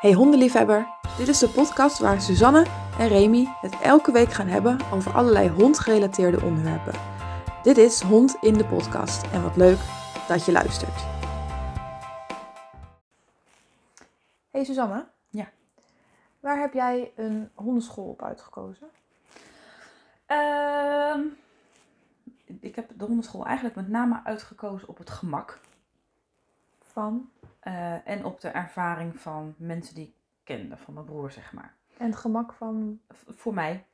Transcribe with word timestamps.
Hey 0.00 0.12
hondenliefhebber, 0.12 0.88
dit 1.18 1.28
is 1.28 1.38
de 1.38 1.48
podcast 1.48 1.98
waar 1.98 2.20
Suzanne 2.20 2.66
en 2.98 3.08
Remy 3.08 3.46
het 3.60 3.80
elke 3.80 4.12
week 4.12 4.32
gaan 4.32 4.46
hebben 4.46 4.78
over 4.92 5.12
allerlei 5.12 5.48
hondgerelateerde 5.48 6.42
onderwerpen. 6.42 6.92
Dit 7.62 7.76
is 7.76 8.00
Hond 8.00 8.36
in 8.40 8.54
de 8.54 8.64
podcast 8.64 9.32
en 9.32 9.42
wat 9.42 9.56
leuk 9.56 9.78
dat 10.28 10.44
je 10.44 10.52
luistert. 10.52 11.04
Hey 14.50 14.64
Suzanne. 14.64 15.06
Ja. 15.28 15.50
Waar 16.40 16.60
heb 16.60 16.72
jij 16.72 17.12
een 17.16 17.50
hondenschool 17.54 18.08
op 18.08 18.22
uitgekozen? 18.22 18.88
Ehm, 20.26 21.20
ik 22.60 22.76
heb 22.76 22.90
de 22.96 23.04
hondenschool 23.04 23.46
eigenlijk 23.46 23.76
met 23.76 23.88
name 23.88 24.20
uitgekozen 24.24 24.88
op 24.88 24.98
het 24.98 25.10
gemak. 25.10 25.60
Van 26.82 27.30
eh, 27.60 28.08
en 28.08 28.24
op 28.24 28.40
de 28.40 28.48
ervaring 28.48 29.20
van 29.20 29.54
mensen 29.56 29.94
die 29.94 30.04
ik 30.06 30.14
kende, 30.44 30.76
van 30.76 30.94
mijn 30.94 31.06
broer 31.06 31.30
zeg 31.30 31.52
maar. 31.52 31.74
en 31.98 32.06
het 32.06 32.16
gemak 32.16 32.52
van. 32.52 33.00
V- 33.08 33.22
voor 33.36 33.54
mij, 33.54 33.84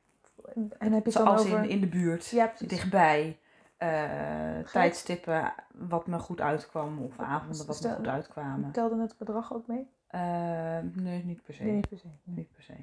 En 0.55 0.71
heb 0.79 0.79
je 0.79 0.95
het 0.95 1.03
dan 1.03 1.11
zoals 1.11 1.41
over. 1.45 1.63
in, 1.63 1.69
in 1.69 1.79
de 1.81 1.87
buurt, 1.87 2.27
Ja, 2.27 2.53
dichtbij, 2.67 3.39
eh, 3.77 4.59
tijdstippen 4.71 5.53
wat 5.73 6.07
me 6.07 6.19
goed 6.19 6.41
uitkwam 6.41 6.99
of 6.99 7.19
avonden 7.19 7.65
wat 7.67 7.81
me 7.81 7.95
goed 7.95 8.07
uitkwamen. 8.07 8.71
Telde 8.71 9.01
het 9.01 9.17
bedrag 9.17 9.53
ook 9.53 9.67
mee? 9.67 9.87
Eh, 10.07 10.79
nee, 10.93 11.23
niet 11.25 11.43
per 11.43 11.53
se. 11.53 11.63
Nee, 11.63 11.73
niet 11.73 11.89
per 11.89 11.97
se. 11.97 12.07
Niet 12.23 12.51
per 12.51 12.63
se. 12.63 12.73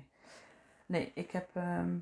Nee, 0.86 1.12
ik 1.14 1.30
heb. 1.30 1.48
ehm 1.55 1.96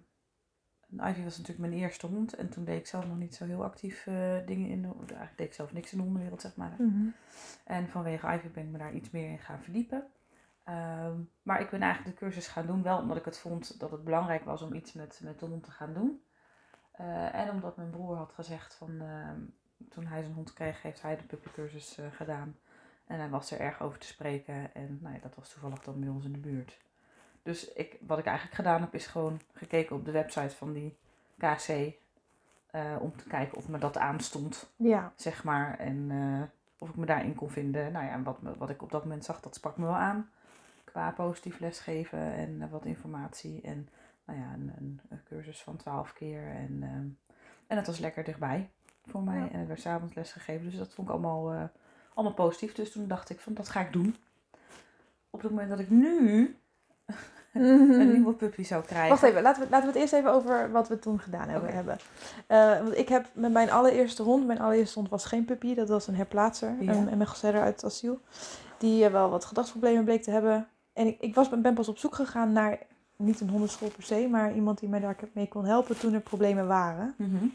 Ivy 0.96 1.22
was 1.24 1.38
natuurlijk 1.38 1.68
mijn 1.68 1.80
eerste 1.82 2.06
hond. 2.06 2.34
En 2.34 2.48
toen 2.48 2.64
deed 2.64 2.78
ik 2.78 2.86
zelf 2.86 3.06
nog 3.06 3.18
niet 3.18 3.34
zo 3.34 3.44
heel 3.44 3.64
actief 3.64 4.06
eh, 4.06 4.36
dingen 4.46 4.68
in 4.68 4.82
de. 4.82 4.88
Eigenlijk 4.88 5.36
deed 5.36 5.46
ik 5.46 5.52
zelf 5.52 5.72
niks 5.72 5.92
in 5.92 5.98
de 5.98 6.04
hondenwereld, 6.04 6.40
zeg 6.40 6.56
maar. 6.56 6.74
Mhm. 6.78 7.08
En 7.64 7.88
vanwege 7.88 8.26
Ivy 8.26 8.48
ben 8.48 8.64
ik 8.64 8.70
me 8.70 8.78
daar 8.78 8.94
iets 8.94 9.10
meer 9.10 9.30
in 9.30 9.38
gaan 9.38 9.62
verdiepen. 9.62 10.06
Ehm, 10.64 11.16
maar 11.42 11.60
ik 11.60 11.70
ben 11.70 11.82
eigenlijk 11.82 12.18
de 12.18 12.24
cursus 12.24 12.48
gaan 12.48 12.66
doen, 12.66 12.82
wel 12.82 12.98
omdat 12.98 13.16
ik 13.16 13.24
het 13.24 13.38
vond 13.38 13.80
dat 13.80 13.90
het 13.90 14.04
belangrijk 14.04 14.44
was 14.44 14.62
om 14.62 14.74
iets 14.74 14.92
met, 14.92 15.20
met 15.22 15.38
de 15.38 15.46
hond 15.46 15.64
te 15.64 15.70
gaan 15.70 15.92
doen. 15.94 16.22
Eh, 16.92 17.34
en 17.34 17.50
omdat 17.50 17.76
mijn 17.76 17.90
broer 17.90 18.16
had 18.16 18.32
gezegd 18.32 18.74
van 18.74 19.00
ehm, 19.00 19.40
toen 19.88 20.06
hij 20.06 20.22
zijn 20.22 20.34
hond 20.34 20.52
kreeg, 20.52 20.82
heeft 20.82 21.02
hij 21.02 21.16
de 21.16 21.22
puppycursus 21.22 21.98
eh, 21.98 22.06
gedaan. 22.12 22.56
En 23.06 23.18
hij 23.18 23.28
was 23.28 23.50
er 23.50 23.60
erg 23.60 23.82
over 23.82 23.98
te 23.98 24.06
spreken. 24.06 24.74
En 24.74 24.98
nou 25.02 25.14
ja, 25.14 25.20
dat 25.20 25.34
was 25.34 25.52
toevallig 25.52 25.82
dan 25.82 26.00
bij 26.00 26.08
ons 26.08 26.24
in 26.24 26.32
de 26.32 26.38
buurt. 26.38 26.78
Dus 27.42 27.72
ik, 27.72 27.96
wat 28.06 28.18
ik 28.18 28.24
eigenlijk 28.26 28.56
gedaan 28.56 28.80
heb, 28.80 28.94
is 28.94 29.06
gewoon 29.06 29.40
gekeken 29.52 29.96
op 29.96 30.04
de 30.04 30.10
website 30.10 30.56
van 30.56 30.72
die 30.72 30.96
KC. 31.38 31.68
eh, 32.70 32.96
om 33.00 33.16
te 33.16 33.24
kijken 33.28 33.56
of 33.58 33.68
me 33.68 33.78
dat 33.78 33.96
aanstond 33.96 34.72
Ja, 34.76 35.12
zeg 35.16 35.44
maar. 35.44 35.78
En 35.78 36.10
eh, 36.10 36.42
of 36.78 36.88
ik 36.88 36.96
me 36.96 37.06
daarin 37.06 37.34
kon 37.34 37.50
vinden. 37.50 37.92
Nou 37.92 38.04
ja, 38.04 38.12
en 38.12 38.22
wat, 38.22 38.38
wat 38.58 38.70
ik 38.70 38.82
op 38.82 38.90
dat 38.90 39.02
moment 39.04 39.24
zag, 39.24 39.40
dat 39.40 39.54
sprak 39.54 39.76
me 39.76 39.84
wel 39.84 39.94
aan. 39.94 40.30
Qua 40.84 41.10
positief 41.10 41.58
lesgeven 41.58 42.32
en 42.32 42.62
eh, 42.62 42.70
wat 42.70 42.84
informatie. 42.84 43.60
En 43.62 43.88
nou 44.24 44.38
ja, 44.38 44.52
een, 44.52 44.72
een, 44.76 45.00
een 45.08 45.22
cursus 45.24 45.62
van 45.62 45.76
12 45.76 46.12
keer. 46.12 46.46
En, 46.48 46.78
ehm, 46.82 47.06
en 47.66 47.76
het 47.76 47.86
was 47.86 47.98
lekker 47.98 48.24
dichtbij 48.24 48.70
voor 49.06 49.22
mij. 49.22 49.38
Ja. 49.38 49.50
En 49.50 49.60
er 49.60 49.66
werd 49.66 49.80
s'avonds 49.80 50.14
les 50.14 50.32
gegeven. 50.32 50.64
Dus 50.64 50.78
dat 50.78 50.94
vond 50.94 51.08
ik 51.08 51.14
allemaal, 51.14 51.70
allemaal 52.14 52.34
positief. 52.34 52.74
Dus 52.74 52.92
toen 52.92 53.08
dacht 53.08 53.30
ik 53.30 53.40
van, 53.40 53.54
dat 53.54 53.68
ga 53.68 53.80
ik 53.80 53.92
doen. 53.92 54.16
Op 55.30 55.42
het 55.42 55.50
moment 55.50 55.68
dat 55.70 55.78
ik 55.78 55.90
nu 55.90 56.56
een 57.52 58.12
nieuwe 58.12 58.32
puppy 58.32 58.64
zou 58.64 58.84
krijgen. 58.84 59.08
Wacht 59.08 59.22
even, 59.22 59.42
laten 59.42 59.62
we, 59.62 59.68
laten 59.70 59.86
we 59.86 59.92
het 59.92 60.02
eerst 60.02 60.12
even 60.12 60.32
over 60.32 60.70
wat 60.70 60.88
we 60.88 60.98
toen 60.98 61.18
gedaan 61.20 61.48
hebben. 61.48 61.74
Hebben. 61.74 61.98
Eh, 62.46 62.80
want 62.82 62.96
ik 62.96 63.08
heb 63.08 63.26
met 63.32 63.52
mijn 63.52 63.70
allereerste 63.70 64.22
hond, 64.22 64.46
mijn 64.46 64.60
allereerste 64.60 64.98
hond 64.98 65.10
was 65.10 65.24
geen 65.24 65.44
puppy, 65.44 65.74
dat 65.74 65.88
was 65.88 66.06
een 66.06 66.14
herplaatser, 66.14 66.74
Ja. 66.80 66.92
een, 66.92 67.12
een 67.12 67.54
uit 67.54 67.74
het 67.74 67.84
asiel. 67.84 68.20
Die 68.78 69.04
eh, 69.04 69.12
wel 69.12 69.30
wat 69.30 69.44
gedragsproblemen 69.44 70.04
bleek 70.04 70.22
te 70.22 70.30
hebben. 70.30 70.68
En 70.92 71.06
ik, 71.06 71.20
ik 71.20 71.34
was, 71.34 71.48
ben 71.48 71.74
pas 71.74 71.88
op 71.88 71.98
zoek 71.98 72.14
gegaan 72.14 72.52
naar, 72.52 72.78
niet 73.16 73.40
een 73.40 73.50
hondenschool 73.50 73.88
per 73.88 74.02
se, 74.02 74.28
maar 74.30 74.54
iemand 74.54 74.80
die 74.80 74.88
mij 74.88 75.00
daar 75.00 75.16
mee 75.32 75.48
kon 75.48 75.64
helpen 75.64 75.98
toen 75.98 76.14
er 76.14 76.20
problemen 76.20 76.66
waren. 76.66 77.14
Mhm. 77.16 77.46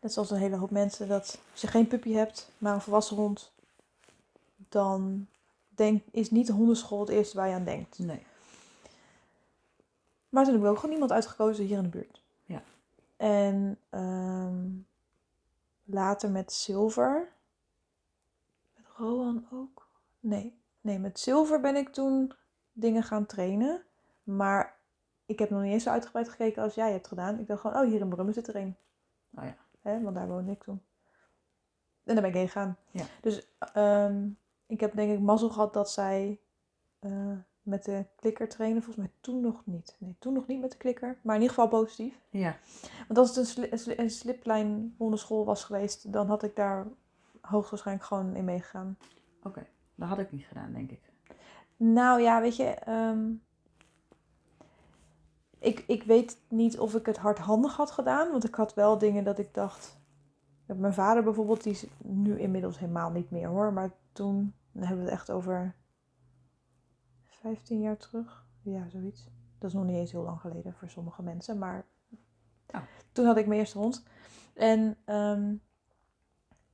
Net 0.00 0.12
zoals 0.12 0.30
een 0.30 0.38
hele 0.38 0.56
hoop 0.56 0.70
mensen, 0.70 1.08
dat 1.08 1.38
als 1.52 1.60
je 1.60 1.66
geen 1.66 1.86
puppy 1.86 2.12
hebt, 2.12 2.50
maar 2.58 2.74
een 2.74 2.80
volwassen 2.80 3.16
hond, 3.16 3.52
dan 4.68 5.26
denk, 5.68 6.02
is 6.10 6.30
niet 6.30 6.46
de 6.46 6.52
hondenschool 6.52 7.00
het 7.00 7.08
eerste 7.08 7.36
waar 7.36 7.48
je 7.48 7.54
aan 7.54 7.64
denkt. 7.64 7.98
Nee. 7.98 8.22
Maar 10.34 10.44
toen 10.44 10.52
heb 10.52 10.62
ik 10.62 10.68
ook 10.68 10.78
gewoon 10.78 10.94
iemand 10.94 11.12
uitgekozen 11.12 11.64
hier 11.64 11.76
in 11.76 11.82
de 11.82 11.88
buurt. 11.88 12.22
Ja. 12.44 12.62
En 13.16 13.78
ehm, 13.90 14.68
later 15.84 16.30
met 16.30 16.52
Silver. 16.52 17.32
Met 18.74 18.86
Rowan 18.96 19.46
ook? 19.52 19.88
Nee. 20.20 20.58
Nee, 20.80 20.98
met 20.98 21.18
Silver 21.18 21.60
ben 21.60 21.76
ik 21.76 21.88
toen 21.88 22.32
dingen 22.72 23.02
gaan 23.02 23.26
trainen. 23.26 23.82
Maar 24.24 24.76
ik 25.26 25.38
heb 25.38 25.50
nog 25.50 25.62
niet 25.62 25.72
eens 25.72 25.82
zo 25.82 25.90
uitgebreid 25.90 26.28
gekeken 26.28 26.62
als 26.62 26.74
jij 26.74 26.92
hebt 26.92 27.08
gedaan. 27.08 27.38
Ik 27.38 27.46
dacht 27.46 27.60
gewoon, 27.60 27.76
oh, 27.82 27.88
hier 27.88 28.00
in 28.00 28.08
Brummen 28.08 28.34
zit 28.34 28.48
er 28.48 28.56
een. 28.56 28.76
Oh 29.34 29.44
ja. 29.44 29.56
Hè, 29.82 30.00
want 30.02 30.14
daar 30.14 30.28
woonde 30.28 30.52
ik 30.52 30.62
toen. 30.62 30.82
En 32.04 32.14
daar 32.14 32.22
ben 32.22 32.30
ik 32.30 32.36
heen 32.36 32.48
gegaan. 32.48 32.76
Ja. 32.90 33.04
Dus 33.20 33.48
ehm, 33.58 34.28
ik 34.66 34.80
heb 34.80 34.94
denk 34.94 35.12
ik 35.12 35.20
mazzel 35.20 35.50
gehad 35.50 35.72
dat 35.72 35.90
zij 35.90 36.40
eh, 36.98 37.38
met 37.64 37.84
de 37.84 38.04
klikker 38.16 38.48
trainen. 38.48 38.82
Volgens 38.82 39.06
mij 39.06 39.14
toen 39.20 39.40
nog 39.40 39.62
niet. 39.64 39.96
Nee, 39.98 40.16
toen 40.18 40.32
nog 40.32 40.46
niet 40.46 40.60
met 40.60 40.70
de 40.70 40.76
klikker. 40.76 41.18
Maar 41.22 41.34
in 41.34 41.40
ieder 41.40 41.56
geval 41.56 41.80
positief. 41.80 42.20
Ja. 42.30 42.56
Want 43.06 43.18
als 43.18 43.28
het 43.28 43.36
een, 43.36 43.46
sli- 43.46 43.68
een 43.70 43.78
sli- 43.78 43.94
een 43.96 44.10
sliplijn 44.10 44.94
hondenschool 44.98 45.44
was 45.44 45.64
geweest, 45.64 46.12
dan 46.12 46.26
had 46.26 46.42
ik 46.42 46.56
daar 46.56 46.86
hoogstwaarschijnlijk 47.40 48.06
gewoon 48.06 48.34
in 48.36 48.44
meegegaan. 48.44 48.98
Oké. 49.42 49.66
Dat 49.94 50.08
had 50.08 50.18
ik 50.18 50.32
niet 50.32 50.44
gedaan, 50.44 50.72
denk 50.72 50.90
ik. 50.90 51.00
Nou 51.76 52.20
ja, 52.20 52.40
weet 52.40 52.56
je, 52.56 52.64
ehm, 52.64 53.30
ik, 55.58 55.84
ik 55.86 56.02
weet 56.02 56.38
niet 56.48 56.78
of 56.78 56.94
ik 56.94 57.06
het 57.06 57.16
hardhandig 57.16 57.76
had 57.76 57.90
gedaan, 57.90 58.30
want 58.30 58.44
ik 58.44 58.54
had 58.54 58.74
wel 58.74 58.98
dingen 58.98 59.24
dat 59.24 59.38
ik 59.38 59.54
dacht. 59.54 59.98
Mijn 60.66 60.94
vader 60.94 61.22
bijvoorbeeld, 61.22 61.62
die 61.62 61.72
is 61.72 61.86
nu 62.02 62.38
inmiddels 62.38 62.78
helemaal 62.78 63.10
niet 63.10 63.30
meer 63.30 63.48
hoor, 63.48 63.72
maar 63.72 63.90
toen 64.12 64.54
dan 64.72 64.82
hebben 64.82 65.04
we 65.04 65.10
het 65.10 65.20
echt 65.20 65.30
over 65.30 65.74
15 67.44 67.80
jaar 67.80 67.96
terug. 67.96 68.44
Ja, 68.62 68.88
zoiets. 68.88 69.28
Dat 69.58 69.68
is 69.70 69.76
nog 69.76 69.84
niet 69.84 69.96
eens 69.96 70.12
heel 70.12 70.22
lang 70.22 70.40
geleden 70.40 70.74
voor 70.74 70.88
sommige 70.88 71.22
mensen, 71.22 71.58
maar 71.58 71.84
Oh. 72.74 72.80
toen 73.12 73.26
had 73.26 73.36
ik 73.36 73.46
mijn 73.46 73.60
eerste 73.60 73.78
hond. 73.78 74.02
En 74.54 74.96
ehm, 75.04 75.54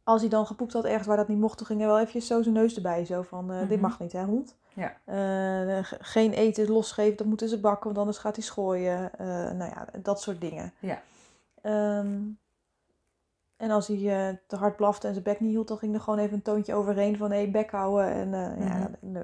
als 0.04 0.20
hij 0.20 0.31
dan 0.31 0.47
gepoept 0.47 0.72
had 0.72 0.84
ergens 0.84 1.06
waar 1.06 1.16
dat 1.16 1.28
niet 1.28 1.38
mocht, 1.38 1.58
toen 1.58 1.66
ging 1.66 1.78
hij 1.78 1.88
wel 1.88 1.98
eventjes 1.98 2.26
zo 2.26 2.42
zijn 2.42 2.54
neus 2.54 2.76
erbij. 2.76 3.04
Zo 3.04 3.22
van, 3.22 3.53
eh, 3.53 3.58
dit 3.60 3.70
Mhm. 3.70 3.81
mag 3.81 4.00
niet 4.00 4.12
hè 4.12 4.25
hond. 4.25 4.56
Ja. 4.75 4.97
Eh, 5.04 5.84
ge- 5.84 5.98
geen 6.00 6.32
eten 6.32 6.69
losgeven, 6.70 7.16
dat 7.16 7.26
moeten 7.26 7.48
ze 7.48 7.60
bakken, 7.60 7.84
want 7.87 7.98
anders 7.98 8.19
gaat 8.19 8.37
hij 8.37 8.44
schooien. 8.44 9.19
Eh, 9.19 9.26
nou 9.26 9.70
ja, 9.70 9.87
dat 10.02 10.20
soort 10.20 10.41
dingen. 10.41 10.72
Ja. 10.81 11.02
Ehm, 11.62 12.19
en 13.56 13.70
als 13.70 13.87
hij 13.88 14.28
eh, 14.28 14.37
te 14.47 14.56
hard 14.56 14.76
blafte 14.76 15.06
en 15.06 15.12
zijn 15.12 15.25
bek 15.25 15.41
niet 15.41 15.50
hield, 15.50 15.69
dan 15.69 15.78
ging 15.78 15.94
er 15.94 16.00
gewoon 16.00 16.19
even 16.19 16.34
een 16.37 16.42
toontje 16.42 16.75
overheen 16.75 17.16
van 17.16 17.31
hé, 17.31 17.50
bek 17.50 17.70
houden. 17.70 18.06
En 18.12 18.34
eh, 18.34 18.66
ja, 18.69 18.91
Mhm. 19.00 19.20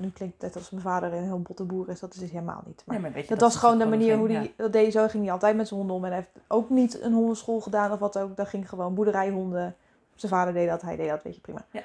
Nu, 0.00 0.10
klinkt 0.10 0.34
het 0.34 0.42
net 0.42 0.56
als 0.56 0.70
mijn 0.70 0.82
vader 0.82 1.12
een 1.12 1.22
heel 1.22 1.40
botte 1.40 1.64
boer 1.64 1.88
is, 1.88 2.00
dat 2.00 2.14
is 2.14 2.20
dus 2.20 2.30
helemaal 2.30 2.62
niet. 2.66 2.82
Maar 2.86 2.94
Nee, 2.94 3.04
maar 3.04 3.12
weet 3.12 3.22
je, 3.22 3.28
dat, 3.28 3.40
was 3.40 3.56
gewoon 3.56 3.78
de 3.78 3.86
manier 3.86 4.16
hoe 4.16 4.30
hij 4.30 4.52
dat 4.56 4.72
deed. 4.72 4.92
Zo 4.92 5.08
ging 5.08 5.22
hij 5.22 5.32
altijd 5.32 5.56
met 5.56 5.68
zijn 5.68 5.80
honden 5.80 5.96
om. 5.96 6.04
En 6.04 6.10
hij 6.10 6.18
heeft 6.18 6.46
ook 6.48 6.70
niet 6.70 7.00
een 7.00 7.12
hondenschool 7.12 7.60
gedaan 7.60 7.92
of 7.92 7.98
wat 7.98 8.18
ook. 8.18 8.36
Dat 8.36 8.48
ging 8.48 8.68
gewoon 8.68 8.94
boerderijhonden. 8.94 9.76
Zijn 10.14 10.32
vader 10.32 10.54
deed 10.54 10.68
dat, 10.68 10.82
hij 10.82 10.96
deed 10.96 11.08
dat, 11.08 11.22
weet 11.22 11.34
je, 11.34 11.40
prima. 11.40 11.64
Ja. 11.70 11.82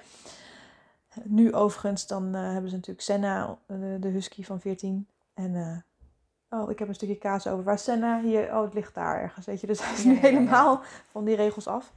Nu 1.24 1.54
overigens, 1.54 2.08
dan 2.08 2.36
eh, 2.36 2.42
hebben 2.42 2.70
ze 2.70 2.76
natuurlijk 2.76 3.06
Senna, 3.06 3.58
eh, 3.66 3.78
de 4.00 4.08
husky 4.08 4.44
van 4.44 4.60
14. 4.60 5.08
En, 5.34 5.56
eh, 5.56 6.60
oh, 6.60 6.72
ik 6.72 6.80
heb 6.80 6.88
een 6.88 6.96
stukje 6.96 7.18
kaas 7.18 7.48
over. 7.48 7.64
Waar 7.64 7.74
is 7.74 7.84
Senna? 7.84 8.22
Hier, 8.22 8.56
oh, 8.56 8.62
het 8.64 8.74
ligt 8.74 8.94
daar 8.94 9.22
ergens, 9.22 9.46
weet 9.46 9.62
je. 9.62 9.68
Dus 9.68 9.84
hij 9.84 9.94
is 9.94 10.04
nu 10.04 10.14
ja, 10.14 10.20
ja, 10.22 10.28
ja. 10.28 10.34
helemaal 10.34 10.82
van 11.12 11.26
die 11.26 11.36
regels 11.36 11.68
af. 11.68 11.94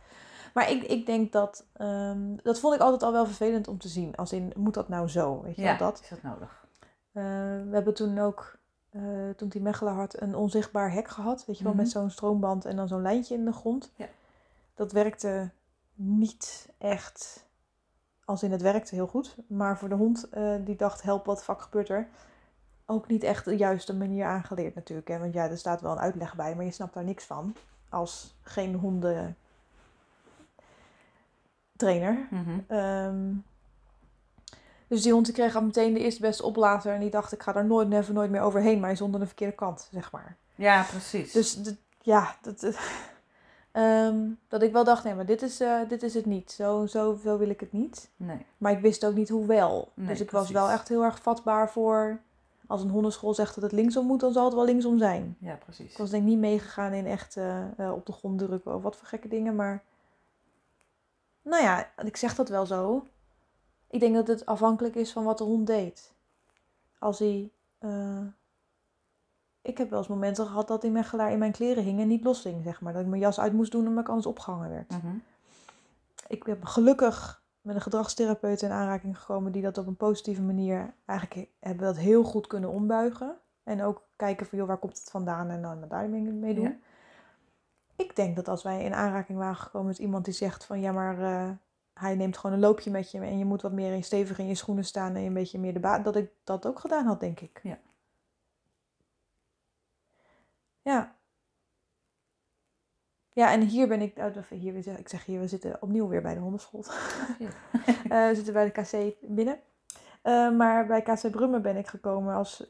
Maar 0.54 0.70
ik, 0.70 0.82
ik 0.82 1.06
denk 1.06 1.32
dat, 1.32 1.64
ehm, 1.72 2.36
dat 2.42 2.58
vond 2.60 2.74
ik 2.74 2.80
altijd 2.80 3.02
al 3.02 3.12
wel 3.12 3.26
vervelend 3.26 3.68
om 3.68 3.78
te 3.78 3.88
zien. 3.88 4.16
Als 4.16 4.32
in, 4.32 4.52
moet 4.56 4.74
dat 4.74 4.88
nou 4.88 5.08
zo, 5.08 5.42
weet 5.42 5.56
je 5.56 5.62
Ja, 5.62 5.78
wel, 5.78 5.88
dat. 5.90 6.00
is 6.02 6.08
dat 6.08 6.22
nodig? 6.22 6.64
Eh, 7.12 7.22
we 7.22 7.68
hebben 7.70 7.94
toen 7.94 8.18
ook, 8.18 8.58
eh, 8.90 9.02
toen 9.36 9.48
die 9.48 9.62
Mechelen 9.62 9.92
had, 9.94 10.20
een 10.20 10.34
onzichtbaar 10.34 10.92
hek 10.92 11.08
gehad. 11.08 11.44
Weet 11.46 11.58
je 11.58 11.64
wel, 11.64 11.72
Mhm. 11.72 11.82
met 11.82 11.90
zo'n 11.90 12.10
stroomband 12.10 12.64
en 12.64 12.76
dan 12.76 12.88
zo'n 12.88 13.02
lijntje 13.02 13.34
in 13.34 13.44
de 13.44 13.52
grond. 13.52 13.90
Ja. 13.96 14.06
Dat 14.74 14.92
werkte 14.92 15.50
niet 15.94 16.68
echt, 16.78 17.46
als 18.24 18.42
in 18.42 18.52
het 18.52 18.62
werkte 18.62 18.94
heel 18.94 19.06
goed. 19.06 19.36
Maar 19.46 19.78
voor 19.78 19.88
de 19.88 19.94
hond, 19.94 20.28
eh, 20.28 20.54
die 20.64 20.76
dacht, 20.76 21.02
help, 21.02 21.24
wat 21.26 21.42
fuck 21.44 21.60
gebeurt 21.62 21.88
er? 21.88 22.08
Ook 22.86 23.08
niet 23.08 23.22
echt 23.22 23.44
de 23.44 23.56
juiste 23.56 23.94
manier 23.96 24.24
aangeleerd 24.24 24.74
natuurlijk. 24.74 25.08
Hè? 25.08 25.18
Want 25.18 25.34
ja, 25.34 25.48
er 25.48 25.58
staat 25.58 25.80
wel 25.80 25.92
een 25.92 25.98
uitleg 25.98 26.36
bij, 26.36 26.54
maar 26.54 26.64
je 26.64 26.70
snapt 26.70 26.94
daar 26.94 27.04
niks 27.04 27.24
van. 27.24 27.54
Als 27.88 28.34
geen 28.42 28.74
honden 28.74 29.36
trainer. 31.80 32.26
Mhm. 32.30 32.58
Ehm, 32.66 33.32
dus 34.88 35.02
die 35.02 35.12
hond 35.12 35.24
die 35.24 35.34
kreeg 35.34 35.56
al 35.56 35.62
meteen 35.62 35.94
de 35.94 36.00
eerste 36.00 36.20
beste 36.20 36.42
oplater. 36.44 36.92
En 36.94 37.00
die 37.00 37.10
dacht, 37.10 37.32
ik 37.32 37.42
ga 37.42 37.52
daar 37.52 37.64
nooit, 37.64 37.88
never, 37.88 38.14
nooit 38.14 38.30
meer 38.30 38.40
overheen. 38.40 38.78
Maar 38.78 38.86
hij 38.88 38.96
stond 38.96 39.14
aan 39.14 39.20
de 39.20 39.26
verkeerde 39.26 39.54
kant, 39.54 39.88
zeg 39.92 40.12
maar. 40.12 40.36
Ja, 40.54 40.82
precies. 40.82 41.32
Dus 41.32 41.62
de- 41.62 41.76
ja, 42.02 42.34
dat, 42.42 42.64
Ehm, 43.72 44.16
dat 44.48 44.62
ik 44.62 44.72
wel 44.72 44.84
dacht, 44.84 45.04
nee, 45.04 45.14
maar 45.14 45.26
dit 45.26 45.42
is, 45.42 45.60
eh, 45.60 45.78
dit 45.88 46.02
is 46.02 46.14
het 46.14 46.26
niet. 46.26 46.50
Zo, 46.52 46.86
zo, 46.86 47.18
zo 47.24 47.38
wil 47.38 47.48
ik 47.48 47.60
het 47.60 47.72
niet. 47.72 48.10
Nee. 48.16 48.46
Maar 48.58 48.72
ik 48.72 48.80
wist 48.80 49.06
ook 49.06 49.14
niet 49.14 49.28
hoe 49.28 49.46
wel. 49.46 49.92
Nee, 49.94 50.06
dus 50.06 50.20
ik 50.20 50.30
was 50.30 50.50
wel 50.50 50.70
echt 50.70 50.88
heel 50.88 51.04
erg 51.04 51.22
vatbaar 51.22 51.70
voor... 51.70 52.20
Als 52.66 52.82
een 52.82 52.90
hondenschool 52.90 53.34
zegt 53.34 53.54
dat 53.54 53.62
het 53.64 53.72
linksom 53.72 54.06
moet, 54.06 54.20
dan 54.20 54.32
zal 54.32 54.44
het 54.44 54.54
wel 54.54 54.64
linksom 54.64 54.98
zijn. 54.98 55.36
Ja, 55.40 55.54
precies. 55.54 55.90
Ik 55.90 55.98
was 55.98 56.10
denk 56.10 56.22
ik 56.22 56.28
niet 56.28 56.38
meegegaan 56.38 56.92
in 56.92 57.06
echt 57.06 57.36
eh, 57.36 57.78
eh, 57.78 57.92
op 57.92 58.06
de 58.06 58.12
grond 58.12 58.38
drukken 58.38 58.74
of 58.74 58.82
wat 58.82 58.96
voor 58.96 59.06
gekke 59.08 59.28
dingen. 59.28 59.54
Maar 59.56 59.82
nou 61.42 61.62
ja, 61.62 61.90
ik 62.04 62.16
zeg 62.16 62.34
dat 62.34 62.48
wel 62.48 62.66
zo. 62.66 63.06
Ik 63.90 64.00
denk 64.00 64.14
dat 64.14 64.26
het 64.26 64.46
afhankelijk 64.46 64.94
is 64.94 65.12
van 65.12 65.24
wat 65.24 65.38
de 65.38 65.44
hond 65.44 65.66
deed. 65.66 66.12
Als 66.98 67.18
hij... 67.18 67.50
eh, 67.78 68.26
ik 69.62 69.78
heb 69.78 69.90
wel 69.90 69.98
eens 69.98 70.08
momenten 70.08 70.46
gehad 70.46 70.68
dat 70.68 70.82
hij 70.82 70.90
mijn 70.90 71.04
gelaar 71.04 71.32
in 71.32 71.38
mijn 71.38 71.52
kleren 71.52 71.84
hing 71.84 72.00
en 72.00 72.08
niet 72.08 72.24
losging, 72.24 72.62
zeg 72.64 72.80
maar. 72.80 72.92
Dat 72.92 73.02
ik 73.02 73.08
mijn 73.08 73.20
jas 73.20 73.40
uit 73.40 73.52
moest 73.52 73.72
doen 73.72 73.86
omdat 73.86 74.02
ik 74.02 74.08
anders 74.08 74.26
opgehangen 74.26 74.70
werd. 74.70 74.90
Mhm. 74.90 75.16
Ik 76.28 76.44
ben 76.44 76.66
gelukkig 76.66 77.42
met 77.60 77.74
een 77.74 77.80
gedragstherapeut 77.80 78.62
in 78.62 78.70
aanraking 78.70 79.18
gekomen 79.18 79.52
die 79.52 79.62
dat 79.62 79.78
op 79.78 79.86
een 79.86 79.96
positieve 79.96 80.42
manier 80.42 80.94
eigenlijk 81.06 81.48
hebben 81.58 81.86
we 81.86 81.92
dat 81.92 82.02
heel 82.02 82.22
goed 82.22 82.46
kunnen 82.46 82.70
ombuigen. 82.70 83.36
En 83.62 83.82
ook 83.82 84.02
kijken 84.16 84.46
van 84.46 84.58
joh, 84.58 84.66
waar 84.66 84.78
komt 84.78 84.98
het 84.98 85.10
vandaan 85.10 85.48
en 85.48 85.62
dan 85.62 85.84
daar 85.88 86.08
mee 86.08 86.54
doen. 86.54 86.64
Ja. 86.64 86.76
Ik 88.00 88.16
denk 88.16 88.36
dat 88.36 88.48
als 88.48 88.62
wij 88.62 88.84
in 88.84 88.94
aanraking 88.94 89.38
waren 89.38 89.56
gekomen 89.56 89.88
met 89.88 89.98
iemand 89.98 90.24
die 90.24 90.34
zegt 90.34 90.64
van 90.64 90.80
ja, 90.80 90.92
maar 90.92 91.18
eh, 91.22 91.50
hij 91.94 92.14
neemt 92.14 92.36
gewoon 92.38 92.54
een 92.56 92.62
loopje 92.62 92.90
met 92.90 93.10
je 93.10 93.18
en 93.20 93.38
je 93.38 93.44
moet 93.44 93.62
wat 93.62 93.72
meer 93.72 93.92
in 93.92 94.04
stevig 94.04 94.38
in 94.38 94.46
je 94.46 94.54
schoenen 94.54 94.84
staan 94.84 95.14
en 95.14 95.22
een 95.22 95.34
beetje 95.34 95.58
meer 95.58 95.72
de 95.72 95.80
baat, 95.80 96.04
dat 96.04 96.16
ik 96.16 96.30
dat 96.44 96.66
ook 96.66 96.78
gedaan 96.78 97.06
had, 97.06 97.20
denk 97.20 97.40
ik. 97.40 97.60
Ja. 97.62 97.78
Ja. 100.82 101.14
Ja, 103.32 103.52
en 103.52 103.60
hier 103.60 103.88
ben 103.88 104.00
ik, 104.00 104.16
oh, 104.18 104.36
hier, 104.50 104.76
ik 104.98 105.08
zeg 105.08 105.24
hier, 105.24 105.40
we 105.40 105.48
zitten 105.48 105.82
opnieuw 105.82 106.08
weer 106.08 106.22
bij 106.22 106.34
de 106.34 106.40
hondenschool. 106.40 106.84
Ja. 107.38 107.48
Eh, 108.10 108.28
we 108.28 108.34
zitten 108.34 108.52
bij 108.52 108.72
de 108.72 108.82
KC 108.82 109.14
binnen. 109.20 109.60
Eh, 110.22 110.50
maar 110.56 110.86
bij 110.86 111.02
KC 111.02 111.30
Brummen 111.30 111.62
ben 111.62 111.76
ik 111.76 111.86
gekomen 111.86 112.34
als, 112.34 112.66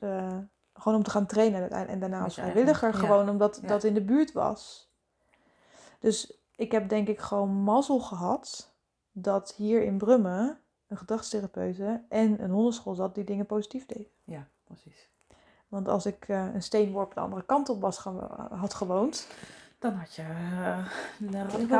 gewoon 0.75 0.99
om 0.99 1.03
te 1.03 1.11
gaan 1.11 1.27
trainen 1.27 1.71
en- 1.71 1.99
daarna 2.01 2.23
als 2.23 2.35
vrijwilliger. 2.35 2.93
ja. 2.93 2.99
Gewoon 2.99 3.29
omdat 3.29 3.59
Ja. 3.63 3.69
dat 3.69 3.85
in 3.85 3.95
de 3.95 4.03
buurt 4.05 4.33
was. 4.33 4.90
Dus 6.01 6.33
ik 6.57 6.73
heb 6.73 6.89
denk 6.89 7.09
ik 7.09 7.21
gewoon 7.21 7.51
mazzel 7.51 7.99
gehad 8.01 8.73
dat 9.13 9.55
hier 9.57 9.83
in 9.83 9.99
Brummen 9.99 10.59
een 10.87 10.97
gedragstherapeute 10.97 12.03
en 12.09 12.43
een 12.43 12.51
hondenschool 12.51 12.95
zat 12.95 13.15
die 13.15 13.25
dingen 13.25 13.47
positief 13.47 13.87
deed. 13.87 14.09
Ja, 14.25 14.49
precies. 14.65 15.09
Want 15.69 15.89
als 15.89 16.07
ik 16.07 16.29
eh, 16.29 16.55
een 16.55 16.63
steenworp 16.63 17.15
de 17.15 17.21
andere 17.21 17.45
kant 17.45 17.69
op 17.69 17.81
was 17.81 17.99
had 18.51 18.75
gewoond, 18.75 19.27
Dan 19.79 19.93
had 19.95 20.15
je 20.15 20.23
uh, 20.23 20.87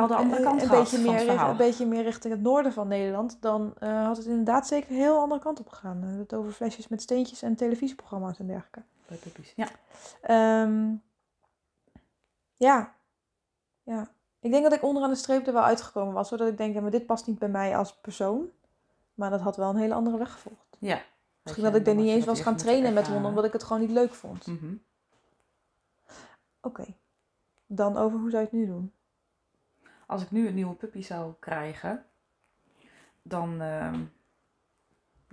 de 0.09 0.15
andere 0.15 0.41
kant 0.43 0.61
een, 0.61 0.67
gehad 0.67 0.79
beetje 0.79 0.97
meer, 0.99 1.25
richt- 1.25 1.41
een 1.41 1.57
beetje 1.57 1.85
meer 1.85 2.03
richting 2.03 2.33
het 2.33 2.41
noorden 2.43 2.73
van 2.73 2.87
Nederland, 2.87 3.37
dan 3.41 3.73
eh, 3.79 4.05
had 4.05 4.17
het 4.17 4.25
inderdaad 4.25 4.67
zeker 4.67 4.89
een 4.91 4.95
heel 4.97 5.19
andere 5.19 5.41
kant 5.41 5.59
op 5.59 5.69
gegaan. 5.69 6.03
Eh, 6.03 6.17
Het 6.17 6.33
over 6.33 6.51
flesjes 6.51 6.87
met 6.87 7.01
steentjes 7.01 7.41
en 7.41 7.55
televisieprogramma's 7.55 8.39
en 8.39 8.47
dergelijke. 8.47 8.83
Bij 9.07 9.17
puppies. 9.17 9.53
Ja. 9.55 9.67
Ehm, 10.21 10.93
ja. 12.57 12.93
Ja. 13.93 14.11
Ik 14.39 14.51
denk 14.51 14.63
dat 14.63 14.73
ik 14.73 14.83
onderaan 14.83 15.09
de 15.09 15.15
streep 15.15 15.47
er 15.47 15.53
wel 15.53 15.63
uitgekomen 15.63 16.13
was, 16.13 16.27
zodat 16.27 16.47
ik 16.47 16.57
denk, 16.57 16.73
ja, 16.73 16.81
maar 16.81 16.91
dit 16.91 17.05
past 17.05 17.27
niet 17.27 17.39
bij 17.39 17.49
mij 17.49 17.77
als 17.77 17.95
persoon. 17.95 18.49
Maar 19.13 19.29
dat 19.29 19.41
had 19.41 19.57
wel 19.57 19.69
een 19.69 19.75
hele 19.75 19.93
andere 19.93 20.17
weg 20.17 20.31
gevolgd. 20.31 20.77
ja. 20.79 21.01
Misschien 21.43 21.63
dat 21.63 21.75
ik 21.75 21.87
er 21.87 21.95
niet 21.95 22.07
eens 22.09 22.25
was 22.25 22.41
gaan 22.41 22.57
trainen 22.57 22.93
met 22.93 23.07
honden, 23.07 23.29
omdat 23.29 23.45
ik 23.45 23.53
het 23.53 23.63
gewoon 23.63 23.81
niet 23.81 23.91
leuk 23.91 24.13
vond. 24.13 24.47
Mhm. 24.47 24.75
Oké. 26.61 26.85
Dan 27.65 27.97
over 27.97 28.19
hoe 28.19 28.29
zou 28.29 28.43
je 28.43 28.49
het 28.49 28.57
nu 28.59 28.65
doen? 28.65 28.93
Als 30.07 30.21
ik 30.21 30.31
nu 30.31 30.47
een 30.47 30.55
nieuwe 30.55 30.73
puppy 30.75 31.01
zou 31.01 31.33
krijgen, 31.39 32.05
dan... 33.21 33.61
ehm, 33.61 34.03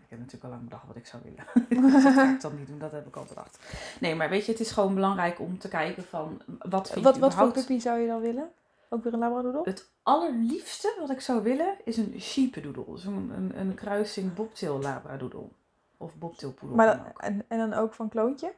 ik 0.08 0.16
heb 0.16 0.19
natuurlijk 0.19 0.44
al 0.44 0.50
lang 0.50 0.64
bedacht 0.64 0.87
wat 0.87 0.96
ik 0.96 1.06
zou 1.06 1.22
willen. 1.22 1.93
dat 1.93 2.12
ga 2.12 2.32
ik 2.32 2.40
dan 2.50 2.56
niet 2.56 2.66
doen, 2.66 2.78
dat 2.78 2.93
heb 2.93 3.06
ik 3.06 3.16
al 3.16 3.25
bedacht. 3.28 3.58
Nee, 4.00 4.14
maar 4.14 4.28
weet 4.28 4.44
je, 4.46 4.52
het 4.52 4.60
is 4.60 4.70
gewoon 4.70 4.94
belangrijk 4.94 5.40
om 5.40 5.58
te 5.58 5.69
kijken 5.69 6.05
van... 6.05 6.43
Wat 6.58 6.90
vind 6.90 7.05
Wat, 7.05 7.14
je 7.14 7.20
wat 7.20 7.34
voor 7.34 7.52
puppy 7.52 7.78
zou 7.78 7.99
je 7.99 8.06
dan 8.06 8.20
willen? 8.20 8.50
Ook 8.88 9.05
weer 9.05 9.12
een 9.12 9.19
labradoodle? 9.19 9.60
Het 9.64 9.90
allerliefste 10.02 10.96
wat 11.00 11.10
ik 11.10 11.20
zou 11.20 11.43
willen 11.43 11.76
is 11.84 11.96
een 11.96 12.14
sheepadoodle. 12.20 12.84
Dus 12.87 13.05
een, 13.05 13.31
een, 13.37 13.58
een 13.60 13.75
kruising 13.75 14.34
bobtail 14.34 14.81
labradoodle. 14.81 15.49
Of 15.96 16.16
bobtail 16.16 16.52
poedel. 16.52 16.76
Maar 16.76 17.12
en, 17.16 17.44
en 17.49 17.58
dan 17.58 17.72
ook 17.72 17.94
van 17.94 18.08
kloontje? 18.08 18.55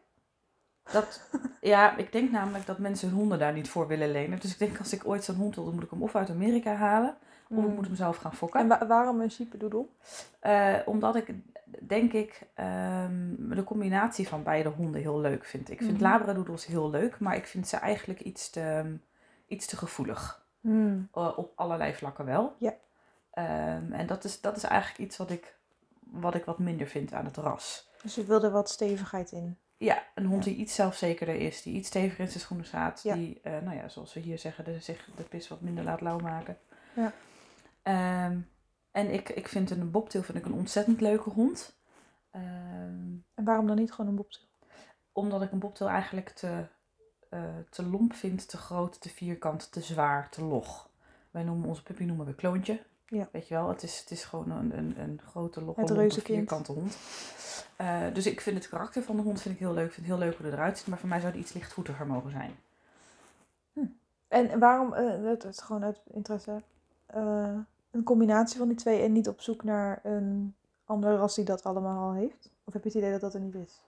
Dat, 0.93 1.21
ja, 1.61 1.97
ik 1.97 2.13
denk 2.13 2.31
namelijk 2.31 2.67
dat 2.67 2.79
mensen 2.79 3.09
hun 3.09 3.17
honden 3.17 3.39
daar 3.39 3.53
niet 3.53 3.69
voor 3.69 3.87
willen 3.87 4.11
lenen. 4.11 4.41
Dus 4.41 4.53
ik 4.53 4.59
denk 4.59 4.79
als 4.79 4.93
ik 4.93 5.07
ooit 5.07 5.25
zo'n 5.25 5.37
hond 5.37 5.55
wil, 5.55 5.65
dan 5.65 5.75
moet 5.75 5.83
ik 5.83 5.91
hem 5.91 6.03
of 6.03 6.17
uit 6.17 6.31
Amerika 6.31 6.75
halen. 6.75 7.17
Of 7.51 7.57
ik 7.65 7.69
Mm. 7.69 7.75
moet 7.75 7.87
hem 7.87 7.95
zelf 7.95 8.17
gaan 8.17 8.35
fokken. 8.35 8.61
En 8.61 8.69
wa- 8.69 8.87
waarom 8.87 9.21
een 9.21 9.31
sheepadoodle? 9.31 9.87
Eh, 10.41 10.75
omdat 10.85 11.17
ik, 11.17 11.35
denk 11.81 12.13
ik, 12.13 12.41
ehm, 12.55 13.35
de 13.39 13.65
combinatie 13.65 14.29
van 14.29 14.43
beide 14.43 14.69
honden 14.69 15.01
heel 15.01 15.21
leuk 15.21 15.45
vind. 15.45 15.71
Ik 15.71 15.79
vind 15.79 15.93
Mhm. 15.93 16.03
labradoodles 16.03 16.67
heel 16.67 16.91
leuk, 16.91 17.19
maar 17.21 17.37
ik 17.37 17.47
vind 17.47 17.69
ze 17.69 17.77
eigenlijk 17.77 18.21
iets 18.21 18.51
te, 18.51 18.97
iets 19.47 19.67
te 19.67 19.77
gevoelig. 19.77 20.45
Hmm. 20.61 21.09
Eh, 21.15 21.33
op 21.39 21.53
allerlei 21.55 21.95
vlakken 21.95 22.25
wel. 22.25 22.55
Ja. 22.59 22.75
Ehm, 23.31 23.93
en 23.93 24.07
dat 24.07 24.25
is, 24.25 24.41
dat 24.41 24.57
is 24.57 24.63
eigenlijk 24.63 25.01
iets 25.01 25.17
wat 25.17 25.31
ik, 25.31 25.55
wat 26.11 26.35
ik 26.35 26.45
wat 26.45 26.59
minder 26.59 26.87
vind 26.87 27.13
aan 27.13 27.25
het 27.25 27.37
ras. 27.37 27.89
Dus 28.03 28.15
je 28.15 28.25
wilde 28.25 28.51
wat 28.51 28.71
stevigheid 28.71 29.33
in. 29.33 29.57
Ja, 29.77 30.03
een 30.15 30.27
hond 30.27 30.45
die 30.45 30.57
iets 30.57 30.75
zelfzekerder 30.75 31.35
is, 31.35 31.63
die 31.63 31.75
iets 31.75 31.89
steviger 31.89 32.21
in 32.21 32.29
zijn 32.29 32.41
schoenen 32.41 32.67
staat. 32.67 33.03
Ja. 33.03 33.15
Die, 33.15 33.41
eh, 33.43 33.53
nou 33.63 33.77
ja, 33.77 33.89
zoals 33.89 34.13
we 34.15 34.21
hier 34.21 34.39
zeggen, 34.39 34.65
de, 34.65 34.81
zich 34.81 35.09
de 35.17 35.23
pis 35.23 35.49
wat 35.49 35.61
minder 35.61 35.85
laat 35.85 36.01
lauw 36.01 36.19
maken. 36.19 36.59
Ja. 36.95 37.13
Ehm, 37.83 38.39
en 38.91 39.11
ik, 39.13 39.29
ik 39.29 39.49
vind 39.49 39.71
een 39.71 39.91
bobtail 39.91 40.25
vind 40.25 40.39
ik 40.39 40.45
een 40.45 40.53
ontzettend 40.53 41.01
leuke 41.01 41.31
hond. 41.31 41.77
Ehm, 42.31 42.43
En 43.35 43.45
waarom 43.45 43.67
dan 43.67 43.77
niet 43.77 43.93
gewoon 43.93 44.11
een 44.11 44.17
bobtail? 44.17 44.49
omdat 45.13 45.43
ik 45.43 45.53
een 45.53 45.59
bobtail 45.59 45.91
eigenlijk 45.91 46.29
te, 46.29 46.67
eh, 47.29 47.41
te 47.71 47.87
lomp 47.87 48.15
vind, 48.15 48.49
te 48.49 48.57
groot, 48.57 49.01
te 49.01 49.09
vierkant, 49.09 49.73
te 49.73 49.81
zwaar, 49.81 50.29
te 50.29 50.43
log. 50.45 50.89
Wij 51.31 51.43
noemen 51.43 51.69
onze 51.69 51.83
puppy 51.83 52.05
noemen 52.05 52.27
we 52.27 52.35
kloontje. 52.35 52.83
Ja. 53.07 53.29
Weet 53.33 53.49
je 53.49 53.55
wel, 53.55 53.69
het 53.69 53.83
is, 53.83 53.99
het 54.01 54.11
is 54.11 54.25
gewoon 54.25 54.51
een, 54.51 54.79
een, 54.79 54.95
een 54.99 55.21
grote, 55.27 55.61
logge, 55.63 55.81
Het 55.81 55.89
lompe, 55.89 56.03
reuzenkind. 56.03 56.39
vierkante 56.39 56.73
hond. 56.73 56.97
Eh, 57.77 58.03
dus 58.13 58.27
ik 58.27 58.41
vind 58.41 58.57
het 58.57 58.69
karakter 58.69 59.03
van 59.03 59.17
de 59.17 59.23
hond 59.23 59.41
vind 59.41 59.55
ik 59.55 59.61
heel 59.61 59.73
leuk. 59.75 59.87
Ik 59.87 59.93
vind 59.93 60.07
het 60.07 60.17
heel 60.17 60.25
leuk 60.27 60.37
hoe 60.37 60.47
hij 60.47 60.55
eruit 60.55 60.79
ziet. 60.79 60.87
Maar 60.87 60.99
voor 60.99 61.09
mij 61.09 61.21
zou 61.21 61.33
die 61.33 61.41
iets 61.43 61.53
lichtvoetiger 61.53 62.07
mogen 62.07 62.31
zijn. 62.31 62.55
En 64.29 64.59
waarom, 64.59 64.93
eh, 64.95 65.23
het 65.25 65.45
is 65.45 65.59
gewoon 65.61 65.85
uit 65.85 66.01
interesse, 66.13 66.63
eh, 67.15 67.57
een 67.91 68.03
combinatie 68.03 68.59
van 68.59 68.69
die 68.69 68.77
twee 68.77 69.03
en 69.03 69.13
niet 69.13 69.29
op 69.29 69.41
zoek 69.41 69.65
naar 69.65 70.01
een 70.03 70.55
andere 70.85 71.17
ras 71.17 71.35
die 71.35 71.45
dat 71.45 71.63
allemaal 71.65 72.09
al 72.09 72.15
heeft? 72.15 72.51
Of 72.65 72.73
heb 72.73 72.83
je 72.83 72.89
het 72.89 72.99
idee 72.99 73.11
dat 73.11 73.21
dat 73.21 73.35
er 73.35 73.41
niet 73.41 73.55
is? 73.55 73.81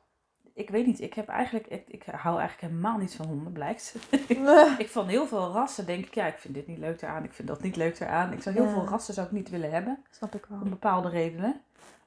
Ik 0.55 0.71
weet 0.71 0.87
niet, 0.87 1.00
ik 1.00 1.14
heb 1.14 1.29
eigenlijk, 1.29 1.67
ik, 1.67 1.88
ik 1.88 2.02
hou 2.05 2.38
eigenlijk 2.38 2.73
helemaal 2.73 2.99
niet 2.99 3.14
van 3.14 3.26
honden, 3.26 3.52
blijkt. 3.52 3.95
ik 4.79 4.88
van 4.88 5.09
heel 5.09 5.26
veel 5.26 5.52
rassen 5.52 5.87
denk 5.87 6.07
ik, 6.07 6.14
ja, 6.14 6.26
ik 6.26 6.38
vind 6.38 6.55
dit 6.55 6.67
niet 6.67 6.79
leuk 6.79 7.02
eraan, 7.02 7.25
ik 7.25 7.33
vind 7.33 7.49
dat 7.49 7.62
niet 7.62 7.76
leuk 7.76 8.00
eraan. 8.00 8.33
Ik 8.33 8.43
zou 8.43 8.55
heel 8.55 8.64
Ja. 8.64 8.71
veel 8.73 8.85
rassen 8.87 9.14
zou 9.14 9.26
ik 9.26 9.33
niet 9.33 9.50
willen 9.50 9.71
hebben, 9.71 10.05
Snap 10.11 10.35
ik 10.35 10.47
wel. 10.47 10.61
om 10.61 10.71
bepaalde 10.71 11.09
redenen. 11.09 11.61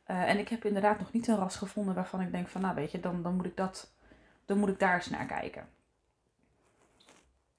Eh, 0.03 0.29
en 0.29 0.38
ik 0.38 0.50
heb 0.50 0.65
inderdaad 0.65 1.00
nog 1.00 1.12
niet 1.12 1.27
een 1.27 1.36
ras 1.38 1.55
gevonden 1.55 1.95
waarvan 1.95 2.22
ik 2.22 2.31
denk 2.31 2.48
van, 2.48 2.62
nou 2.62 2.75
weet 2.75 2.91
je, 2.91 3.00
dan, 3.00 3.22
dan 3.24 3.36
moet 3.36 3.45
ik 3.45 3.57
dat, 3.57 3.91
dan 4.45 4.57
moet 4.57 4.69
ik 4.69 4.79
daar 4.79 4.95
eens 4.95 5.10
naar 5.10 5.25
kijken. 5.25 5.67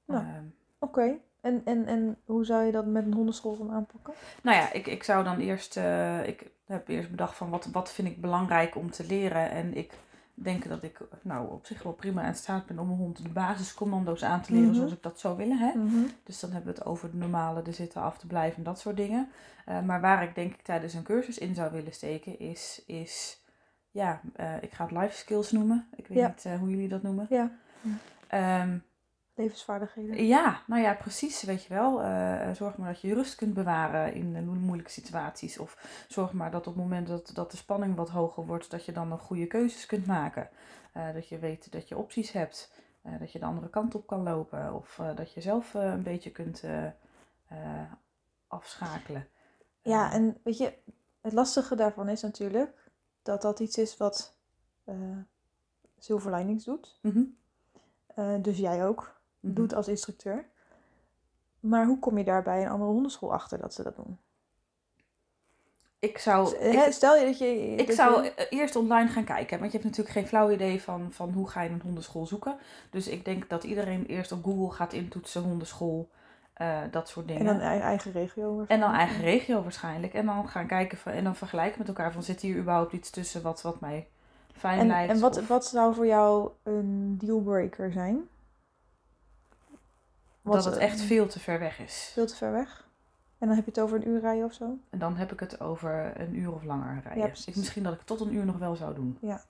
Nou. 0.05 0.25
Ehm, 0.25 0.45
Oké. 0.79 1.19
En, 1.47 1.63
en, 1.65 1.87
en 1.87 2.17
hoe 2.25 2.45
zou 2.45 2.65
je 2.65 2.73
dat 2.73 2.87
met 2.87 3.05
een 3.07 3.15
hondenschool 3.15 3.55
gaan 3.57 3.71
aanpakken? 3.73 4.15
Nou 4.43 4.57
ja, 4.57 4.73
ik, 4.73 4.87
ik 4.87 5.03
zou 5.03 5.25
dan 5.25 5.39
eerst, 5.39 5.77
eh, 5.77 6.27
ik 6.27 6.51
heb 6.67 6.89
eerst 6.89 7.11
bedacht 7.11 7.37
van 7.37 7.51
wat, 7.51 7.67
wat 7.73 7.93
vind 7.93 8.09
ik 8.09 8.21
belangrijk 8.21 8.77
om 8.77 8.91
te 8.91 9.07
leren. 9.07 9.51
En 9.51 9.77
ik 9.77 9.93
denk 10.35 10.69
dat 10.69 10.83
ik 10.83 10.99
nou 11.23 11.51
op 11.51 11.67
zich 11.67 11.83
wel 11.83 11.93
prima 11.93 12.27
in 12.27 12.35
staat 12.35 12.67
ben 12.67 12.79
om 12.79 12.91
een 12.91 12.97
hond 12.97 13.23
de 13.23 13.29
basiscommando's 13.29 14.25
aan 14.25 14.41
te 14.43 14.53
leren 14.53 14.67
Mhm. 14.69 14.77
zoals 14.77 14.93
ik 14.93 15.03
dat 15.03 15.21
zou 15.21 15.37
willen. 15.37 15.59
Hè? 15.59 15.73
Dus 16.25 16.41
dan 16.41 16.51
hebben 16.53 16.73
we 16.73 16.79
het 16.79 16.89
over 16.89 17.11
de 17.11 17.17
normale, 17.17 17.63
de 17.63 17.73
zitten, 17.73 18.03
af 18.03 18.19
te 18.19 18.27
blijven 18.27 18.57
en 18.59 18.63
dat 18.65 18.79
soort 18.81 18.97
dingen. 18.97 19.29
Eh, 19.65 19.81
maar 19.83 20.01
waar 20.01 20.23
ik 20.23 20.35
denk 20.35 20.53
ik 20.55 20.63
tijdens 20.63 20.95
een 20.95 21.03
cursus 21.03 21.39
in 21.39 21.55
zou 21.55 21.73
willen 21.73 21.93
steken 21.93 22.39
is, 22.39 22.83
is 22.87 23.43
ja, 23.91 24.21
eh, 24.35 24.63
ik 24.63 24.73
ga 24.73 24.85
het 24.87 24.97
life 24.99 25.17
skills 25.17 25.53
noemen. 25.53 25.87
Ik 25.97 26.07
weet 26.07 26.19
Ja. 26.19 26.27
niet 26.29 26.59
hoe 26.61 26.71
jullie 26.71 26.89
dat 26.89 27.03
noemen. 27.03 27.27
Ja. 27.31 27.51
Ehm, 28.29 28.79
Levensvaardigheden. 29.37 30.25
ja, 30.27 30.63
nou 30.67 30.83
ja, 30.83 30.95
precies, 30.95 31.43
weet 31.43 31.63
je 31.65 31.75
wel. 31.75 32.03
Eh, 32.03 32.51
zorg 32.53 32.77
maar 32.77 32.89
dat 32.93 33.01
je 33.01 33.09
je 33.09 33.15
rust 33.15 33.35
kunt 33.35 33.55
bewaren 33.55 34.15
in 34.15 34.45
mo- 34.45 34.53
moeilijke 34.53 34.91
situaties. 34.93 35.59
Of 35.59 36.05
zorg 36.09 36.33
maar 36.33 36.51
dat 36.51 36.67
op 36.67 36.75
het 36.75 36.83
moment 36.83 37.07
dat, 37.09 37.31
dat 37.35 37.51
de 37.51 37.57
spanning 37.57 37.97
wat 37.97 38.09
hoger 38.09 38.47
wordt, 38.47 38.71
dat 38.71 38.85
je 38.85 38.93
dan 38.93 39.09
nog 39.09 39.21
goede 39.23 39.47
keuzes 39.47 39.87
kunt 39.87 40.07
maken. 40.07 40.49
Eh, 40.93 41.13
dat 41.13 41.29
je 41.29 41.39
weet 41.39 41.73
dat 41.73 41.89
je 41.89 41.97
opties 41.97 42.33
hebt. 42.33 42.73
Eh, 43.03 43.19
dat 43.19 43.33
je 43.33 43.39
de 43.39 43.45
andere 43.45 43.71
kant 43.71 43.95
op 43.95 44.07
kan 44.07 44.23
lopen. 44.23 44.75
Of 44.75 45.01
dat 45.15 45.33
je 45.33 45.41
zelf 45.41 45.75
een 45.75 46.03
beetje 46.03 46.31
kunt 46.31 46.63
afschakelen. 48.49 49.29
Ja, 49.83 50.13
en 50.13 50.41
weet 50.45 50.59
je, 50.59 50.75
het 51.21 51.33
lastige 51.33 51.75
daarvan 51.77 52.09
is 52.09 52.23
natuurlijk 52.23 52.91
dat 53.23 53.43
dat 53.43 53.61
iets 53.61 53.79
is 53.79 53.97
wat 53.97 54.37
eh 54.85 54.95
Silver 55.99 56.35
Linings 56.35 56.65
doet. 56.65 56.99
mhm, 57.03 57.23
dus 58.43 58.59
jij 58.59 58.87
ook. 58.87 59.16
Doet 59.41 59.75
als 59.75 59.89
instructeur. 59.89 60.45
Maar 61.61 61.87
hoe 61.87 61.99
kom 61.99 62.19
je 62.19 62.25
daar 62.25 62.43
bij 62.43 62.63
een 62.63 62.69
andere 62.71 62.91
hondenschool 62.91 63.33
achter 63.33 63.59
dat 63.59 63.75
ze 63.75 63.83
dat 63.83 63.97
doen? 63.97 64.19
Ik 65.99 66.19
zou, 66.19 66.57
ik, 66.57 66.93
Stel 66.93 67.17
je 67.17 67.25
dat 67.25 67.39
je... 67.39 67.47
ik 67.75 67.87
dat 67.87 67.97
zou 67.97 68.23
je- 68.23 68.35
eh, 68.35 68.59
eerst 68.59 68.77
online 68.77 69.09
gaan 69.09 69.25
kijken. 69.25 69.59
Want 69.59 69.73
je 69.73 69.79
hebt 69.79 69.91
natuurlijk 69.91 70.17
geen 70.17 70.27
flauw 70.27 70.51
idee 70.51 70.83
van, 70.83 71.13
van 71.13 71.31
hoe 71.31 71.49
ga 71.49 71.63
je 71.63 71.71
een 71.71 71.81
hondenschool 71.81 72.27
zoeken. 72.27 72.57
Dus 72.91 73.09
ik 73.09 73.25
denk 73.25 73.49
dat 73.49 73.65
iedereen 73.65 74.07
eerst 74.07 74.33
op 74.33 74.45
Google 74.45 74.71
gaat 74.77 74.93
intoetsen 74.93 75.43
hondenschool. 75.43 76.11
eh, 76.55 76.81
dat 76.91 77.09
soort 77.09 77.27
dingen. 77.29 77.41
En 77.47 77.47
dan 77.47 77.61
eigen, 77.61 78.13
regio. 78.13 78.65
En 78.69 78.81
dan 78.81 78.93
eigen 78.93 79.21
regio 79.21 79.63
waarschijnlijk. 79.63 80.15
En 80.15 80.27
dan 80.27 80.49
gaan 80.49 80.67
kijken 80.67 80.99
van, 80.99 81.13
en 81.13 81.25
dan 81.25 81.37
vergelijken 81.37 81.79
met 81.79 81.89
elkaar 81.89 82.13
van 82.13 82.23
zit 82.23 82.41
hier 82.41 82.57
überhaupt 82.57 82.93
iets 82.93 83.11
tussen 83.11 83.43
wat, 83.43 83.63
wat 83.63 83.81
mij 83.81 84.09
fijn 84.53 84.79
En, 84.79 84.87
lijkt. 84.87 85.13
en 85.13 85.21
wat, 85.21 85.39
of 85.39 85.49
wat 85.49 85.67
zou 85.67 85.95
voor 85.95 86.07
jou 86.07 86.51
een 86.63 87.19
dealbreaker 87.19 87.93
zijn? 87.93 88.29
Wat, 90.47 90.55
dat 90.55 90.65
het 90.65 90.77
eh, 90.77 90.89
echt 90.89 91.01
veel 91.01 91.27
te 91.27 91.41
ver 91.41 91.59
weg 91.59 91.79
is. 91.79 92.11
Veel 92.13 92.27
te 92.27 92.37
ver 92.37 92.53
weg? 92.53 92.89
En 93.39 93.47
dan 93.47 93.57
heb 93.57 93.65
je 93.65 93.71
het 93.71 93.81
over 93.81 93.97
een 93.97 94.09
uur 94.09 94.21
rijden 94.21 94.45
of 94.45 94.53
zo? 94.53 94.79
En 94.91 94.99
dan 94.99 95.17
heb 95.17 95.33
ik 95.33 95.41
het 95.41 95.61
over 95.61 96.21
een 96.21 96.37
uur 96.37 96.53
of 96.53 96.63
langer 96.63 97.01
rijden. 97.03 97.23
Ja, 97.23 97.53
misschien 97.55 97.83
dat 97.83 97.93
ik 97.93 98.01
tot 98.01 98.21
een 98.21 98.35
uur 98.35 98.45
nog 98.45 98.59
wel 98.59 98.77
zou 98.77 98.95
doen. 98.95 99.19
Ja, 99.21 99.43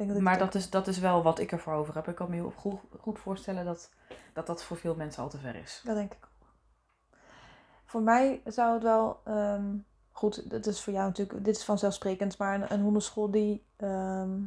ik 0.00 0.06
denk 0.06 0.08
dat 0.08 0.18
ik 0.18 0.22
Maar 0.22 0.38
dat 0.38 0.54
is, 0.54 0.70
dat 0.70 0.86
is 0.86 0.98
wel 0.98 1.22
wat 1.22 1.38
ik 1.38 1.52
ervoor 1.52 1.72
over 1.72 1.94
heb. 1.94 2.08
Ik 2.08 2.14
kan 2.14 2.30
me 2.30 2.34
heel 2.34 2.52
goed, 2.56 2.80
goed 3.00 3.18
voorstellen 3.18 3.64
dat, 3.64 3.90
dat 4.32 4.46
dat 4.46 4.64
voor 4.64 4.76
veel 4.76 4.94
mensen 4.94 5.22
al 5.22 5.28
te 5.28 5.38
ver 5.38 5.54
is. 5.54 5.82
Dat 5.84 5.96
denk 5.96 6.12
ik 6.12 6.24
ook. 6.24 6.28
Voor 7.84 8.02
mij 8.02 8.42
zou 8.44 8.74
het 8.74 8.82
wel... 8.82 9.20
ehm, 9.24 9.76
goed, 10.12 10.50
dat 10.50 10.66
is 10.66 10.82
voor 10.82 10.92
jou 10.92 11.06
natuurlijk... 11.06 11.44
Dit 11.44 11.56
is 11.56 11.64
vanzelfsprekend. 11.64 12.38
Maar 12.38 12.54
een, 12.54 12.72
een 12.72 12.80
hondenschool 12.80 13.30
die... 13.30 13.64
ehm, 13.76 14.38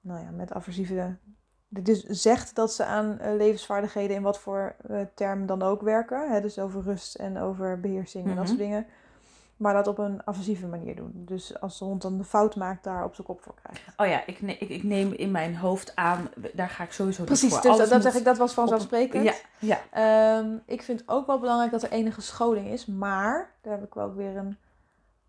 nou 0.00 0.20
ja, 0.24 0.30
met 0.30 0.52
aversieve... 0.52 1.16
die 1.68 1.82
Dus 1.82 2.02
zegt 2.04 2.54
dat 2.54 2.72
ze 2.72 2.84
aan 2.84 3.18
eh, 3.18 3.34
levensvaardigheden... 3.36 4.16
in 4.16 4.22
wat 4.22 4.38
voor 4.38 4.74
eh, 4.88 5.00
termen 5.14 5.46
dan 5.46 5.62
ook 5.62 5.80
werken. 5.82 6.30
Hè? 6.30 6.40
Dus 6.40 6.58
over 6.58 6.82
rust 6.82 7.14
en 7.14 7.38
over 7.38 7.80
beheersing 7.80 8.24
en 8.24 8.28
dat 8.30 8.38
Mhm. 8.38 8.46
soort 8.46 8.58
dingen. 8.58 8.86
Maar 9.56 9.74
dat 9.74 9.86
op 9.86 9.98
een 9.98 10.20
aversieve 10.24 10.66
manier 10.66 10.96
doen. 10.96 11.12
Dus 11.14 11.60
als 11.60 11.78
de 11.78 11.84
hond 11.84 12.02
dan 12.02 12.18
de 12.18 12.24
fout 12.24 12.56
maakt... 12.56 12.84
daar 12.84 13.04
op 13.04 13.14
zijn 13.14 13.26
kop 13.26 13.42
voor 13.42 13.54
krijgen. 13.62 13.92
Oh 13.96 14.06
ja, 14.06 14.26
ik, 14.26 14.42
ne- 14.42 14.52
ik, 14.58 14.68
ik 14.68 14.82
neem 14.82 15.12
in 15.12 15.30
mijn 15.30 15.56
hoofd 15.56 15.96
aan, 15.96 16.28
daar 16.54 16.68
ga 16.68 16.84
ik 16.84 16.92
sowieso 16.92 17.18
niet 17.20 17.28
Precies, 17.30 17.48
voor. 17.52 17.60
dus 17.60 17.70
dat, 17.70 17.78
Alles 17.78 17.88
dat 17.88 17.98
moet 18.02 18.06
zeg 18.12 18.18
ik, 18.20 18.24
dat 18.26 18.36
was 18.38 18.48
op- 18.48 18.54
vanzelfsprekend. 18.54 19.24
Ja, 19.24 19.34
ja. 19.58 19.78
Ehm, 19.90 20.56
ik 20.66 20.82
vind 20.82 21.02
ook 21.06 21.26
wel 21.26 21.38
belangrijk 21.38 21.70
dat 21.70 21.82
er 21.82 21.90
enige 21.90 22.20
scholing 22.20 22.66
is. 22.68 22.86
Maar, 22.86 23.50
daar 23.60 23.72
heb 23.72 23.84
ik 23.84 23.94
wel 23.94 24.04
ook 24.04 24.16
weer 24.16 24.36
een... 24.36 24.56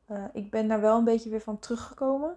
eh, 0.05 0.23
ik 0.33 0.51
ben 0.51 0.67
daar 0.67 0.81
wel 0.81 0.97
een 0.97 1.03
beetje 1.03 1.29
weer 1.29 1.41
van 1.41 1.59
teruggekomen. 1.59 2.35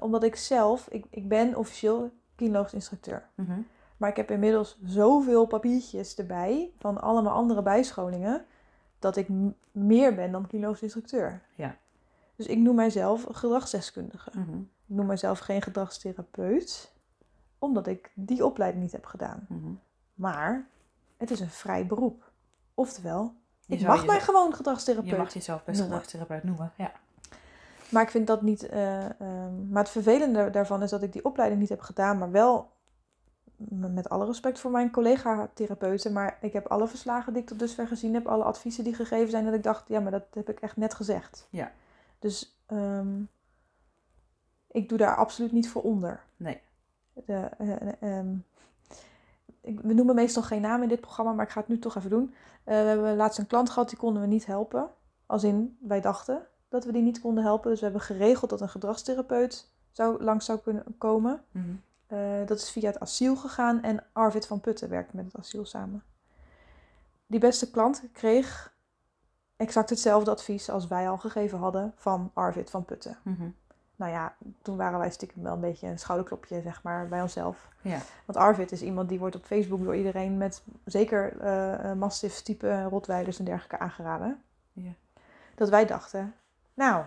Omdat 0.00 0.22
ik 0.22 0.36
zelf... 0.36 0.86
Ik, 0.90 1.04
ik 1.10 1.28
ben 1.28 1.56
officieel 1.56 2.10
kinologisch 2.36 2.72
instructeur. 2.74 3.28
Mhm. 3.34 3.60
Maar 3.96 4.10
ik 4.10 4.16
heb 4.16 4.30
inmiddels 4.30 4.78
zoveel 4.84 5.46
papiertjes 5.46 6.14
erbij... 6.16 6.70
van 6.78 7.00
allemaal 7.00 7.32
andere 7.32 7.62
bijscholingen... 7.62 8.44
dat 8.98 9.16
ik 9.16 9.28
meer 9.72 10.14
ben 10.14 10.32
dan 10.32 10.46
kinologisch 10.46 10.82
instructeur. 10.82 11.42
Ja. 11.54 11.76
Dus 12.36 12.46
ik 12.46 12.58
noem 12.58 12.74
mijzelf 12.74 13.26
gedragsdeskundige. 13.30 14.30
Mhm. 14.34 14.58
Ik 14.58 14.94
noem 14.96 15.06
mijzelf 15.06 15.38
geen 15.38 15.62
gedragstherapeut... 15.62 16.92
omdat 17.58 17.86
ik 17.86 18.10
die 18.14 18.44
opleiding 18.46 18.82
niet 18.82 18.92
heb 18.92 19.06
gedaan. 19.06 19.46
Mhm. 19.48 19.72
Maar 20.14 20.68
het 21.16 21.30
is 21.30 21.40
een 21.40 21.50
vrij 21.50 21.86
beroep. 21.86 22.30
Oftewel, 22.74 23.34
Je 23.66 23.74
ik 23.76 23.86
mag 23.86 24.00
je- 24.00 24.06
mij 24.06 24.20
gewoon 24.20 24.48
Je 24.48 24.54
gedragstherapeut. 24.54 25.18
mag 25.18 25.32
jezelf 25.34 25.64
best 25.64 25.78
noemen. 25.78 25.84
gedragstherapeut 25.98 26.44
noemen. 26.44 26.72
Ja. 26.76 26.92
Maar 27.94 28.02
ik 28.02 28.10
vind 28.10 28.26
dat 28.26 28.42
niet. 28.42 28.66
eh, 28.66 29.04
ehm, 29.04 29.68
maar 29.68 29.82
het 29.82 29.92
vervelende 29.92 30.50
daarvan 30.50 30.82
is 30.82 30.90
dat 30.90 31.02
ik 31.02 31.12
die 31.12 31.24
opleiding 31.24 31.60
niet 31.60 31.70
heb 31.70 31.80
gedaan, 31.80 32.18
maar 32.18 32.30
wel 32.30 32.72
met 33.68 34.08
alle 34.08 34.26
respect 34.26 34.58
voor 34.58 34.70
mijn 34.70 34.90
collega-therapeuten. 34.90 36.12
Maar 36.12 36.38
ik 36.40 36.52
heb 36.52 36.66
alle 36.66 36.88
verslagen 36.88 37.32
die 37.32 37.42
ik 37.42 37.48
tot 37.48 37.58
dusver 37.58 37.86
gezien 37.86 38.14
heb, 38.14 38.26
alle 38.26 38.44
adviezen 38.44 38.84
die 38.84 38.94
gegeven 38.94 39.30
zijn, 39.30 39.44
dat 39.44 39.54
ik 39.54 39.62
dacht, 39.62 39.88
ja, 39.88 40.00
maar 40.00 40.10
dat 40.10 40.24
heb 40.32 40.48
ik 40.48 40.60
echt 40.60 40.76
net 40.76 40.94
gezegd. 40.94 41.46
Ja. 41.50 41.72
Dus 42.18 42.58
ehm, 42.66 43.22
ik 44.70 44.88
doe 44.88 44.98
daar 44.98 45.16
absoluut 45.16 45.52
niet 45.52 45.70
voor 45.70 45.82
onder. 45.82 46.22
Nee. 46.36 46.60
De, 47.12 47.48
eh, 47.58 47.72
eh, 47.72 48.18
ehm, 48.18 48.36
ik, 49.60 49.80
we 49.80 49.94
noemen 49.94 50.14
meestal 50.14 50.42
geen 50.42 50.60
naam 50.60 50.82
in 50.82 50.88
dit 50.88 51.00
programma, 51.00 51.32
maar 51.32 51.44
ik 51.44 51.50
ga 51.50 51.60
het 51.60 51.68
nu 51.68 51.78
toch 51.78 51.96
even 51.96 52.10
doen. 52.10 52.34
We 52.64 52.72
hebben 52.72 53.16
laatst 53.16 53.38
een 53.38 53.46
klant 53.46 53.70
gehad, 53.70 53.88
die 53.88 53.98
konden 53.98 54.22
we 54.22 54.28
niet 54.28 54.46
helpen. 54.46 54.90
Als 55.26 55.44
in, 55.44 55.78
wij 55.80 56.00
dachten 56.00 56.46
dat 56.74 56.84
we 56.84 56.92
die 56.92 57.02
niet 57.02 57.20
konden 57.20 57.44
helpen. 57.44 57.70
Dus 57.70 57.78
we 57.78 57.84
hebben 57.84 58.02
geregeld 58.02 58.50
dat 58.50 58.60
een 58.60 58.68
gedragstherapeut 58.68 59.70
zou, 59.90 60.22
langs 60.24 60.44
zou 60.44 60.58
kunnen 60.58 60.84
komen. 60.98 61.42
Mhm. 61.50 61.64
Eh, 62.06 62.46
dat 62.46 62.58
is 62.58 62.70
via 62.70 62.86
het 62.86 63.00
asiel 63.00 63.36
gegaan 63.36 63.82
en 63.82 64.04
Arvid 64.12 64.46
van 64.46 64.60
Putten 64.60 64.88
werkt 64.88 65.12
met 65.12 65.24
het 65.24 65.36
asiel 65.36 65.64
samen. 65.64 66.02
Die 67.26 67.40
beste 67.40 67.70
klant 67.70 68.02
kreeg 68.12 68.74
exact 69.56 69.90
hetzelfde 69.90 70.30
advies 70.30 70.70
als 70.70 70.86
wij 70.86 71.08
al 71.08 71.18
gegeven 71.18 71.58
hadden 71.58 71.92
van 71.96 72.30
Arvid 72.32 72.70
van 72.70 72.84
Putten. 72.84 73.18
Mhm. 73.22 73.48
Nou 73.96 74.12
ja, 74.12 74.34
toen 74.62 74.76
waren 74.76 74.98
wij 74.98 75.10
stiekem 75.10 75.42
wel 75.42 75.54
een 75.54 75.60
beetje 75.60 75.86
een 75.86 75.98
schouderklopje, 75.98 76.60
zeg 76.62 76.82
maar, 76.82 77.08
bij 77.08 77.22
onszelf. 77.22 77.68
Ja. 77.82 77.98
Want 78.24 78.38
Arvid 78.38 78.72
is 78.72 78.82
iemand 78.82 79.08
die 79.08 79.18
wordt 79.18 79.36
op 79.36 79.44
Facebook 79.44 79.84
door 79.84 79.96
iedereen 79.96 80.36
met 80.36 80.62
zeker 80.84 81.40
eh 81.40 81.90
eh, 81.90 81.98
mastiff 81.98 82.42
type 82.42 82.82
rotweilers 82.82 83.38
en 83.38 83.44
dergelijke 83.44 83.78
aangeraden. 83.78 84.42
Ja. 84.72 84.92
Dat 85.54 85.68
wij 85.68 85.86
dachten, 85.86 86.34
nou, 86.74 87.04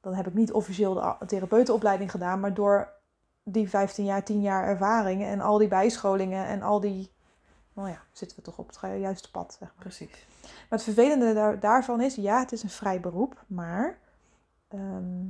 dan 0.00 0.14
heb 0.14 0.26
ik 0.26 0.34
niet 0.34 0.52
officieel 0.52 0.94
de 0.94 1.26
therapeutenopleiding 1.26 2.10
gedaan, 2.10 2.40
maar 2.40 2.54
door 2.54 2.92
die 3.42 3.68
15 3.68 4.04
jaar, 4.04 4.24
10 4.24 4.40
jaar 4.40 4.64
ervaring 4.64 5.22
en 5.22 5.40
al 5.40 5.58
die 5.58 5.68
bijscholingen 5.68 6.46
en 6.46 6.62
al 6.62 6.80
die, 6.80 7.12
nou 7.72 7.88
ja, 7.88 8.02
zitten 8.12 8.36
we 8.36 8.42
toch 8.42 8.58
op 8.58 8.66
het 8.66 8.78
ju- 8.80 8.94
juiste 8.94 9.30
pad, 9.30 9.56
zeg 9.58 9.68
maar. 9.68 9.84
Precies. 9.84 10.26
Maar 10.42 10.78
het 10.78 10.82
vervelende 10.82 11.34
daar, 11.34 11.60
daarvan 11.60 12.00
is, 12.00 12.14
ja, 12.14 12.38
het 12.38 12.52
is 12.52 12.62
een 12.62 12.70
vrij 12.70 13.00
beroep, 13.00 13.44
maar 13.46 13.98
ehm, 14.68 15.26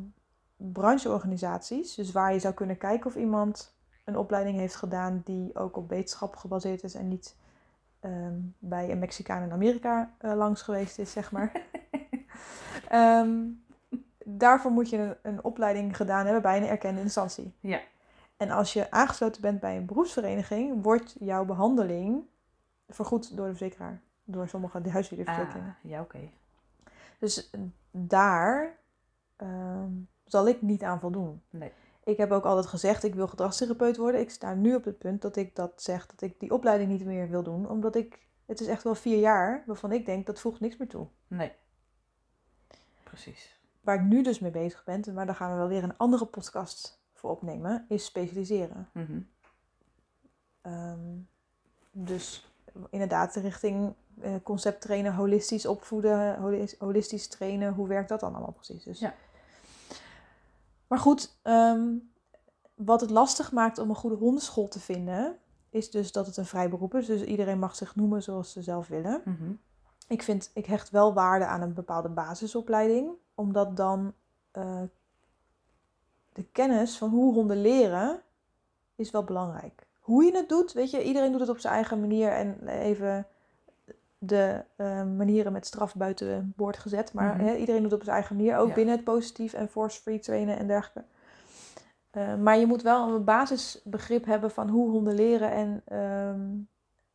brancheorganisaties, 0.56 1.94
dus 1.94 2.12
waar 2.12 2.32
je 2.32 2.38
zou 2.38 2.54
kunnen 2.54 2.78
kijken 2.78 3.06
of 3.06 3.16
iemand 3.16 3.76
een 4.04 4.16
opleiding 4.16 4.58
heeft 4.58 4.76
gedaan 4.76 5.20
die 5.24 5.56
ook 5.56 5.76
op 5.76 5.88
wetenschap 5.88 6.36
gebaseerd 6.36 6.82
is 6.82 6.94
en 6.94 7.08
niet 7.08 7.36
ehm, 8.00 8.38
bij 8.58 8.90
een 8.90 8.98
Mexicaan 8.98 9.42
in 9.42 9.52
Amerika 9.52 10.14
eh, 10.18 10.34
langs 10.34 10.62
geweest 10.62 10.98
is, 10.98 11.12
zeg 11.12 11.32
maar. 11.32 11.52
Ehm, 12.88 13.38
daarvoor 14.36 14.70
moet 14.70 14.90
je 14.90 14.96
een, 14.96 15.16
een 15.22 15.44
opleiding 15.44 15.96
gedaan 15.96 16.24
hebben 16.24 16.42
bij 16.42 16.56
een 16.56 16.66
erkende 16.68 17.00
instantie. 17.00 17.54
Ja. 17.60 17.80
En 18.36 18.50
als 18.50 18.72
je 18.72 18.90
aangesloten 18.90 19.42
bent 19.42 19.60
bij 19.60 19.76
een 19.76 19.86
beroepsvereniging, 19.86 20.82
wordt 20.82 21.16
jouw 21.20 21.44
behandeling 21.44 22.22
vergoed 22.88 23.36
door 23.36 23.46
de 23.46 23.54
verzekeraar. 23.56 24.02
Door 24.24 24.48
sommige 24.48 24.78
Ah, 24.78 24.92
huisdierenverzekeringen. 24.92 25.76
ja, 25.82 26.00
oké. 26.00 26.30
Dus 27.18 27.50
daar 27.90 28.78
ehm, 29.36 29.90
zal 30.24 30.48
ik 30.48 30.62
niet 30.62 30.82
aan 30.82 31.00
voldoen. 31.00 31.42
Nee. 31.50 31.72
Ik 32.04 32.16
heb 32.16 32.30
ook 32.30 32.44
altijd 32.44 32.66
gezegd, 32.66 33.04
ik 33.04 33.14
wil 33.14 33.28
gedragstherapeut 33.28 33.96
worden. 33.96 34.20
Ik 34.20 34.30
sta 34.30 34.54
nu 34.54 34.74
op 34.74 34.84
het 34.84 34.98
punt 34.98 35.22
dat 35.22 35.36
ik 35.36 35.56
dat 35.56 35.82
zeg, 35.82 36.06
dat 36.06 36.20
ik 36.20 36.40
die 36.40 36.52
opleiding 36.52 36.90
niet 36.90 37.04
meer 37.04 37.28
wil 37.28 37.42
doen. 37.42 37.68
Omdat 37.68 37.94
ik, 37.96 38.26
het 38.46 38.60
is 38.60 38.66
echt 38.66 38.82
wel 38.82 38.94
vier 38.94 39.18
jaar 39.18 39.62
waarvan 39.66 39.92
ik 39.92 40.06
denk, 40.06 40.26
dat 40.26 40.40
voegt 40.40 40.60
niks 40.60 40.76
meer 40.76 40.88
toe. 40.88 41.06
Nee. 41.26 41.52
Precies. 43.02 43.57
Waar 43.88 43.96
ik 43.96 44.02
nu 44.04 44.22
dus 44.22 44.38
mee 44.38 44.50
bezig 44.50 44.84
ben, 44.84 45.04
maar 45.14 45.26
daar 45.26 45.34
gaan 45.34 45.50
we 45.50 45.56
wel 45.56 45.68
weer 45.68 45.82
een 45.82 45.96
andere 45.96 46.24
podcast 46.24 47.00
voor 47.12 47.30
opnemen, 47.30 47.84
is 47.88 48.04
specialiseren. 48.04 48.88
Mhm. 48.92 49.20
Ehm, 50.60 51.16
dus 51.92 52.52
inderdaad 52.90 53.34
richting 53.34 53.94
eh, 54.20 54.34
concept 54.42 54.80
trainen, 54.80 55.14
holistisch 55.14 55.66
opvoeden, 55.66 56.38
holis- 56.38 56.78
holistisch 56.78 57.28
trainen. 57.28 57.74
Hoe 57.74 57.88
werkt 57.88 58.08
dat 58.08 58.20
dan 58.20 58.34
allemaal 58.34 58.52
precies? 58.52 58.84
Dus. 58.84 58.98
Ja. 58.98 59.14
Maar 60.86 60.98
goed, 60.98 61.38
ehm, 61.42 61.88
wat 62.74 63.00
het 63.00 63.10
lastig 63.10 63.52
maakt 63.52 63.78
om 63.78 63.88
een 63.88 63.96
goede 63.96 64.16
hondenschool 64.16 64.68
te 64.68 64.80
vinden, 64.80 65.38
is 65.70 65.90
dus 65.90 66.12
dat 66.12 66.26
het 66.26 66.36
een 66.36 66.46
vrij 66.46 66.68
beroep 66.68 66.94
is. 66.94 67.06
Dus 67.06 67.22
iedereen 67.22 67.58
mag 67.58 67.76
zich 67.76 67.96
noemen 67.96 68.22
zoals 68.22 68.52
ze 68.52 68.62
zelf 68.62 68.88
willen. 68.88 69.22
Mhm. 69.24 69.52
Ik 70.08 70.22
vind, 70.22 70.50
ik 70.54 70.66
hecht 70.66 70.90
wel 70.90 71.14
waarde 71.14 71.46
aan 71.46 71.62
een 71.62 71.74
bepaalde 71.74 72.08
basisopleiding, 72.08 73.10
omdat 73.38 73.76
dan 73.76 74.12
eh, 74.50 74.82
de 76.32 76.44
kennis 76.52 76.98
van 76.98 77.10
hoe 77.10 77.34
honden 77.34 77.60
leren 77.60 78.20
is 78.96 79.10
wel 79.10 79.24
belangrijk. 79.24 79.86
Hoe 80.00 80.24
je 80.24 80.36
het 80.36 80.48
doet, 80.48 80.72
weet 80.72 80.90
je, 80.90 81.02
iedereen 81.02 81.30
doet 81.30 81.40
het 81.40 81.48
op 81.48 81.58
zijn 81.58 81.74
eigen 81.74 82.00
manier 82.00 82.32
en 82.32 82.68
even 82.68 83.26
de 84.18 84.64
eh, 84.76 84.86
manieren 85.04 85.52
met 85.52 85.66
straf 85.66 85.94
buiten 85.94 86.52
boord 86.56 86.78
gezet, 86.78 87.12
maar 87.12 87.36
Mhm. 87.36 87.54
iedereen 87.56 87.82
doet 87.82 87.90
het 87.90 88.00
op 88.00 88.04
zijn 88.04 88.16
eigen 88.16 88.36
manier, 88.36 88.56
ook 88.56 88.68
Ja. 88.68 88.74
binnen 88.74 88.94
het 88.94 89.04
positief 89.04 89.52
en 89.52 89.68
force-free 89.68 90.18
trainen 90.18 90.58
en 90.58 90.66
dergelijke. 90.66 91.10
Eh, 92.10 92.34
maar 92.34 92.56
je 92.58 92.66
moet 92.66 92.82
wel 92.82 93.14
een 93.14 93.24
basisbegrip 93.24 94.24
hebben 94.24 94.50
van 94.50 94.68
hoe 94.68 94.90
honden 94.90 95.14
leren 95.14 95.50
en 95.50 95.82
ehm, 95.84 96.46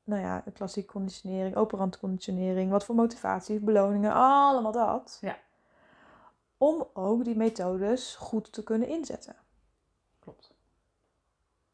nou 0.04 0.22
ja, 0.22 0.44
klassieke 0.54 0.92
conditionering, 0.92 1.56
operante 1.56 2.00
conditionering, 2.00 2.72
wat 2.72 2.84
voor 2.86 2.96
motivaties, 2.96 3.60
beloningen, 3.60 4.14
allemaal 4.14 4.72
dat. 4.72 5.18
Ja. 5.22 5.36
Om 6.64 6.88
ook 6.94 7.24
die 7.24 7.36
methodes 7.36 8.16
goed 8.16 8.54
te 8.54 8.64
kunnen 8.64 8.88
inzetten. 8.88 9.36
Klopt. 10.20 10.54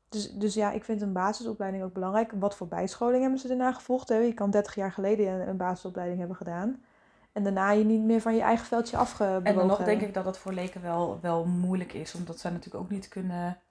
Dus, 0.10 0.32
dus 0.32 0.54
ja, 0.54 0.72
ik 0.72 0.84
vind 0.84 1.02
een 1.02 1.14
basisopleiding 1.14 1.84
ook 1.84 1.94
belangrijk. 1.94 2.32
Wat 2.32 2.56
voor 2.56 2.68
bijscholing 2.68 3.22
hebben 3.22 3.40
ze 3.40 3.48
daarna 3.48 3.72
gevolgd? 3.72 4.10
Hè? 4.10 4.16
Je 4.16 4.34
kan 4.34 4.52
30 4.52 4.76
jaar 4.76 4.92
geleden 4.92 5.48
een, 5.50 5.58
basisopleiding 5.58 6.20
hebben 6.20 6.38
gedaan. 6.38 6.84
En 7.32 7.44
daarna 7.44 7.72
je 7.72 7.84
niet 7.84 8.02
meer 8.02 8.22
van 8.22 8.36
je 8.36 8.42
eigen 8.42 8.66
veldje 8.66 8.98
afgebewogen 8.98 9.46
En 9.46 9.56
dan 9.56 9.68
nog 9.68 9.84
denk 9.84 10.02
ik 10.02 10.14
dat 10.14 10.26
het 10.26 10.38
voor 10.38 10.54
leken 10.54 10.82
wel, 10.82 11.20
wel 11.22 11.46
moeilijk 11.46 11.94
is, 11.94 12.16
omdat 12.16 12.40
zij 12.40 12.52
natuurlijk 12.52 12.84
ook 12.84 12.90
niet 12.90 13.08
kunnen 13.08 13.62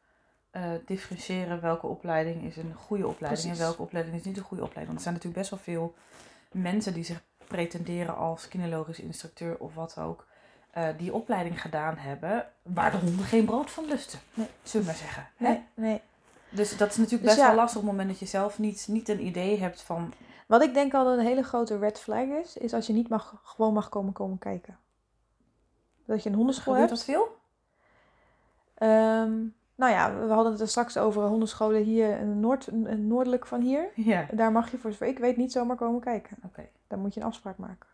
eh, 0.50 0.62
differentiëren 0.86 1.60
welke 1.60 1.86
opleiding 1.86 2.42
is 2.42 2.56
een 2.56 2.74
goede 2.74 3.06
opleiding 3.06 3.42
Precies. 3.42 3.60
en 3.60 3.66
welke 3.66 3.82
opleiding 3.82 4.16
is 4.16 4.24
niet 4.24 4.36
een 4.36 4.42
goede 4.42 4.64
opleiding. 4.64 4.86
Want 4.86 5.06
er 5.06 5.12
zijn 5.12 5.14
natuurlijk 5.14 5.40
best 5.40 5.50
wel 5.50 5.74
veel 5.74 5.94
mensen 6.52 6.94
die 6.94 7.04
zich 7.04 7.22
pretenderen 7.48 8.16
als 8.16 8.48
kinologisch 8.48 9.00
instructeur 9.00 9.58
of 9.58 9.74
wat 9.74 9.98
ook, 9.98 10.27
eh, 10.78 10.88
die 10.98 11.14
opleiding 11.14 11.60
gedaan 11.60 11.96
hebben, 11.96 12.46
waar 12.62 12.90
de 12.90 12.96
honden 12.96 13.24
geen 13.24 13.44
brood 13.44 13.70
van 13.70 13.84
lusten, 13.84 14.18
Nee. 14.34 14.46
zullen 14.62 14.86
we 14.86 14.92
maar 14.92 15.00
zeggen. 15.00 15.26
hè? 15.36 15.48
Nee, 15.48 15.62
nee. 15.74 16.00
Dus 16.50 16.76
dat 16.76 16.90
is 16.90 16.96
natuurlijk 16.96 17.22
Dus 17.24 17.30
best 17.32 17.40
ja. 17.42 17.46
wel 17.46 17.56
lastig 17.56 17.80
op 17.80 17.82
het 17.82 17.90
moment 17.92 18.10
dat 18.10 18.18
je 18.18 18.26
zelf 18.26 18.58
niet, 18.58 18.86
niet 18.88 19.08
een 19.08 19.26
idee 19.26 19.58
hebt 19.60 19.82
van, 19.82 20.12
Wat 20.46 20.62
ik 20.62 20.74
denk 20.74 20.94
al 20.94 21.06
een 21.12 21.24
hele 21.26 21.42
grote 21.42 21.78
red 21.78 21.98
flag 22.00 22.24
is, 22.24 22.56
is 22.56 22.72
als 22.74 22.86
je 22.86 22.92
niet 22.92 23.08
mag, 23.08 23.40
gewoon 23.44 23.72
mag 23.72 23.88
komen, 23.88 24.12
komen 24.12 24.38
kijken. 24.38 24.78
Dat 26.06 26.22
je 26.22 26.28
een 26.28 26.34
hondenschool 26.34 26.72
gebeurt 26.72 26.90
hebt. 26.90 27.06
dat 27.06 27.14
veel? 27.14 27.36
Ehm, 28.74 29.36
nou 29.74 29.92
ja, 29.92 30.14
we 30.26 30.32
hadden 30.32 30.52
het 30.52 30.60
er 30.60 30.68
straks 30.68 30.96
over 30.96 31.22
hondenscholen 31.22 31.82
hier 31.82 32.18
in 32.18 32.40
Noord, 32.40 32.68
noordelijk 32.98 33.46
van 33.46 33.60
hier. 33.60 33.88
Ja, 33.94 34.26
Daar 34.32 34.52
mag 34.52 34.70
je 34.70 34.78
voor 34.78 34.90
zover 34.90 35.06
ik 35.06 35.18
weet 35.18 35.36
niet 35.36 35.52
zomaar 35.52 35.76
komen 35.76 36.00
kijken. 36.00 36.36
oké. 36.44 36.68
Daar 36.86 36.98
moet 36.98 37.14
je 37.14 37.20
een 37.20 37.26
afspraak 37.26 37.56
maken. 37.56 37.87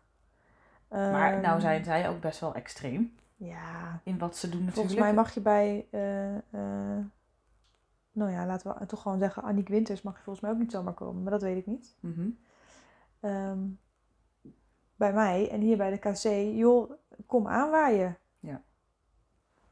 Maar 0.95 1.33
Ehm, 1.33 1.41
nou 1.41 1.59
zijn 1.59 1.83
zij 1.83 2.09
ook 2.09 2.21
best 2.21 2.39
wel 2.39 2.53
extreem 2.55 3.15
Ja, 3.35 4.01
in 4.03 4.17
wat 4.17 4.37
ze 4.37 4.49
doen 4.49 4.65
natuurlijk. 4.65 4.75
volgens 4.75 4.99
mij 4.99 5.13
mag 5.13 5.33
je 5.33 5.41
bij, 5.41 5.87
eh, 5.91 6.35
eh, 6.35 7.05
nou 8.11 8.31
ja, 8.31 8.45
laten 8.45 8.75
we 8.79 8.85
toch 8.85 9.01
gewoon 9.01 9.19
zeggen, 9.19 9.43
Annick 9.43 9.67
Winters 9.67 10.01
mag 10.01 10.15
je 10.17 10.23
volgens 10.23 10.45
mij 10.45 10.53
ook 10.53 10.59
niet 10.59 10.71
zomaar 10.71 10.93
komen. 10.93 11.21
Maar 11.23 11.31
dat 11.31 11.41
weet 11.41 11.57
ik 11.57 11.65
niet. 11.65 11.95
Mhm. 11.99 12.29
Ehm, 13.19 13.59
bij 14.95 15.13
mij 15.13 15.49
en 15.49 15.61
hier 15.61 15.77
bij 15.77 15.89
de 15.89 15.97
KC, 15.97 16.55
joh, 16.57 16.91
kom 17.25 17.47
aanwaaien. 17.47 18.17
Ja. 18.39 18.61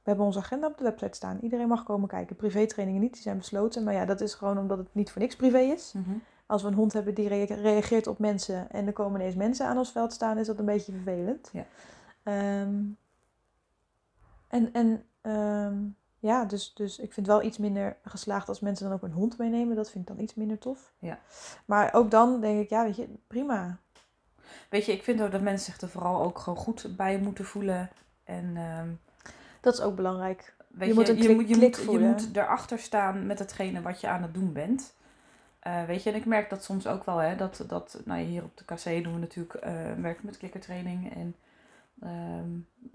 We 0.04 0.10
hebben 0.10 0.26
onze 0.26 0.40
agenda 0.40 0.68
op 0.68 0.78
de 0.78 0.84
website 0.84 1.16
staan. 1.16 1.40
Iedereen 1.42 1.68
mag 1.68 1.84
komen 1.84 2.08
kijken. 2.08 2.36
Privé-trainingen 2.36 3.02
niet, 3.02 3.14
die 3.14 3.22
zijn 3.22 3.38
besloten. 3.38 3.84
Maar 3.84 3.94
ja, 3.94 4.06
dat 4.06 4.22
is 4.22 4.34
gewoon 4.34 4.58
omdat 4.58 4.78
het 4.78 4.94
niet 4.94 5.12
voor 5.12 5.22
niks 5.22 5.36
privé 5.36 5.60
is. 5.60 5.94
Mhm. 5.94 6.12
Als 6.54 6.62
we 6.62 6.68
een 6.68 6.74
hond 6.74 6.94
hebben 6.94 7.14
die 7.14 7.28
rea- 7.28 7.56
reageert 7.56 8.08
op 8.08 8.20
mensen 8.20 8.72
en 8.72 8.88
er 8.88 8.94
komen 8.94 9.20
ineens 9.20 9.36
mensen 9.36 9.66
aan 9.68 9.78
ons 9.78 9.92
veld 9.92 10.14
staan, 10.14 10.38
is 10.38 10.48
dat 10.48 10.60
een 10.60 10.66
beetje 10.66 10.92
vervelend. 10.92 11.50
Ja. 11.54 11.66
Ehm, 12.24 12.76
en 14.48 14.74
en 14.74 15.04
ehm, 15.22 15.76
ja, 16.20 16.46
dus, 16.46 16.74
dus 16.74 17.00
ik 17.00 17.14
vind 17.14 17.28
wel 17.28 17.44
iets 17.44 17.58
minder 17.58 17.98
geslaagd 18.04 18.48
als 18.48 18.60
mensen 18.60 18.86
dan 18.86 18.94
ook 18.96 19.04
een 19.04 19.12
hond 19.12 19.38
meenemen. 19.38 19.76
Dat 19.76 19.90
vind 19.92 20.10
ik 20.10 20.16
dan 20.16 20.24
iets 20.24 20.36
minder 20.36 20.58
tof. 20.58 20.94
Ja. 21.00 21.20
Maar 21.66 21.94
ook 21.94 22.12
dan 22.12 22.42
denk 22.42 22.62
ik, 22.64 22.70
ja, 22.70 22.84
weet 22.84 22.96
je, 22.96 23.08
prima. 23.28 23.78
Weet 24.70 24.86
je, 24.86 24.92
ik 24.92 25.04
vind 25.04 25.22
ook 25.22 25.32
dat 25.32 25.42
mensen 25.42 25.72
zich 25.74 25.82
er 25.82 25.90
vooral 25.90 26.22
ook 26.24 26.40
gewoon 26.40 26.60
goed 26.60 26.94
bij 26.98 27.20
moeten 27.20 27.46
voelen. 27.46 27.90
En 28.24 28.58
ehm, 28.58 28.88
Dat 29.62 29.74
is 29.74 29.82
ook 29.82 29.96
belangrijk. 29.96 30.56
weet 30.68 30.80
Je 30.80 30.88
je, 30.88 30.94
moet 30.94 31.10
een 31.10 31.16
je, 31.18 31.24
klik- 31.24 31.36
moet, 31.36 31.50
je, 31.50 31.56
moet, 31.56 31.76
je 31.92 32.00
moet 32.00 32.36
erachter 32.38 32.80
staan 32.80 33.26
met 33.26 33.40
hetgene 33.40 33.82
wat 33.82 34.02
je 34.02 34.08
aan 34.08 34.22
het 34.22 34.34
doen 34.34 34.54
bent. 34.54 34.94
Eh, 35.64 35.84
weet 35.86 36.04
je, 36.04 36.10
en 36.10 36.16
ik 36.16 36.26
merk 36.26 36.50
dat 36.50 36.64
soms 36.64 36.88
ook 36.88 37.04
wel, 37.04 37.18
hè, 37.18 37.36
dat, 37.36 37.64
dat 37.68 38.02
nou 38.06 38.20
ja, 38.20 38.26
hier 38.26 38.44
op 38.44 38.58
de 38.58 38.66
KC 38.66 39.04
doen 39.04 39.14
we 39.14 39.20
natuurlijk 39.20 39.54
eh, 39.54 39.74
werken 39.98 40.26
met 40.26 40.38
klikkertraining. 40.38 41.14
En, 41.16 41.36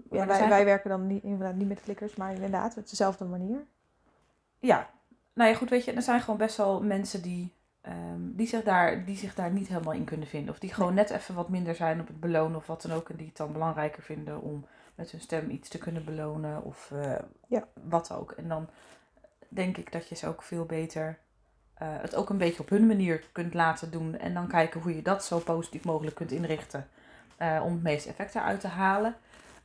maar 0.09 0.19
Ja, 0.19 0.25
wij, 0.27 0.37
zijn- 0.37 0.49
wij 0.49 0.65
werken 0.65 0.89
dan 0.89 1.07
niet, 1.07 1.23
inderdaad 1.23 1.55
niet 1.55 1.67
met 1.67 1.81
klikkers, 1.81 2.15
maar 2.15 2.33
inderdaad, 2.33 2.77
op 2.77 2.89
dezelfde 2.89 3.25
manier. 3.25 3.65
Ja, 4.59 4.89
nou 5.33 5.49
ja, 5.49 5.55
goed, 5.55 5.69
weet 5.69 5.85
je, 5.85 5.91
er 5.91 6.01
zijn 6.01 6.21
gewoon 6.21 6.37
best 6.39 6.57
wel 6.57 6.83
mensen 6.83 7.21
die, 7.21 7.53
ehm, 7.81 8.19
die, 8.21 8.47
zich 8.47 8.63
daar, 8.63 9.05
die 9.05 9.17
zich 9.17 9.35
daar 9.35 9.51
niet 9.51 9.67
helemaal 9.67 9.93
in 9.93 10.03
kunnen 10.03 10.27
vinden. 10.27 10.49
Of 10.53 10.59
die 10.59 10.73
gewoon 10.73 10.93
net 10.93 11.09
even 11.09 11.35
wat 11.35 11.49
minder 11.49 11.75
zijn 11.75 11.99
op 12.01 12.07
het 12.07 12.19
belonen 12.19 12.57
of 12.57 12.67
wat 12.67 12.81
dan 12.81 12.91
ook. 12.91 13.09
En 13.09 13.15
die 13.15 13.27
het 13.27 13.37
dan 13.37 13.51
belangrijker 13.53 14.03
vinden 14.03 14.41
om 14.41 14.65
met 14.95 15.11
hun 15.11 15.21
stem 15.21 15.49
iets 15.49 15.69
te 15.69 15.77
kunnen 15.77 16.05
belonen 16.05 16.63
of 16.63 16.91
eh, 16.91 17.15
Ja. 17.47 17.67
wat 17.83 18.11
ook. 18.13 18.31
En 18.31 18.47
dan 18.47 18.69
denk 19.47 19.77
ik 19.77 19.91
dat 19.91 20.07
je 20.09 20.15
ze 20.15 20.27
ook 20.27 20.43
veel 20.43 20.65
beter 20.65 21.17
eh, 21.79 21.87
het 22.01 22.15
ook 22.15 22.29
een 22.29 22.37
beetje 22.37 22.61
op 22.61 22.69
hun 22.69 22.87
manier 22.87 23.23
kunt 23.31 23.53
laten 23.53 23.91
doen. 23.91 24.17
En 24.17 24.33
dan 24.33 24.47
kijken 24.47 24.81
hoe 24.81 24.95
je 24.95 25.01
dat 25.01 25.25
zo 25.25 25.39
positief 25.39 25.83
mogelijk 25.83 26.15
kunt 26.15 26.31
inrichten 26.31 26.87
eh, 27.37 27.61
om 27.65 27.73
het 27.73 27.83
meeste 27.83 28.09
effect 28.09 28.35
eruit 28.35 28.59
te 28.59 28.67
halen. 28.67 29.15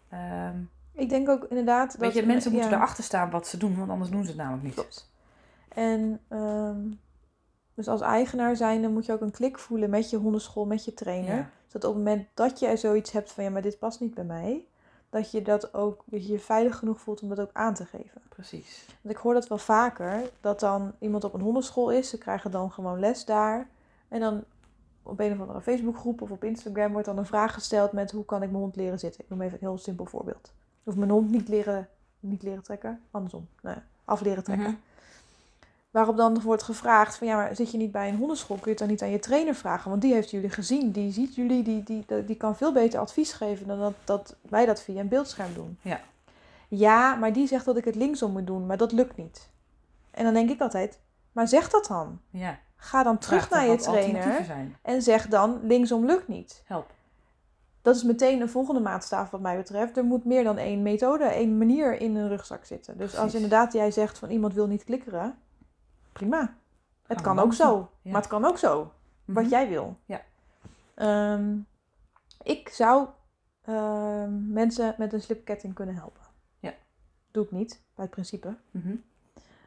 Ehm, 0.09 0.57
Ik 0.93 1.09
denk 1.09 1.29
ook 1.29 1.45
inderdaad 1.45 1.93
dat... 1.93 2.01
weet 2.01 2.15
je, 2.15 2.27
mensen 2.27 2.53
moeten 2.53 2.71
ja. 2.71 2.77
erachter 2.77 3.05
staan 3.05 3.31
wat 3.31 3.47
ze 3.47 3.57
doen, 3.57 3.77
want 3.77 3.91
anders 3.91 4.11
doen 4.11 4.23
ze 4.23 4.29
het 4.29 4.37
namelijk 4.39 4.63
niet. 4.63 4.75
Klopt. 4.75 5.11
En 5.69 6.21
ehm, 6.29 6.79
dus 7.75 7.89
als 7.89 8.01
eigenaar 8.01 8.57
zijnde 8.57 8.89
moet 8.89 9.07
je 9.07 9.13
ook 9.13 9.21
een 9.21 9.31
klik 9.31 9.59
voelen 9.59 9.91
met 9.91 10.11
je 10.11 10.17
hondenschool, 10.17 10.67
met 10.67 10.85
je 10.85 10.95
trainer. 10.95 11.37
Ja. 11.37 11.51
Zodat 11.67 11.91
op 11.91 11.97
het 11.97 12.05
moment 12.05 12.27
dat 12.35 12.59
je 12.59 12.77
zoiets 12.77 13.13
hebt 13.13 13.33
van 13.33 13.45
ja, 13.45 13.51
maar 13.51 13.63
dit 13.63 13.79
past 13.79 14.01
niet 14.01 14.15
bij 14.15 14.25
mij, 14.25 14.65
dat 15.15 15.31
je 15.31 15.43
dat 15.43 15.75
ook, 15.75 16.03
dat 16.05 16.27
je 16.27 16.33
je 16.33 16.39
veilig 16.39 16.77
genoeg 16.77 17.01
voelt 17.01 17.23
om 17.23 17.29
dat 17.29 17.41
ook 17.41 17.51
aan 17.53 17.75
te 17.75 17.85
geven. 17.85 18.23
Precies. 18.29 18.87
Want 19.01 19.15
ik 19.15 19.21
hoor 19.21 19.35
dat 19.35 19.49
wel 19.49 19.59
vaker, 19.59 20.31
dat 20.41 20.61
dan 20.61 20.93
iemand 20.99 21.25
op 21.25 21.35
een 21.35 21.41
hondenschool 21.41 21.91
is, 21.91 22.09
ze 22.09 22.19
krijgen 22.19 22.51
dan 22.51 22.73
gewoon 22.73 22.99
les 22.99 23.25
daar. 23.25 23.69
En 24.09 24.21
dan 24.21 24.45
op 25.03 25.21
een 25.21 25.33
of 25.33 25.41
andere 25.41 25.61
Facebookgroep 25.61 26.23
of 26.23 26.31
op 26.31 26.45
Instagram 26.45 26.93
wordt 26.93 27.07
dan 27.07 27.19
een 27.19 27.27
vraag 27.27 27.55
gesteld 27.55 27.93
met 27.93 28.11
hoe 28.11 28.25
kan 28.25 28.43
ik 28.43 28.51
mijn 28.51 28.63
hond 28.63 28.77
leren 28.77 28.99
zitten. 28.99 29.21
Ik 29.21 29.31
noem 29.31 29.41
even 29.41 29.55
een 29.55 29.69
heel 29.69 29.79
simpel 29.79 30.05
voorbeeld. 30.05 30.53
Of 30.85 30.97
mijn 30.97 31.11
hond 31.11 31.31
niet 31.31 31.49
leren, 31.49 31.89
niet 32.21 32.43
leren 32.43 32.63
trekken, 32.63 33.01
andersom, 33.11 33.49
nou 33.63 33.77
ja, 33.77 33.85
af 34.05 34.21
leren 34.21 34.45
trekken. 34.45 34.81
Waarop 35.95 36.17
dan 36.17 36.41
wordt 36.41 36.63
gevraagd 36.63 37.17
van 37.17 37.27
ja, 37.27 37.37
maar 37.37 37.57
zit 37.57 37.71
je 37.71 37.77
niet 37.77 37.93
bij 37.93 38.09
een 38.09 38.17
hondenschool? 38.17 38.57
Kun 38.57 38.65
je 38.65 38.71
het 38.71 38.79
dan 38.79 38.89
niet 38.89 39.03
aan 39.03 39.11
je 39.11 39.19
trainer 39.19 39.55
vragen? 39.55 39.91
Want 39.91 40.03
die 40.03 40.13
heeft 40.13 40.31
jullie 40.31 40.51
gezien, 40.51 40.91
die 40.91 41.13
ziet 41.13 41.35
jullie, 41.35 41.63
die, 41.63 41.83
die, 41.83 42.05
die, 42.07 42.25
die 42.25 42.37
kan 42.37 42.57
veel 42.57 42.73
beter 42.73 43.01
advies 43.01 43.33
geven 43.33 43.67
dan 43.67 43.79
dat, 43.79 43.95
dat 44.05 44.37
wij 44.49 44.67
dat 44.67 44.81
via 44.81 45.01
een 45.01 45.09
beeldscherm 45.09 45.55
doen. 45.55 45.79
Ja. 45.83 46.01
Ja, 46.69 47.15
maar 47.15 47.33
die 47.33 47.47
zegt 47.47 47.65
dat 47.65 47.77
ik 47.77 47.85
het 47.85 47.95
linksom 47.95 48.33
moet 48.33 48.47
doen, 48.47 48.67
maar 48.67 48.77
dat 48.77 48.93
lukt 48.93 49.17
niet. 49.17 49.51
En 50.11 50.25
dan 50.25 50.35
denk 50.35 50.51
ik 50.51 50.61
altijd, 50.61 51.01
maar 51.33 51.49
zeg 51.49 51.71
dat 51.71 51.87
dan. 51.87 52.21
Ja. 52.31 52.59
Ga 52.77 53.03
dan 53.03 53.19
terug 53.19 53.47
Vraag 53.47 53.61
naar 53.61 53.71
je 53.71 53.77
trainer 53.77 54.47
en 54.83 55.03
zeg 55.03 55.29
dan 55.29 55.61
linksom 55.63 56.07
lukt 56.07 56.29
niet. 56.29 56.63
Help. 56.65 56.91
Dat 57.83 57.97
is 57.97 58.03
meteen 58.03 58.41
een 58.41 58.49
volgende 58.49 58.81
maatstaf 58.81 59.31
wat 59.31 59.41
mij 59.41 59.57
betreft. 59.57 59.97
Er 59.97 60.05
moet 60.05 60.25
meer 60.25 60.45
dan 60.45 60.59
één 60.59 60.83
methode, 60.83 61.25
één 61.25 61.59
manier 61.59 62.01
in 62.01 62.17
een 62.17 62.29
rugzak 62.29 62.65
zitten. 62.65 62.99
Dus 62.99 63.17
als 63.17 63.35
inderdaad 63.35 63.73
jij 63.73 63.91
zegt 63.91 64.19
van 64.19 64.31
iemand 64.31 64.55
wil 64.55 64.67
niet 64.67 64.85
klikkeren, 64.85 65.39
prima. 66.15 66.55
Het 67.07 67.17
we 67.17 67.23
kan 67.23 67.39
ook 67.39 67.53
zo. 67.55 67.91
Ja. 68.03 68.11
maar 68.11 68.21
het 68.21 68.31
kan 68.31 68.45
ook 68.45 68.59
zo. 68.59 68.93
Wat 69.25 69.43
Mhm. 69.45 69.53
jij 69.53 69.69
wil. 69.69 69.97
Ja. 70.05 70.21
Ehm, 70.95 71.57
ik 72.43 72.69
zou 72.69 73.09
ehm, 73.65 74.53
mensen 74.53 74.95
met 74.99 75.13
een 75.13 75.23
slipketting 75.23 75.75
kunnen 75.75 75.95
helpen. 75.95 76.23
Ja. 76.59 76.75
Doe 77.31 77.45
ik 77.45 77.51
niet, 77.51 77.71
bij 77.95 78.05
het 78.05 78.11
principe. 78.11 78.57
Mhm. 78.71 78.95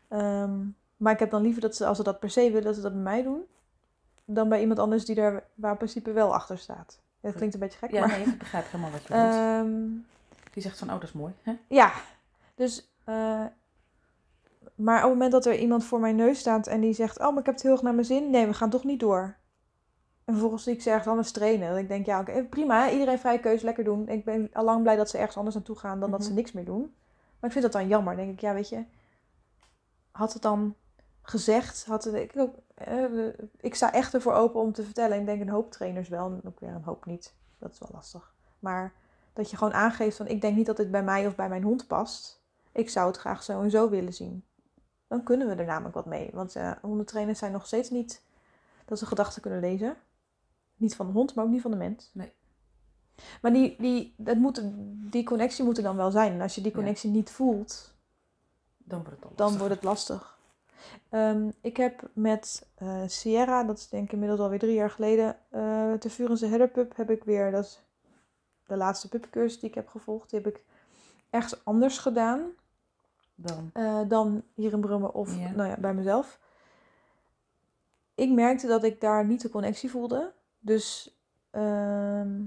Ehm, 0.08 0.60
maar 0.98 1.14
ik 1.14 1.20
heb 1.20 1.30
dan 1.30 1.42
liever 1.42 1.62
dat 1.62 1.76
ze, 1.76 1.86
als 1.86 1.98
ze 1.98 2.04
dat 2.04 2.20
per 2.20 2.30
se 2.30 2.42
willen, 2.42 2.64
dat 2.64 2.76
ze 2.76 2.82
dat 2.82 2.94
bij 2.94 3.02
mij 3.02 3.24
doen. 3.24 3.46
Dan 4.26 4.50
bij 4.50 4.62
iemand 4.62 4.80
anders 4.80 5.06
die 5.06 5.16
daar 5.16 5.44
waar 5.56 5.78
principe 5.78 6.12
wel 6.12 6.34
achter 6.34 6.58
staat. 6.58 7.00
Dat 7.22 7.34
klinkt 7.36 7.54
een 7.54 7.60
beetje 7.60 7.78
gek, 7.78 7.92
Ja, 7.92 8.00
maar... 8.00 8.18
nee, 8.18 8.28
ik 8.28 8.38
begrijp 8.38 8.66
helemaal 8.66 8.92
wat 8.92 9.02
je 9.02 9.08
bedoelt. 9.14 10.06
Die 10.54 10.64
zegt 10.64 10.78
van, 10.78 10.88
oh, 10.88 10.94
dat 10.94 11.04
is 11.04 11.12
mooi. 11.12 11.34
Hè? 11.42 11.58
ja, 11.68 11.92
dus... 12.56 12.90
eh, 13.04 13.46
maar 14.78 14.98
op 14.98 15.02
het 15.04 15.12
moment 15.12 15.32
dat 15.32 15.46
er 15.46 15.56
iemand 15.60 15.84
voor 15.84 16.00
mijn 16.00 16.16
neus 16.16 16.40
staat 16.40 16.68
en 16.68 16.82
die 16.82 16.94
zegt... 16.94 17.20
Oh, 17.20 17.30
maar 17.30 17.40
ik 17.40 17.46
heb 17.46 17.54
het 17.54 17.64
heel 17.64 17.72
erg 17.72 17.82
naar 17.82 17.94
mijn 17.94 18.06
zin. 18.06 18.30
Nee, 18.30 18.46
we 18.48 18.54
gaan 18.54 18.70
toch 18.70 18.84
niet 18.84 19.00
door. 19.00 19.36
En 20.26 20.34
vervolgens 20.34 20.64
zie 20.64 20.74
ik 20.74 20.82
ze 20.82 20.90
ergens 20.90 21.08
anders 21.08 21.32
trainen. 21.32 21.70
Dat 21.70 21.78
ik 21.78 21.88
denk, 21.88 22.06
ja, 22.06 22.20
oké, 22.20 22.44
prima. 22.44 22.84
hè, 22.86 22.92
Iedereen 22.92 23.20
vrije 23.20 23.40
keuze, 23.40 23.66
lekker 23.66 23.84
doen. 23.84 24.08
Ik 24.08 24.26
ben 24.26 24.50
al 24.54 24.64
lang 24.64 24.82
blij 24.82 24.96
dat 24.96 25.10
ze 25.10 25.18
ergens 25.18 25.38
anders 25.38 25.56
naartoe 25.56 25.76
gaan 25.78 26.00
dan 26.00 26.12
dat 26.12 26.22
ze 26.24 26.28
Mhm. 26.28 26.38
niks 26.38 26.52
meer 26.52 26.66
doen. 26.66 26.82
Maar 27.40 27.50
ik 27.50 27.52
vind 27.52 27.64
dat 27.64 27.72
dan 27.72 27.88
jammer. 27.88 28.16
Dan 28.16 28.26
denk 28.26 28.36
ik, 28.38 28.42
ja, 28.42 28.54
weet 28.54 28.70
je... 28.70 28.84
Had 30.12 30.34
het 30.34 30.42
dan 30.42 30.76
gezegd, 31.22 31.86
had 31.86 32.04
het, 32.04 32.14
ik, 32.14 32.32
ook, 32.38 32.56
eh, 32.74 33.04
ik 33.60 33.76
sta 33.76 33.94
echt 33.94 34.14
ervoor 34.14 34.34
open 34.34 34.62
om 34.62 34.74
te 34.74 34.84
vertellen. 34.84 35.20
Ik 35.20 35.26
denk 35.26 35.42
een 35.42 35.50
hoop 35.50 35.72
trainers 35.72 36.10
wel, 36.10 36.26
en 36.26 36.42
ook 36.46 36.60
weer 36.60 36.70
een 36.70 36.84
hoop 36.84 37.06
niet. 37.06 37.34
Dat 37.60 37.72
is 37.72 37.80
wel 37.80 37.90
lastig. 37.94 38.34
Maar 38.60 38.94
dat 39.34 39.50
je 39.50 39.58
gewoon 39.58 39.74
aangeeft 39.74 40.18
van, 40.18 40.28
ik 40.28 40.42
denk 40.42 40.56
niet 40.56 40.66
dat 40.66 40.78
dit 40.78 40.92
bij 40.92 41.04
mij 41.04 41.28
of 41.28 41.36
bij 41.36 41.50
mijn 41.50 41.64
hond 41.64 41.88
past. 41.88 42.42
Ik 42.72 42.90
zou 42.90 43.08
het 43.08 43.18
graag 43.18 43.44
zo 43.44 43.62
en 43.62 43.70
zo 43.72 43.90
willen 43.90 44.14
zien. 44.14 44.44
Dan 45.08 45.24
kunnen 45.24 45.48
we 45.48 45.56
er 45.56 45.66
namelijk 45.66 45.96
wat 45.96 46.06
mee. 46.06 46.30
Want 46.34 46.56
eh 46.56 46.72
hondentrainers 46.82 47.40
zijn 47.40 47.52
nog 47.52 47.66
steeds 47.68 47.90
niet 47.90 48.22
dat 48.86 49.00
ze 49.00 49.06
gedachten 49.06 49.42
kunnen 49.42 49.60
lezen. 49.60 49.96
Niet 50.76 50.96
van 50.96 51.06
de 51.08 51.12
hond, 51.14 51.36
maar 51.36 51.46
ook 51.46 51.52
niet 51.52 51.62
van 51.62 51.72
de 51.72 51.78
mens. 51.78 52.10
Nee. 52.14 52.32
Maar 53.42 53.54
die, 53.54 53.76
die, 53.80 54.14
dat 54.18 54.38
moet, 54.38 54.62
die 55.12 55.24
connectie 55.24 55.64
moet 55.66 55.78
er 55.78 55.84
dan 55.84 55.96
wel 55.96 56.12
zijn. 56.12 56.34
En 56.34 56.42
als 56.42 56.56
je 56.56 56.62
die 56.62 56.72
Ja. 56.72 56.78
connectie 56.78 57.10
niet 57.10 57.30
voelt, 57.30 57.94
Dan 58.78 59.00
wordt 59.04 59.16
het 59.16 59.26
al 59.26 59.32
dan 59.36 59.46
lastig. 59.46 59.60
wordt 59.60 59.76
het 59.76 59.84
lastig. 59.84 60.38
Ehm, 61.10 61.50
ik 61.62 61.78
heb 61.78 62.10
met 62.14 62.68
eh, 62.76 63.02
Sierra, 63.08 63.64
dat 63.64 63.78
is 63.78 63.90
denk 63.90 64.06
ik 64.06 64.12
inmiddels 64.12 64.40
alweer 64.40 64.60
drie 64.60 64.74
jaar 64.74 64.90
geleden, 64.90 65.38
eh 65.50 65.92
de 66.00 66.10
Vurense 66.10 66.46
Herderpup 66.46 66.96
heb 66.96 67.10
ik 67.10 67.24
weer, 67.24 67.52
dat 67.52 67.64
is 67.66 67.82
de 68.68 68.78
laatste 68.78 69.10
puppencursus 69.10 69.60
die 69.60 69.70
ik 69.70 69.76
heb 69.76 69.88
gevolgd, 69.88 70.30
die 70.30 70.40
heb 70.40 70.56
ik 70.56 70.62
ergens 71.30 71.66
anders 71.66 71.98
gedaan. 71.98 72.42
Dan. 73.40 73.70
eh, 73.74 74.00
dan 74.08 74.44
hier 74.54 74.74
in 74.74 74.82
Brummen 74.82 75.14
of 75.14 75.38
nou 75.38 75.70
ja, 75.70 75.76
bij 75.80 75.94
mezelf. 75.94 76.40
Ik 78.16 78.32
merkte 78.32 78.68
dat 78.68 78.84
ik 78.84 79.02
daar 79.02 79.26
niet 79.26 79.42
de 79.42 79.50
connectie 79.50 79.90
voelde. 79.92 80.34
Dus 80.60 81.16
ehm, 81.50 82.44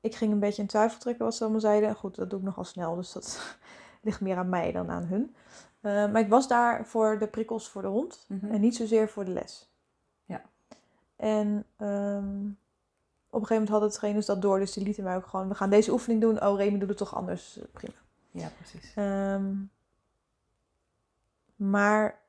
ik 0.00 0.14
ging 0.14 0.32
een 0.32 0.38
beetje 0.38 0.62
in 0.62 0.68
twijfel 0.68 0.98
trekken 0.98 1.24
wat 1.24 1.34
ze 1.34 1.42
allemaal 1.42 1.60
zeiden. 1.60 1.94
Goed, 1.94 2.14
dat 2.14 2.30
doe 2.30 2.38
ik 2.38 2.44
nogal 2.44 2.64
snel, 2.64 2.94
dus 2.94 3.12
dat 3.12 3.56
ligt 4.02 4.20
meer 4.20 4.36
aan 4.36 4.48
mij 4.48 4.72
dan 4.72 4.90
aan 4.90 5.04
hun. 5.04 5.34
Eh, 5.80 5.92
maar 6.12 6.20
ik 6.20 6.28
was 6.28 6.48
daar 6.48 6.86
voor 6.86 7.18
de 7.18 7.26
prikkels 7.28 7.68
voor 7.68 7.82
de 7.82 7.88
hond 7.88 8.24
Mhm. 8.28 8.46
en 8.52 8.60
niet 8.60 8.76
zozeer 8.76 9.08
voor 9.08 9.24
de 9.24 9.30
les. 9.30 9.70
Ja. 10.24 10.42
En 11.16 11.66
ehm, 11.76 12.46
op 13.30 13.40
een 13.40 13.46
gegeven 13.46 13.54
moment 13.54 13.68
hadden 13.68 13.88
de 13.88 13.94
trainers 13.96 14.26
dat 14.26 14.42
door, 14.42 14.58
dus 14.58 14.72
die 14.72 14.84
lieten 14.84 15.04
mij 15.04 15.16
ook 15.16 15.26
gewoon, 15.26 15.48
we 15.48 15.54
gaan 15.54 15.70
deze 15.70 15.92
oefening 15.92 16.20
doen. 16.20 16.42
Oh, 16.44 16.58
Remy 16.58 16.78
doet 16.78 16.88
het 16.88 16.98
toch 16.98 17.14
anders, 17.14 17.58
prima. 17.72 17.94
Ja, 18.30 18.48
precies. 18.56 18.92
Ehm, 18.94 19.52
maar 21.56 22.20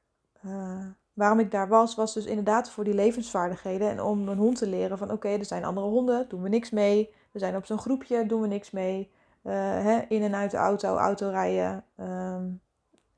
eh, 0.42 0.86
waarom 1.14 1.40
ik 1.40 1.52
daar 1.52 1.68
was, 1.68 1.96
was 1.96 2.14
dus 2.14 2.26
inderdaad 2.26 2.70
voor 2.70 2.84
die 2.84 2.94
levensvaardigheden. 2.94 3.90
En 3.90 4.02
om 4.02 4.28
een 4.28 4.38
hond 4.38 4.58
te 4.58 4.68
leren 4.68 4.98
van 4.98 5.12
oké, 5.12 5.28
er 5.30 5.46
zijn 5.46 5.66
andere 5.66 5.88
honden, 5.88 6.30
doen 6.30 6.42
we 6.42 6.50
niks 6.50 6.70
mee. 6.70 7.14
We 7.32 7.40
zijn 7.40 7.56
op 7.56 7.66
zo'n 7.66 7.78
groepje, 7.78 8.26
doen 8.26 8.42
we 8.42 8.48
niks 8.48 8.72
mee. 8.72 9.12
Eh, 9.42 9.54
hè, 9.84 10.00
in 10.08 10.24
en 10.24 10.36
uit 10.36 10.52
de 10.52 10.58
auto, 10.58 10.96
autorijden. 10.98 11.84
Ehm, 11.96 12.44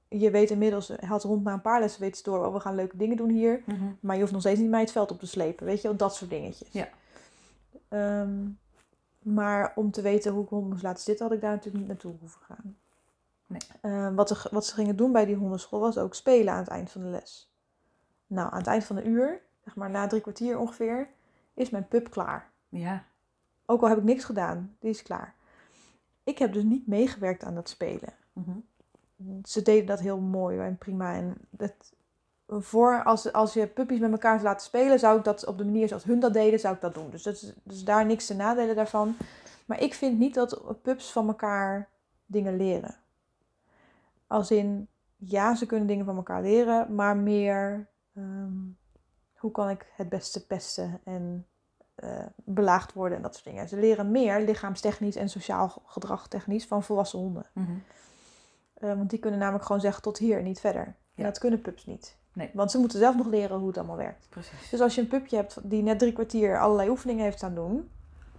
je 0.08 0.32
weet 0.32 0.50
inmiddels, 0.50 0.92
had 1.00 1.22
de 1.22 1.28
hond 1.28 1.44
na 1.44 1.54
een 1.54 1.62
paar 1.62 1.80
lessen 1.80 2.02
weet 2.02 2.18
ze 2.18 2.24
door, 2.24 2.46
oh, 2.46 2.54
we 2.54 2.60
gaan 2.60 2.76
leuke 2.76 2.98
dingen 2.98 3.18
doen 3.18 3.30
hier. 3.30 3.64
Mhm. 3.66 3.86
Maar 4.00 4.16
je 4.16 4.22
hoeft 4.22 4.34
nog 4.34 4.42
steeds 4.42 4.60
niet 4.60 4.70
mij 4.70 4.82
het 4.82 4.92
veld 4.92 5.12
op 5.12 5.20
te 5.20 5.28
slepen. 5.28 5.66
Weet 5.66 5.82
je 5.82 5.88
wel, 5.88 5.98
dat 5.98 6.16
soort 6.16 6.30
dingetjes. 6.30 6.70
Ja. 6.72 6.88
Ehm, 7.90 8.48
maar 9.20 9.72
om 9.76 9.92
te 9.92 10.02
weten 10.02 10.32
hoe 10.32 10.44
ik 10.44 10.50
hond 10.50 10.70
moest 10.70 10.84
laten 10.84 11.04
zitten, 11.04 11.26
had 11.26 11.36
ik 11.36 11.42
daar 11.42 11.52
natuurlijk 11.52 11.78
niet 11.78 11.88
naartoe 11.88 12.14
hoeven 12.20 12.42
gaan. 12.42 12.78
Nee. 13.48 13.62
Ehm, 13.82 14.16
wat, 14.16 14.30
er, 14.30 14.48
wat 14.52 14.66
ze 14.66 14.74
gingen 14.74 14.96
doen 14.96 15.12
bij 15.12 15.26
die 15.26 15.36
hondenschool 15.36 15.80
was 15.80 15.98
ook 15.98 16.16
spelen 16.16 16.54
aan 16.54 16.60
het 16.60 16.68
eind 16.68 16.92
van 16.92 17.02
de 17.02 17.08
les. 17.08 17.52
Nou, 18.28 18.52
aan 18.52 18.58
het 18.58 18.68
eind 18.68 18.84
van 18.84 18.96
de 18.96 19.04
uur, 19.04 19.42
zeg 19.64 19.76
maar 19.76 19.90
na 19.90 20.08
drie 20.08 20.22
kwartier 20.22 20.58
ongeveer, 20.58 21.10
is 21.54 21.70
mijn 21.70 21.88
pup 21.88 22.10
klaar. 22.10 22.52
Ja. 22.70 23.04
Ook 23.66 23.82
al 23.82 23.90
heb 23.90 23.98
ik 23.98 24.04
niks 24.04 24.24
gedaan, 24.24 24.76
die 24.80 24.90
is 24.90 25.04
klaar. 25.04 25.36
Ik 26.24 26.38
heb 26.38 26.54
dus 26.54 26.64
niet 26.64 26.88
meegewerkt 26.88 27.44
aan 27.44 27.56
dat 27.56 27.70
spelen 27.70 28.14
Mhm. 28.34 28.58
ze 29.44 29.62
deden 29.62 29.86
dat 29.86 30.00
heel 30.00 30.20
mooi 30.20 30.60
en 30.60 30.78
prima. 30.78 31.14
En 31.14 31.36
dat, 31.50 31.74
voor, 32.48 33.04
als, 33.04 33.34
als 33.34 33.54
je 33.54 33.68
puppies 33.68 34.00
met 34.00 34.12
elkaar 34.12 34.42
laten 34.42 34.66
spelen, 34.66 35.00
zou 35.00 35.18
ik 35.18 35.24
dat 35.24 35.46
op 35.46 35.58
de 35.58 35.66
manier 35.66 35.88
zoals 35.88 36.04
hun 36.04 36.20
dat 36.20 36.34
deden, 36.34 36.60
zou 36.60 36.76
ik 36.76 36.82
dat 36.82 36.94
doen. 36.94 37.10
Dus, 37.10 37.24
dat 37.24 37.54
dus 37.64 37.84
daar 37.84 38.06
niks 38.06 38.26
te 38.26 38.36
nadelen 38.36 38.76
daarvan. 38.76 39.16
Maar 39.66 39.82
ik 39.82 39.94
vind 39.94 40.20
niet 40.20 40.34
dat 40.34 40.82
pups 40.82 41.12
van 41.12 41.28
elkaar 41.28 41.90
dingen 42.26 42.58
leren. 42.58 42.96
Als 44.28 44.52
in, 44.52 44.88
ja, 45.16 45.56
ze 45.56 45.66
kunnen 45.66 45.88
dingen 45.88 46.06
van 46.06 46.16
elkaar 46.16 46.42
leren, 46.42 46.96
maar 46.96 47.18
meer 47.18 47.90
ehm, 48.14 48.58
hoe 49.36 49.52
kan 49.52 49.70
ik 49.70 49.92
het 49.96 50.10
beste 50.10 50.46
pesten 50.46 51.00
en 51.04 51.48
eh, 51.96 52.26
belaagd 52.36 52.94
worden 52.94 53.18
en 53.18 53.24
dat 53.24 53.34
soort 53.34 53.46
dingen. 53.46 53.68
Ze 53.68 53.78
leren 53.78 54.12
meer 54.12 54.42
lichaamstechnisch 54.42 55.16
en 55.16 55.30
sociaal 55.30 55.82
gedragtechnisch 55.86 56.66
van 56.66 56.84
volwassen 56.84 57.20
honden. 57.20 57.46
Mhm. 57.54 57.72
Eh, 58.74 58.94
want 58.96 59.10
die 59.10 59.20
kunnen 59.20 59.40
namelijk 59.40 59.66
gewoon 59.66 59.82
zeggen 59.82 60.02
tot 60.02 60.18
hier, 60.18 60.42
niet 60.42 60.60
verder. 60.60 60.96
En 61.16 61.24
dat 61.24 61.38
kunnen 61.38 61.62
pups 61.62 61.86
niet. 61.86 62.18
Nee. 62.34 62.50
Want 62.54 62.72
ze 62.72 62.78
moeten 62.78 63.00
zelf 63.00 63.16
nog 63.16 63.28
leren 63.28 63.58
hoe 63.58 63.68
het 63.68 63.78
allemaal 63.78 63.98
werkt. 63.98 64.28
Precies. 64.30 64.70
Dus 64.70 64.82
als 64.82 64.96
je 64.96 65.02
een 65.02 65.08
pupje 65.08 65.36
hebt 65.36 65.58
die 65.64 65.84
net 65.84 66.00
drie 66.00 66.14
kwartier 66.14 66.60
allerlei 66.60 66.90
oefeningen 66.90 67.24
heeft 67.24 67.38
staan 67.38 67.56
doen. 67.56 67.90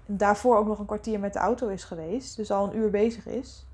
En 0.07 0.17
daarvoor 0.17 0.57
ook 0.57 0.67
nog 0.67 0.79
een 0.79 0.87
kwartier 0.87 1.21
met 1.21 1.33
de 1.33 1.39
auto 1.39 1.69
is 1.69 1.85
geweest. 1.85 2.37
Dus 2.37 2.51
al 2.51 2.67
een 2.67 2.77
uur 2.77 2.91
bezig 2.91 3.27
is. 3.27 3.67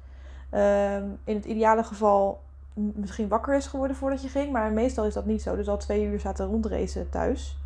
Ehm, 0.55 1.05
in 1.25 1.35
het 1.35 1.45
ideale 1.45 1.85
geval 1.85 2.43
misschien 2.75 3.29
wakker 3.29 3.55
is 3.55 3.67
geworden 3.67 3.97
voordat 3.97 4.23
je 4.23 4.29
ging. 4.29 4.53
Maar 4.53 4.73
meestal 4.73 5.05
is 5.05 5.15
dat 5.15 5.27
niet 5.27 5.43
zo. 5.43 5.57
Dus 5.57 5.69
al 5.69 5.77
twee 5.77 6.05
uur 6.05 6.21
zaten 6.21 6.47
rondracen 6.47 7.11
thuis. 7.11 7.59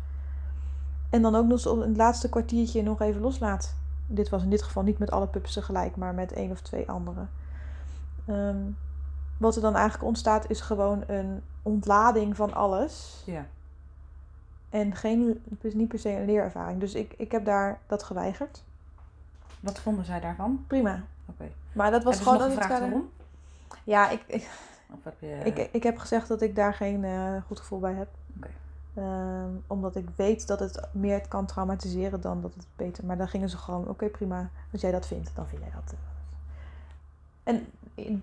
En 1.09 1.21
dan 1.21 1.35
ook 1.35 1.45
nog 1.45 1.59
zo 1.59 1.81
het 1.81 1.97
laatste 1.97 2.29
kwartiertje 2.29 2.83
nog 2.83 3.01
even 3.01 3.21
loslaat. 3.21 3.75
Dit 4.07 4.29
was 4.29 4.43
in 4.43 4.49
dit 4.49 4.63
geval 4.63 4.83
niet 4.83 4.99
met 4.99 5.11
alle 5.11 5.27
pups 5.27 5.53
tegelijk, 5.53 5.95
maar 5.95 6.13
met 6.13 6.33
één 6.33 6.51
of 6.51 6.61
twee 6.61 6.89
anderen. 6.89 7.29
Ehm, 8.25 8.57
wat 9.37 9.55
er 9.55 9.61
dan 9.61 9.75
eigenlijk 9.75 10.05
ontstaat 10.05 10.49
is 10.49 10.61
gewoon 10.61 11.03
een 11.07 11.41
ontlading 11.61 12.35
van 12.35 12.53
alles. 12.53 13.23
Ja. 13.25 13.45
En 14.69 14.95
geen, 14.95 15.43
het 15.49 15.63
is 15.63 15.73
niet 15.73 15.87
per 15.87 15.99
se 15.99 16.09
een 16.09 16.25
leerervaring. 16.25 16.79
Dus 16.79 16.93
ik, 16.93 17.13
ik 17.17 17.31
heb 17.31 17.45
daar 17.45 17.79
dat 17.87 18.03
geweigerd. 18.03 18.63
Wat 19.59 19.79
vonden 19.79 20.05
zij 20.05 20.19
daarvan? 20.19 20.63
Prima. 20.67 21.03
Maar 21.73 21.91
dat 21.91 22.03
was 22.03 22.17
gewoon 22.17 22.33
nog 22.33 22.41
dat 22.43 22.51
ik 22.51 22.57
gevraagd 22.61 22.81
daar- 22.81 22.89
waarom? 22.89 23.09
Ja, 23.83 24.09
ik, 24.09 24.23
ik, 24.27 24.49
Of 24.93 25.03
heb 25.03 25.19
je... 25.19 25.27
ik, 25.43 25.69
ik 25.71 25.83
heb 25.83 25.97
gezegd 25.97 26.27
dat 26.27 26.41
ik 26.41 26.55
daar 26.55 26.73
geen 26.73 27.03
eh, 27.03 27.33
goed 27.47 27.59
gevoel 27.59 27.79
bij 27.79 27.93
heb. 27.93 28.07
Oké. 28.37 28.47
Ehm, 28.93 29.49
omdat 29.67 29.95
ik 29.95 30.07
weet 30.15 30.47
dat 30.47 30.59
het 30.59 30.87
meer 30.91 31.27
kan 31.27 31.45
traumatiseren 31.45 32.21
dan 32.21 32.41
dat 32.41 32.53
het 32.53 32.65
beter. 32.75 33.05
Maar 33.05 33.17
dan 33.17 33.27
gingen 33.27 33.49
ze 33.49 33.57
gewoon, 33.57 33.87
oké 33.87 34.05
prima, 34.07 34.49
als 34.71 34.81
jij 34.81 34.91
dat 34.91 35.07
vindt, 35.07 35.31
dan 35.35 35.47
vind 35.47 35.61
jij 35.61 35.71
dat. 35.75 35.93
eh. 35.93 35.97
En 37.43 37.67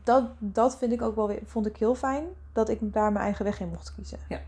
dat, 0.05 0.25
dat 0.39 0.77
vind 0.77 0.93
ik 0.93 1.03
ook 1.03 1.15
wel 1.17 1.27
weer, 1.29 1.41
vond 1.45 1.67
ik 1.67 1.77
heel 1.77 1.95
fijn, 1.95 2.25
dat 2.53 2.69
ik 2.69 2.79
daar 2.93 3.13
mijn 3.13 3.25
eigen 3.25 3.45
weg 3.45 3.61
in 3.61 3.69
mocht 3.69 3.95
kiezen. 3.95 4.19
Ja. 4.29 4.41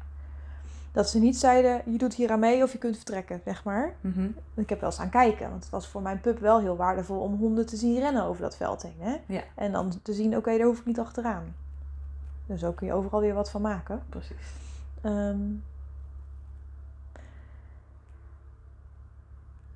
Dat 0.98 1.10
ze 1.10 1.18
niet 1.18 1.38
zeiden, 1.38 1.92
je 1.92 1.98
doet 1.98 2.14
hier 2.14 2.30
aan 2.30 2.38
mee 2.38 2.62
of 2.62 2.72
je 2.72 2.78
kunt 2.78 2.96
vertrekken, 2.96 3.40
zeg 3.44 3.64
maar. 3.64 3.94
Mhm. 4.00 4.28
Ik 4.54 4.68
heb 4.68 4.80
wel 4.80 4.90
eens 4.90 4.98
aan 4.98 5.10
kijken, 5.10 5.50
want 5.50 5.62
het 5.62 5.72
was 5.72 5.88
voor 5.88 6.02
mijn 6.02 6.20
pup 6.20 6.38
wel 6.38 6.60
heel 6.60 6.76
waardevol 6.76 7.20
om 7.20 7.36
honden 7.36 7.66
te 7.66 7.76
zien 7.76 7.98
rennen 7.98 8.24
over 8.24 8.42
dat 8.42 8.56
veld 8.56 8.82
heen. 8.82 8.96
Hè? 8.98 9.16
Ja. 9.26 9.42
En 9.54 9.72
dan 9.72 9.92
te 10.02 10.12
zien, 10.12 10.36
oké, 10.36 10.56
daar 10.56 10.66
hoef 10.66 10.78
ik 10.78 10.84
niet 10.84 10.98
achteraan. 10.98 11.54
Dus 12.46 12.60
zo 12.60 12.72
kun 12.72 12.86
je 12.86 12.92
overal 12.92 13.20
weer 13.20 13.34
wat 13.34 13.50
van 13.50 13.62
maken. 13.62 14.02
Precies. 14.08 14.52
Ehm, 15.02 15.40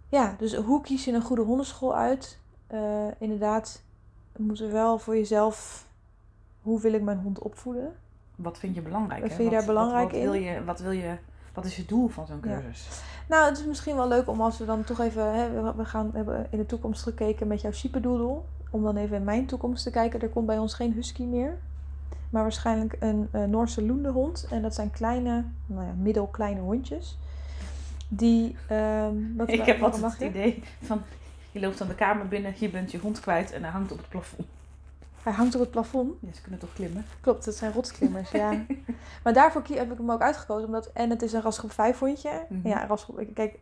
ja, 0.08 0.34
dus 0.38 0.54
hoe 0.54 0.80
kies 0.80 1.04
je 1.04 1.12
een 1.12 1.22
goede 1.22 1.42
hondenschool 1.42 1.96
uit? 1.96 2.38
Eh, 2.66 3.06
inderdaad, 3.18 3.82
moet 4.36 4.60
er 4.60 4.72
wel 4.72 4.98
voor 4.98 5.16
jezelf, 5.16 5.86
hoe 6.62 6.80
wil 6.80 6.92
ik 6.92 7.02
mijn 7.02 7.20
hond 7.20 7.38
opvoeden? 7.38 7.96
Wat 8.42 8.58
vind 8.58 8.74
je 8.74 8.80
belangrijk? 8.82 9.20
Wat 9.20 9.30
hè? 9.30 9.36
vind 9.36 9.50
je 9.50 9.56
daar 9.56 9.66
belangrijk 9.66 10.10
wat, 10.10 10.12
wat 10.12 10.22
Wil 10.22 10.32
in? 10.32 10.42
je, 10.42 10.64
wat 10.64 10.80
wil 10.80 10.90
je... 10.90 11.16
Wat 11.54 11.64
is 11.64 11.76
je 11.76 11.84
doel 11.84 12.08
van 12.08 12.26
zo'n 12.26 12.40
Ja. 12.44 12.60
cursus? 12.62 12.88
Nou, 13.28 13.48
het 13.48 13.58
is 13.58 13.64
misschien 13.66 13.96
wel 13.96 14.08
leuk 14.08 14.28
om 14.28 14.40
als 14.40 14.58
we 14.58 14.64
dan 14.64 14.84
toch 14.84 15.00
even, 15.00 15.34
hè, 15.34 15.72
we- 15.72 15.84
gaan 15.84 16.10
hebben 16.14 16.46
in 16.50 16.58
de 16.58 16.66
toekomst 16.66 17.02
gekeken 17.02 17.46
met 17.46 17.60
jouw 17.60 17.72
Siependoedel. 17.72 18.46
Om 18.70 18.82
dan 18.82 18.96
even 18.96 19.16
in 19.16 19.24
mijn 19.24 19.46
toekomst 19.46 19.82
te 19.84 19.90
kijken. 19.90 20.20
Er 20.20 20.28
komt 20.28 20.46
bij 20.46 20.58
ons 20.58 20.74
geen 20.74 20.92
husky 20.92 21.22
meer. 21.22 21.58
Maar 22.30 22.42
waarschijnlijk 22.42 22.96
een 23.00 23.28
eh, 23.30 23.44
Noorse 23.44 23.82
loendehond. 23.86 24.46
En 24.50 24.62
dat 24.62 24.74
zijn 24.74 24.90
kleine, 24.90 25.44
nou 25.66 25.86
ja, 25.86 25.92
middelkleine 25.98 26.60
hondjes. 26.60 27.18
Die, 28.08 28.56
ehm 28.68 29.14
wat, 29.36 29.48
Ik 29.58 29.62
heb 29.64 29.78
wat 29.78 29.92
altijd 29.92 30.12
het 30.12 30.22
idee 30.22 30.62
van... 30.82 31.02
Je 31.50 31.60
loopt 31.60 31.78
dan 31.78 31.88
de 31.88 31.94
kamer 31.94 32.28
binnen, 32.28 32.54
je 32.58 32.68
bent 32.70 32.90
je 32.90 32.98
hond 32.98 33.20
kwijt 33.20 33.52
en 33.52 33.62
hij 33.62 33.70
hangt 33.72 33.92
op 33.92 33.98
het 33.98 34.08
plafond. 34.08 34.46
Hij 35.22 35.32
hangt 35.32 35.54
op 35.54 35.60
het 35.60 35.70
plafond. 35.70 36.14
Ja, 36.20 36.32
ze 36.32 36.42
kunnen 36.42 36.60
toch 36.60 36.72
klimmen? 36.72 37.04
Klopt, 37.20 37.44
dat 37.44 37.54
zijn 37.54 37.72
rotsklimmers, 37.72 38.30
ja. 38.30 38.52
Maar 39.22 39.32
daarvoor 39.32 39.62
heb 39.68 39.92
ik 39.92 39.98
hem 39.98 40.10
ook 40.10 40.20
uitgekozen. 40.20 40.66
Omdat, 40.66 40.90
en 40.92 41.10
het 41.10 41.22
is 41.22 41.32
een 41.32 41.42
rasgroep 41.42 41.72
5 41.72 41.98
hondje. 41.98 42.46
Mhm. 42.48 42.68
Ja, 42.68 42.86
rasgroep... 42.86 43.24
Kijk, 43.34 43.58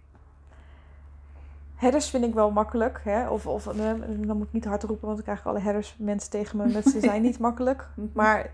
herders 1.75 2.09
vind 2.11 2.25
ik 2.25 2.35
wel 2.35 2.51
makkelijk. 2.51 3.01
Hè? 3.05 3.29
Of, 3.29 3.47
of 3.47 3.67
eh, 3.67 3.75
dan 4.27 4.37
moet 4.37 4.47
ik 4.47 4.53
niet 4.53 4.65
hard 4.65 4.83
roepen, 4.83 5.07
want 5.07 5.17
dan 5.17 5.25
krijg 5.25 5.39
ik 5.39 5.47
alle 5.47 5.61
herders 5.61 5.95
mensen 5.99 6.31
tegen 6.31 6.57
me. 6.57 6.83
Ze 6.83 7.01
zijn 7.11 7.23
niet 7.23 7.39
makkelijk. 7.39 7.89
Maar 8.13 8.51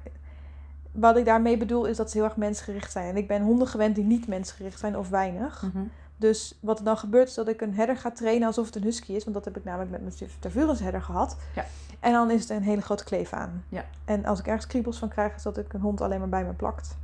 wat 0.92 1.16
ik 1.16 1.24
daarmee 1.24 1.56
bedoel 1.56 1.84
is 1.84 1.96
dat 1.96 2.10
ze 2.10 2.16
heel 2.16 2.26
erg 2.26 2.36
mensgericht 2.36 2.92
zijn. 2.92 3.08
En 3.08 3.16
ik 3.16 3.28
ben 3.28 3.42
honden 3.42 3.68
gewend 3.68 3.94
die 3.94 4.04
niet 4.04 4.28
mensgericht 4.28 4.78
zijn 4.78 4.96
of 4.96 5.08
weinig. 5.08 5.62
Mhm. 5.62 5.84
Dus 6.16 6.58
wat 6.60 6.78
er 6.78 6.84
dan 6.84 6.98
gebeurt 6.98 7.28
is 7.28 7.34
dat 7.34 7.48
ik 7.48 7.60
een 7.60 7.74
herder 7.74 7.96
ga 7.96 8.10
trainen 8.10 8.46
alsof 8.46 8.66
het 8.66 8.76
een 8.76 8.82
husky 8.82 9.12
is. 9.12 9.22
Want 9.22 9.36
dat 9.36 9.44
heb 9.44 9.56
ik 9.56 9.64
namelijk 9.64 9.90
met 9.90 10.00
mijn 10.00 10.30
Tervurens 10.40 10.80
herder 10.80 11.02
gehad. 11.02 11.36
Ja. 11.54 11.64
En 12.00 12.12
dan 12.12 12.30
is 12.30 12.40
het 12.40 12.50
een 12.50 12.62
hele 12.62 12.80
grote 12.80 13.04
kleef 13.04 13.32
aan. 13.32 13.64
Ja. 13.68 13.84
En 14.04 14.24
als 14.24 14.38
ik 14.38 14.46
ergens 14.46 14.66
kriebels 14.66 14.98
van 14.98 15.08
krijg, 15.08 15.34
is 15.34 15.42
dat 15.42 15.58
ik 15.58 15.72
een 15.72 15.80
hond 15.80 16.00
alleen 16.00 16.18
maar 16.18 16.28
bij 16.28 16.44
me 16.44 16.52
plakt. 16.52 16.96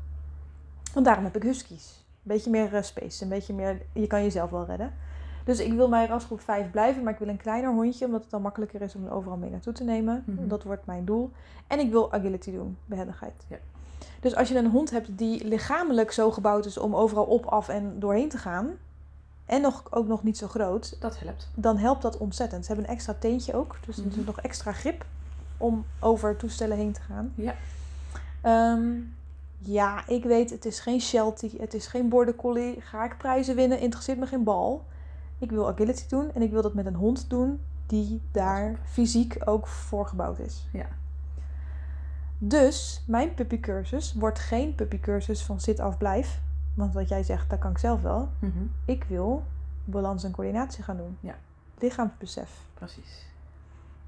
Want 0.94 1.06
daarom 1.06 1.24
heb 1.24 1.36
ik 1.36 1.42
huskies. 1.42 2.04
Een 2.06 2.32
beetje 2.32 2.50
meer 2.50 2.74
eh, 2.74 2.82
space. 2.82 3.22
Een 3.22 3.28
beetje 3.28 3.54
meer, 3.54 3.82
je 3.92 4.06
kan 4.06 4.22
jezelf 4.22 4.50
wel 4.50 4.64
redden. 4.64 4.92
Dus 5.44 5.58
ik 5.58 5.72
wil 5.72 5.88
bij 5.88 6.06
rasgroep 6.06 6.40
5 6.40 6.70
blijven, 6.70 7.02
maar 7.02 7.12
ik 7.12 7.18
wil 7.18 7.28
een 7.28 7.36
kleiner 7.36 7.70
hondje. 7.70 8.06
Omdat 8.06 8.20
het 8.20 8.30
dan 8.30 8.42
makkelijker 8.42 8.82
is 8.82 8.94
om 8.94 9.04
er 9.04 9.12
overal 9.12 9.36
mee 9.36 9.50
naartoe 9.50 9.72
te 9.72 9.84
nemen. 9.84 10.24
Mhm. 10.26 10.48
Dat 10.48 10.62
wordt 10.62 10.86
mijn 10.86 11.04
doel. 11.04 11.30
En 11.66 11.78
ik 11.78 11.90
wil 11.90 12.12
agility 12.12 12.52
doen, 12.52 12.76
behendigheid. 12.84 13.44
Ja. 13.48 13.58
Dus 14.20 14.34
als 14.34 14.48
je 14.48 14.58
een 14.58 14.70
hond 14.70 14.90
hebt 14.90 15.18
die 15.18 15.44
lichamelijk 15.44 16.10
zo 16.10 16.30
gebouwd 16.30 16.66
is 16.66 16.78
om 16.78 16.96
overal 16.96 17.24
op, 17.24 17.46
af 17.46 17.68
en 17.68 17.98
doorheen 17.98 18.28
te 18.28 18.38
gaan. 18.38 18.70
En 19.46 19.60
nog, 19.60 19.86
ook 19.90 20.06
nog 20.06 20.22
niet 20.22 20.38
zo 20.38 20.48
groot, 20.48 20.96
Dat 21.00 21.18
helpt. 21.18 21.50
dan 21.54 21.76
helpt 21.76 22.02
dat 22.02 22.16
ontzettend. 22.18 22.64
Ze 22.64 22.72
hebben 22.72 22.88
een 22.90 22.96
extra 22.96 23.14
teentje 23.18 23.54
ook, 23.54 23.76
dus 23.86 23.96
er 23.98 24.06
Mhm. 24.06 24.18
is 24.20 24.24
nog 24.26 24.40
extra 24.40 24.72
grip 24.72 25.04
om 25.56 25.84
over 26.00 26.36
toestellen 26.36 26.76
heen 26.76 26.92
te 26.92 27.00
gaan. 27.00 27.32
Ja. 27.34 27.54
Ehm, 28.40 28.90
ja, 29.58 30.06
ik 30.08 30.24
weet, 30.24 30.50
het 30.50 30.64
is 30.64 30.80
geen 30.80 31.00
Sheltie, 31.00 31.56
het 31.60 31.74
is 31.74 31.86
geen 31.86 32.08
Border 32.08 32.34
Collie. 32.34 32.80
Ga 32.80 33.04
ik 33.04 33.16
prijzen 33.18 33.54
winnen? 33.56 33.78
Interesseert 33.80 34.18
me 34.18 34.26
geen 34.26 34.44
bal. 34.44 34.84
Ik 35.38 35.50
wil 35.50 35.68
agility 35.68 36.08
doen 36.08 36.30
en 36.34 36.42
ik 36.42 36.50
wil 36.50 36.62
dat 36.62 36.74
met 36.74 36.86
een 36.86 36.94
hond 36.94 37.30
doen 37.30 37.60
die 37.86 38.20
daar 38.32 38.78
fysiek 38.84 39.36
ook 39.44 39.66
voor 39.66 40.06
gebouwd 40.06 40.38
is. 40.38 40.66
Ja. 40.72 40.86
Dus 42.38 43.02
mijn 43.06 43.34
puppycursus 43.34 44.12
wordt 44.14 44.38
geen 44.38 44.74
puppycursus 44.74 45.42
van 45.42 45.60
zit 45.60 45.80
af 45.80 45.98
blijf. 45.98 46.40
Want 46.74 46.94
wat 46.94 47.08
jij 47.08 47.22
zegt, 47.22 47.50
dat 47.50 47.58
kan 47.58 47.70
ik 47.70 47.78
zelf 47.78 48.02
wel. 48.02 48.28
Mhm. 48.38 48.62
Ik 48.84 49.04
wil 49.04 49.42
balans 49.84 50.24
en 50.24 50.30
coördinatie 50.32 50.82
gaan 50.84 50.96
doen. 50.96 51.16
Ja. 51.20 51.34
Lichaamsbesef. 51.78 52.50
Precies. 52.74 53.26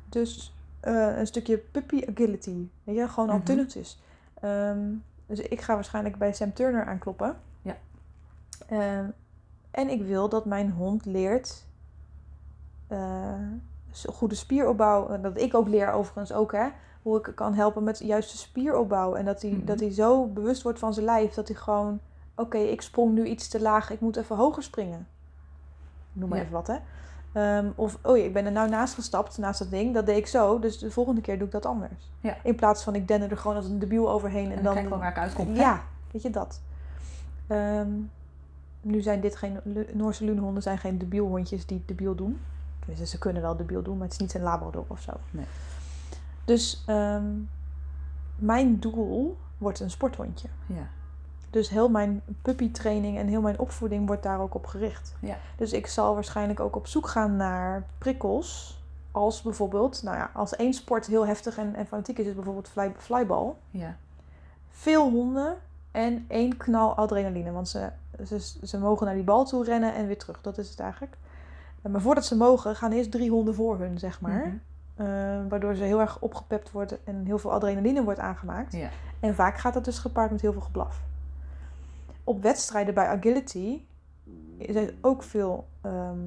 Dus 0.09 0.55
eh, 0.81 1.17
een 1.19 1.27
stukje 1.27 1.59
puppy 1.59 2.05
agility. 2.11 2.69
Weet 2.85 2.97
je, 2.97 3.09
gewoon 3.09 3.31
al 3.31 3.43
tunneltjes. 3.43 4.01
Ehm, 4.41 4.79
dus 5.27 5.39
ik 5.41 5.61
ga 5.61 5.75
waarschijnlijk 5.75 6.19
bij 6.19 6.33
Sam 6.33 6.53
Turner 6.53 6.85
aankloppen. 6.87 7.37
Ja. 7.63 7.77
Ehm, 8.67 9.05
en 9.71 9.89
ik 9.89 10.03
wil 10.03 10.29
dat 10.29 10.45
mijn 10.45 10.71
hond 10.71 11.05
leert 11.05 11.65
eh, 12.87 13.35
goede 14.07 14.35
spieropbouw. 14.35 15.09
En 15.09 15.23
dat 15.23 15.41
ik 15.41 15.55
ook 15.55 15.69
leer 15.69 15.93
overigens 15.93 16.33
ook, 16.33 16.53
hè. 16.53 16.69
Hoe 17.03 17.19
ik 17.19 17.33
kan 17.35 17.55
helpen 17.55 17.85
met 17.85 17.99
juiste 17.99 18.37
spieropbouw. 18.37 19.15
En 19.15 19.25
dat 19.25 19.43
hij, 19.43 19.51
Mhm. 19.51 19.65
dat 19.65 19.81
hij 19.81 19.91
zo 19.93 20.27
bewust 20.27 20.63
wordt 20.63 20.79
van 20.79 20.95
zijn 20.95 21.07
lijf. 21.07 21.35
Dat 21.35 21.49
hij 21.49 21.57
gewoon, 21.57 22.01
oké, 22.35 22.59
ik 22.59 22.83
sprong 22.83 23.13
nu 23.15 23.25
iets 23.27 23.49
te 23.49 23.61
laag. 23.61 23.91
Ik 23.91 24.01
moet 24.01 24.17
even 24.17 24.37
hoger 24.37 24.63
springen. 24.63 25.07
Noem 26.13 26.29
maar 26.29 26.39
Ja. 26.39 26.45
even 26.45 26.57
wat, 26.57 26.67
hè. 26.67 26.77
Ehm, 27.33 27.71
of, 27.75 27.99
oh 28.03 28.17
ja, 28.17 28.25
ik 28.25 28.33
ben 28.33 28.45
er 28.47 28.53
nou 28.53 28.69
naast 28.69 28.95
gestapt, 28.95 29.39
naast 29.39 29.59
dat 29.59 29.71
ding. 29.71 29.95
Dat 29.95 30.07
deed 30.07 30.17
ik 30.17 30.27
zo. 30.27 30.59
Dus 30.59 30.79
de 30.79 30.91
volgende 30.91 31.21
keer 31.21 31.37
doe 31.39 31.47
ik 31.47 31.53
dat 31.53 31.67
anders. 31.67 32.11
Ja. 32.21 32.37
In 32.43 32.55
plaats 32.55 32.83
van 32.83 32.95
ik 32.95 33.09
denne 33.09 33.27
er 33.27 33.37
gewoon 33.39 33.57
als 33.57 33.67
een 33.67 33.79
debiel 33.79 34.11
overheen. 34.11 34.45
En, 34.51 34.51
En 34.51 34.55
dan 34.57 34.65
dan, 34.65 34.75
kijk 34.75 34.89
wel 34.89 34.99
waar 34.99 35.11
ik 35.11 35.19
uitkom. 35.19 35.55
ja, 35.55 35.83
weet 36.11 36.23
je 36.23 36.31
dat. 36.31 36.61
Ehm, 37.47 37.89
nu 38.81 39.01
zijn 39.03 39.21
dit 39.21 39.37
geen... 39.37 39.61
Noorse 39.93 40.25
lunehonden 40.25 40.63
zijn 40.63 40.79
geen 40.79 40.99
debielhondjes 40.99 41.67
die 41.67 41.83
debiel 41.87 42.15
doen. 42.15 42.41
Tenminste, 42.79 43.07
ze 43.07 43.19
kunnen 43.19 43.43
wel 43.43 43.57
debiel 43.57 43.83
doen, 43.83 43.95
maar 43.97 44.05
het 44.05 44.13
is 44.13 44.19
niet 44.19 44.35
een 44.35 44.43
labrador 44.43 44.85
of 44.87 45.01
zo. 45.01 45.13
Nee. 45.31 45.45
Dus 46.45 46.83
ehm, 46.87 47.25
mijn 48.37 48.79
doel 48.81 49.37
wordt 49.59 49.81
een 49.81 49.91
sporthondje. 49.91 50.49
Ja. 50.67 50.87
Dus 51.55 51.69
heel 51.69 51.89
mijn 51.89 52.23
puppytraining 52.43 53.19
en 53.19 53.27
heel 53.27 53.41
mijn 53.41 53.59
opvoeding 53.59 54.07
wordt 54.07 54.23
daar 54.23 54.41
ook 54.41 54.55
op 54.55 54.67
gericht. 54.67 55.15
Ja. 55.21 55.37
Dus 55.57 55.73
ik 55.73 55.87
zal 55.87 56.15
waarschijnlijk 56.15 56.61
ook 56.61 56.77
op 56.77 56.87
zoek 56.87 57.09
gaan 57.09 57.37
naar 57.37 57.85
prikkels. 57.99 58.79
Als 59.11 59.43
bijvoorbeeld, 59.43 60.03
nou 60.03 60.17
ja, 60.17 60.31
als 60.33 60.57
één 60.57 60.75
sport 60.75 61.07
heel 61.07 61.27
heftig 61.27 61.59
en, 61.59 61.75
en 61.75 61.87
fanatiek 61.87 62.19
is, 62.19 62.27
is 62.27 62.35
bijvoorbeeld 62.35 62.69
fly, 62.69 62.93
flybal. 62.97 63.59
Ja. 63.71 63.97
Veel 64.71 65.11
honden 65.11 65.57
en 65.91 66.25
één 66.29 66.57
knal 66.57 66.95
adrenaline. 66.95 67.53
Want 67.53 67.69
ze, 67.69 67.91
ze, 68.25 68.41
ze 68.63 68.79
mogen 68.79 69.07
naar 69.07 69.15
die 69.15 69.25
bal 69.25 69.45
toe 69.45 69.65
rennen 69.65 69.95
en 69.95 70.07
weer 70.07 70.19
terug. 70.19 70.41
Dat 70.41 70.59
is 70.59 70.71
het 70.71 70.81
eigenlijk. 70.81 71.17
Eh, 71.83 71.93
Maar 71.93 72.01
voordat 72.01 72.25
ze 72.25 72.37
mogen, 72.37 72.77
gaan 72.77 72.93
eerst 72.93 73.11
drie 73.11 73.31
honden 73.31 73.55
voor 73.55 73.79
hun, 73.79 73.99
zeg 73.99 74.21
maar. 74.21 74.47
Mhm. 74.47 74.57
Eh, 74.97 75.07
waardoor 75.49 75.75
ze 75.75 75.83
heel 75.83 76.01
erg 76.01 76.21
opgepept 76.21 76.71
wordt 76.71 77.05
en 77.05 77.25
heel 77.25 77.39
veel 77.39 77.53
adrenaline 77.53 78.03
wordt 78.03 78.21
aangemaakt. 78.21 78.73
Ja. 78.73 78.89
En 79.21 79.35
vaak 79.35 79.59
gaat 79.59 79.75
dat 79.75 79.85
dus 79.85 79.99
gepaard 79.99 80.31
met 80.31 80.41
heel 80.41 80.53
veel 80.53 80.61
geblaf. 80.61 81.03
Op 82.25 82.43
wedstrijden 82.43 82.95
bij 82.95 83.07
agility 83.07 83.81
is 84.59 84.75
er 84.75 84.95
ook 85.01 85.23
veel, 85.23 85.67
ehm, 85.81 86.19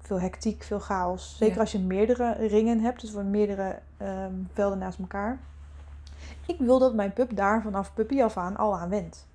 veel 0.00 0.20
hectiek, 0.20 0.62
veel 0.62 0.78
chaos. 0.78 1.36
Zeker 1.38 1.54
Ja. 1.54 1.60
als 1.60 1.72
je 1.72 1.78
meerdere 1.78 2.32
ringen 2.46 2.80
hebt, 2.80 3.00
dus 3.00 3.10
voor 3.10 3.24
meerdere 3.24 3.78
ehm, 3.96 4.32
velden 4.52 4.78
naast 4.78 4.98
elkaar. 4.98 5.38
Ik 6.46 6.56
wil 6.58 6.78
dat 6.78 6.94
mijn 6.94 7.12
pup 7.12 7.36
daar 7.36 7.62
vanaf 7.62 7.94
puppy 7.94 8.22
af 8.22 8.36
aan 8.36 8.56
al 8.56 8.78
aan 8.78 8.88
went. 8.88 9.26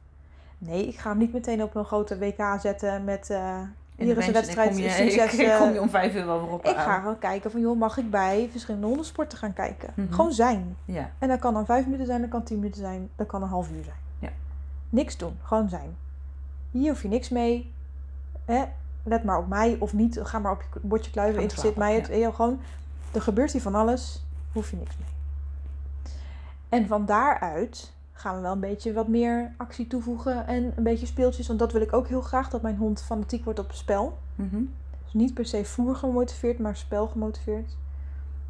Nee, 0.57 0.87
ik 0.87 0.97
ga 0.97 1.09
hem 1.09 1.17
niet 1.17 1.33
meteen 1.33 1.63
op 1.63 1.75
een 1.75 1.85
grote 1.85 2.17
WK 2.17 2.43
zetten 2.59 3.03
met... 3.03 3.29
eh, 3.29 3.59
hier 3.95 4.17
is 4.17 4.27
een 4.27 4.33
wedstrijd, 4.33 4.69
ik 4.69 4.75
kom 4.75 4.83
je, 4.83 4.89
succes. 4.89 5.33
ik, 5.39 5.55
kom 5.59 5.73
je 5.73 5.81
om 5.81 5.89
vijf 5.89 6.15
uur 6.15 6.25
wel 6.25 6.41
weer 6.41 6.51
op 6.53 6.65
ik 6.65 6.75
ga 6.75 6.99
gewoon 6.99 7.17
kijken 7.19 7.51
van, 7.51 7.61
joh, 7.61 7.77
mag 7.79 7.97
ik 7.97 8.09
bij 8.09 8.47
verschillende 8.51 8.87
hondensporten 8.87 9.37
gaan 9.37 9.53
kijken? 9.53 9.89
Mhm. 9.95 10.13
Gewoon 10.13 10.31
zijn. 10.33 10.77
Ja. 10.85 11.09
En 11.19 11.27
dat 11.27 11.39
kan 11.39 11.53
dan 11.53 11.65
vijf 11.65 11.85
minuten 11.85 12.05
zijn, 12.05 12.21
dat 12.21 12.29
kan 12.29 12.43
tien 12.43 12.57
minuten 12.59 12.81
zijn, 12.81 13.09
dat 13.15 13.27
kan 13.27 13.41
een 13.41 13.47
half 13.49 13.71
uur 13.71 13.83
zijn. 13.83 13.95
Ja. 14.91 14.97
Niks 14.97 15.17
doen, 15.17 15.37
gewoon 15.41 15.69
zijn. 15.69 15.95
Hier 16.71 16.89
hoef 16.89 17.01
je 17.01 17.07
niks 17.07 17.29
mee. 17.29 17.73
Hè? 18.45 18.63
Let 19.03 19.23
maar 19.23 19.37
op 19.37 19.47
mij 19.47 19.77
of 19.79 19.93
niet. 19.93 20.19
Ga 20.23 20.39
maar 20.39 20.51
op 20.51 20.61
je 20.73 20.79
bordje 20.81 21.11
kluiven, 21.11 21.41
interesseert 21.41 21.75
mij 21.75 21.95
het. 21.95 22.07
Je, 22.07 22.33
gewoon, 22.33 22.59
er 23.11 23.21
gebeurt 23.21 23.51
hier 23.51 23.61
van 23.61 23.75
alles, 23.75 24.25
hoef 24.51 24.69
je 24.69 24.77
niks 24.77 24.97
mee. 24.97 25.09
En 26.69 26.87
van 26.87 27.05
daaruit 27.05 27.93
gaan 28.11 28.35
we 28.35 28.41
wel 28.41 28.51
een 28.51 28.59
beetje 28.59 28.93
wat 28.93 29.07
meer 29.07 29.53
actie 29.57 29.87
toevoegen 29.87 30.47
en 30.47 30.73
een 30.75 30.83
beetje 30.83 31.05
speeltjes. 31.05 31.47
Want 31.47 31.59
dat 31.59 31.71
wil 31.71 31.81
ik 31.81 31.93
ook 31.93 32.07
heel 32.07 32.21
graag, 32.21 32.49
dat 32.49 32.61
mijn 32.61 32.77
hond 32.77 33.01
fanatiek 33.01 33.43
wordt 33.43 33.59
op 33.59 33.71
spel. 33.71 34.17
Mhm. 34.35 34.61
Dus 35.03 35.13
niet 35.13 35.33
per 35.33 35.45
se 35.45 35.65
voer 35.65 35.95
gemotiveerd, 35.95 36.59
maar 36.59 36.75
spel 36.75 37.07
gemotiveerd. 37.07 37.77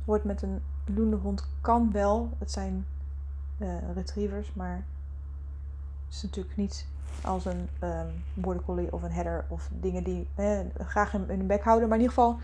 Wordt 0.06 0.23
met 0.23 0.41
een 0.41 0.62
loenehond 0.86 1.47
kan 1.62 1.91
wel. 1.91 2.30
Het 2.38 2.51
zijn 2.51 2.86
eh, 3.58 3.67
retrievers, 3.95 4.54
maar 4.54 4.86
het 6.12 6.19
is 6.19 6.21
natuurlijk 6.24 6.58
niet 6.58 6.86
als 7.24 7.45
een 7.45 7.69
border 8.34 8.63
collie 8.63 8.93
of 8.93 9.04
een 9.04 9.12
header 9.12 9.45
of 9.47 9.69
dingen 9.80 10.04
die 10.04 10.28
eh, 10.36 10.60
graag 10.78 11.13
in, 11.13 11.30
in 11.30 11.38
hun 11.38 11.47
bek 11.47 11.63
houden. 11.63 11.88
Maar 11.89 11.97
in 11.97 12.04
ieder 12.04 12.15
geval, 12.17 12.39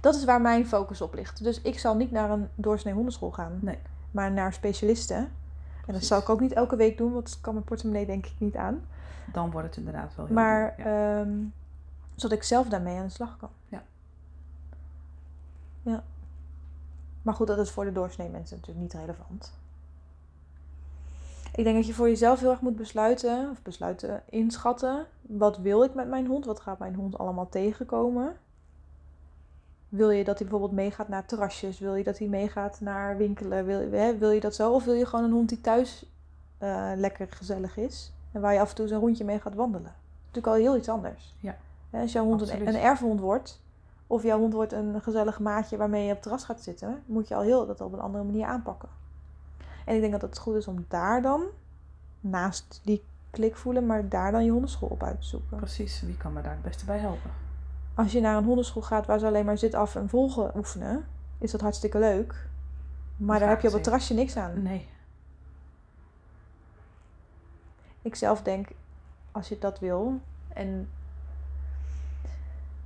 dat 0.00 0.14
is 0.14 0.24
waar 0.24 0.40
mijn 0.40 0.66
focus 0.66 1.00
op 1.00 1.14
ligt. 1.14 1.42
Dus 1.44 1.60
ik 1.60 1.78
zal 1.78 1.96
niet 1.96 2.10
naar 2.10 2.30
een 2.30 2.48
doorsnee 2.54 2.94
hondenschool 2.94 3.30
gaan, 3.30 3.58
Nee. 3.62 3.78
maar 4.10 4.32
naar 4.32 4.52
specialisten. 4.52 5.16
En 5.86 5.92
dat 5.94 6.04
zal 6.04 6.18
ik 6.20 6.28
ook 6.28 6.40
niet 6.40 6.52
elke 6.52 6.76
week 6.76 6.98
doen, 6.98 7.12
want 7.12 7.24
dat 7.30 7.40
kan 7.40 7.52
mijn 7.52 7.64
portemonnee 7.64 8.06
denk 8.06 8.26
ik 8.26 8.34
niet 8.38 8.56
aan. 8.56 8.80
Dan 9.32 9.50
wordt 9.50 9.66
het 9.66 9.76
inderdaad 9.76 10.14
wel 10.14 10.26
heel 10.26 10.34
Maar 10.34 10.74
duur, 10.76 10.86
ja. 10.86 11.20
ehm, 11.20 11.36
zodat 12.14 12.38
ik 12.38 12.44
zelf 12.44 12.68
daarmee 12.68 12.96
aan 12.98 13.06
de 13.06 13.12
slag 13.12 13.36
kan. 13.36 13.50
Ja. 13.68 13.82
Ja. 15.82 16.02
Maar 17.22 17.34
goed, 17.34 17.46
dat 17.46 17.58
is 17.58 17.70
voor 17.70 17.84
de 17.84 17.92
doorsnee 17.92 18.28
mensen 18.28 18.56
natuurlijk 18.56 18.82
niet 18.94 19.02
relevant. 19.02 19.52
Ik 21.58 21.64
denk 21.64 21.76
dat 21.76 21.86
je 21.86 21.94
voor 21.94 22.08
jezelf 22.08 22.40
heel 22.40 22.50
erg 22.50 22.60
moet 22.60 22.76
besluiten, 22.76 23.50
of 23.50 23.62
besluiten, 23.62 24.22
inschatten. 24.28 25.06
Wat 25.22 25.58
wil 25.58 25.84
ik 25.84 25.94
met 25.94 26.08
mijn 26.08 26.26
hond? 26.26 26.44
Wat 26.44 26.60
gaat 26.60 26.78
mijn 26.78 26.94
hond 26.94 27.18
allemaal 27.18 27.48
tegenkomen? 27.48 28.36
Wil 29.88 30.10
je 30.10 30.24
dat 30.24 30.38
hij 30.38 30.48
bijvoorbeeld 30.48 30.80
meegaat 30.80 31.08
naar 31.08 31.26
terrasjes? 31.26 31.78
Wil 31.78 31.94
je 31.94 32.04
dat 32.04 32.18
hij 32.18 32.28
meegaat 32.28 32.80
naar 32.80 33.16
winkelen? 33.16 33.64
Wil, 33.64 33.80
je- 33.80 33.96
hè, 33.96 34.18
wil 34.18 34.30
je 34.30 34.40
dat 34.40 34.54
zo? 34.54 34.72
Of 34.72 34.84
wil 34.84 34.94
je 34.94 35.06
gewoon 35.06 35.24
een 35.24 35.30
hond 35.32 35.48
die 35.48 35.60
thuis 35.60 36.06
eh, 36.58 36.90
lekker 36.96 37.26
gezellig 37.30 37.76
is? 37.76 38.12
En 38.32 38.40
waar 38.40 38.52
je 38.52 38.60
af 38.60 38.68
en 38.68 38.74
toe 38.74 38.88
zo'n 38.88 39.00
rondje 39.00 39.24
mee 39.24 39.40
gaat 39.40 39.54
wandelen? 39.54 39.94
Natuurlijk 40.26 40.46
al 40.46 40.62
heel 40.62 40.76
iets 40.76 40.88
anders. 40.88 41.34
Ja. 41.40 41.56
Hè, 41.90 42.00
Als 42.00 42.12
jouw 42.12 42.24
hond 42.24 42.40
een, 42.40 42.66
een 42.68 42.80
erfhond 42.80 43.20
wordt, 43.20 43.60
of 44.06 44.22
jouw 44.22 44.38
hond 44.38 44.52
wordt 44.52 44.72
een 44.72 45.00
gezellig 45.02 45.38
maatje 45.40 45.76
waarmee 45.76 46.02
je 46.02 46.08
op 46.08 46.14
het 46.14 46.22
terras 46.22 46.44
gaat 46.44 46.60
zitten, 46.60 47.02
moet 47.06 47.28
je 47.28 47.34
al 47.34 47.42
heel 47.42 47.66
dat 47.66 47.80
op 47.80 47.92
een 47.92 48.00
andere 48.00 48.24
manier 48.24 48.46
aanpakken. 48.46 48.88
En 49.88 49.94
ik 49.94 50.00
denk 50.00 50.12
dat 50.12 50.22
het 50.22 50.38
goed 50.38 50.54
is 50.54 50.68
om 50.68 50.84
daar 50.88 51.22
dan, 51.22 51.42
naast 52.20 52.80
die 52.84 53.04
klik 53.30 53.56
voelen, 53.56 53.86
maar 53.86 54.08
daar 54.08 54.32
dan 54.32 54.44
je 54.44 54.50
hondenschool 54.50 54.88
op 54.88 55.02
uit 55.02 55.20
te 55.20 55.26
zoeken. 55.26 55.56
Precies, 55.56 56.00
wie 56.00 56.16
kan 56.16 56.32
me 56.32 56.42
daar 56.42 56.52
het 56.52 56.62
beste 56.62 56.84
bij 56.84 56.98
helpen? 56.98 57.30
Als 57.94 58.12
je 58.12 58.20
naar 58.20 58.36
een 58.36 58.44
hondenschool 58.44 58.82
gaat 58.82 59.06
waar 59.06 59.18
ze 59.18 59.26
alleen 59.26 59.44
maar 59.44 59.58
zit 59.58 59.74
af 59.74 59.94
en 59.94 60.08
volgen 60.08 60.56
oefenen, 60.56 61.06
is 61.38 61.50
dat 61.50 61.60
hartstikke 61.60 61.98
leuk. 61.98 62.48
Maar 63.16 63.38
daar 63.38 63.48
heb 63.48 63.60
je 63.60 63.66
op 63.66 63.72
het 63.72 63.82
terrasje 63.82 64.14
niks 64.14 64.36
aan. 64.36 64.62
Nee. 64.62 64.88
Ik 68.02 68.14
zelf 68.14 68.42
denk, 68.42 68.68
als 69.32 69.48
je 69.48 69.58
dat 69.58 69.78
wil. 69.78 70.20
En 70.48 70.88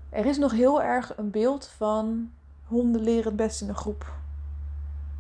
er 0.08 0.26
is 0.26 0.38
nog 0.38 0.52
heel 0.52 0.82
erg 0.82 1.18
een 1.18 1.30
beeld 1.30 1.66
van 1.66 2.30
honden 2.66 3.00
leren 3.00 3.24
het 3.24 3.36
best 3.36 3.60
in 3.60 3.68
een 3.68 3.74
groep. 3.74 4.12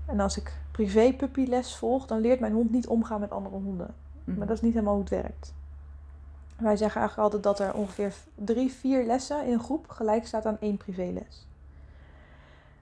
En 0.06 0.20
als 0.20 0.36
ik 0.36 0.60
privé 0.72 1.12
puppyles 1.12 1.76
volg, 1.76 2.06
dan 2.06 2.20
leert 2.20 2.40
mijn 2.40 2.52
hond 2.52 2.70
niet 2.70 2.86
omgaan 2.86 3.20
met 3.20 3.30
andere 3.30 3.54
honden. 3.54 3.94
Mhm. 4.24 4.38
Maar 4.38 4.46
dat 4.46 4.56
is 4.56 4.62
niet 4.62 4.72
helemaal 4.72 4.94
hoe 4.94 5.02
het 5.02 5.12
werkt. 5.12 5.54
Wij 6.56 6.76
zeggen 6.76 7.00
eigenlijk 7.00 7.32
altijd 7.32 7.42
dat 7.42 7.68
er 7.68 7.74
ongeveer 7.74 8.14
drie, 8.34 8.72
vier 8.72 9.04
lessen 9.04 9.46
in 9.46 9.52
een 9.52 9.60
groep 9.60 9.88
gelijk 9.88 10.26
staat 10.26 10.46
aan 10.46 10.60
één 10.60 10.76
privéles. 10.76 11.46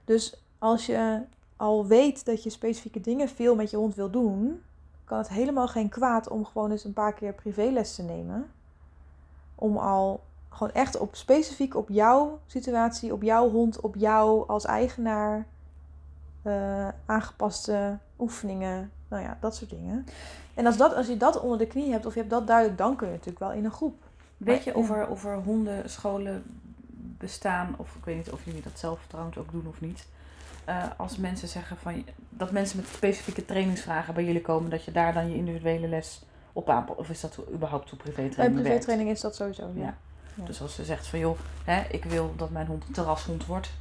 Dus 0.05 0.43
als 0.57 0.85
je 0.85 1.21
al 1.55 1.85
weet 1.85 2.25
dat 2.25 2.43
je 2.43 2.49
specifieke 2.49 3.01
dingen 3.01 3.29
veel 3.29 3.55
met 3.55 3.69
je 3.69 3.77
hond 3.77 3.95
wil 3.95 4.09
doen, 4.09 4.61
kan 5.03 5.17
het 5.17 5.29
helemaal 5.29 5.67
geen 5.67 5.89
kwaad 5.89 6.27
om 6.27 6.45
gewoon 6.45 6.71
eens 6.71 6.83
een 6.83 6.93
paar 6.93 7.13
keer 7.13 7.33
privéles 7.33 7.95
te 7.95 8.03
nemen. 8.03 8.51
Om 9.55 9.77
al 9.77 10.23
gewoon 10.49 10.73
echt 10.73 10.97
op 10.97 11.15
specifiek 11.15 11.75
op 11.75 11.89
jouw 11.89 12.39
situatie, 12.45 13.13
op 13.13 13.23
jouw 13.23 13.49
hond, 13.49 13.79
op 13.79 13.95
jou 13.95 14.47
als 14.47 14.65
eigenaar 14.65 15.45
eh, 16.41 16.87
aangepaste 17.05 17.97
oefeningen, 18.19 18.91
nou 19.07 19.23
ja, 19.23 19.37
dat 19.39 19.55
soort 19.55 19.69
dingen. 19.69 20.05
En 20.53 20.65
als, 20.65 20.77
dat, 20.77 20.95
als 20.95 21.07
je 21.07 21.17
dat 21.17 21.39
onder 21.39 21.57
de 21.57 21.67
knie 21.67 21.91
hebt, 21.91 22.05
of 22.05 22.13
je 22.13 22.19
hebt 22.19 22.31
dat 22.31 22.47
duidelijk, 22.47 22.77
dan 22.77 22.95
kun 22.95 23.07
je 23.07 23.13
natuurlijk 23.13 23.39
wel 23.39 23.51
in 23.51 23.65
een 23.65 23.71
groep. 23.71 24.03
Weet 24.37 24.63
je 24.63 24.71
Maar- 24.71 24.79
of 24.81 24.89
er, 24.89 25.07
of 25.07 25.25
er 25.25 25.35
hondenscholen 25.35 26.43
bestaan, 27.17 27.73
of 27.77 27.95
ik 27.95 28.05
weet 28.05 28.15
niet 28.15 28.31
of 28.31 28.45
jullie 28.45 28.61
dat 28.61 28.79
zelf 28.79 28.99
trouwens 29.07 29.37
ook 29.37 29.51
doen 29.51 29.67
of 29.67 29.81
niet. 29.81 30.07
Eh, 30.65 30.83
als 30.97 31.17
mensen 31.17 31.47
zeggen 31.47 31.77
van 31.77 32.05
dat 32.29 32.51
mensen 32.51 32.77
met 32.77 32.87
specifieke 32.87 33.45
trainingsvragen 33.45 34.13
bij 34.13 34.25
jullie 34.25 34.41
komen, 34.41 34.69
dat 34.69 34.83
je 34.83 34.91
daar 34.91 35.13
dan 35.13 35.29
je 35.29 35.35
individuele 35.35 35.87
les 35.87 36.21
op 36.53 36.69
aanpast. 36.69 36.99
Of 36.99 37.09
is 37.09 37.21
dat 37.21 37.39
überhaupt 37.53 37.89
Bij 37.89 37.97
privétraining 37.97 38.37
werkt? 38.37 38.67
privétraining 38.69 39.09
is 39.09 39.21
dat 39.21 39.35
sowieso. 39.35 39.69
Ja. 39.75 39.95
Dus 40.35 40.61
als 40.61 40.75
ze 40.75 40.83
zegt 40.85 41.07
van 41.07 41.19
joh, 41.19 41.37
hè, 41.63 41.81
ik 41.91 42.03
wil 42.05 42.33
dat 42.35 42.49
mijn 42.49 42.67
hond 42.67 42.83
een 42.87 42.93
terrashond 42.93 43.45
wordt, 43.45 43.71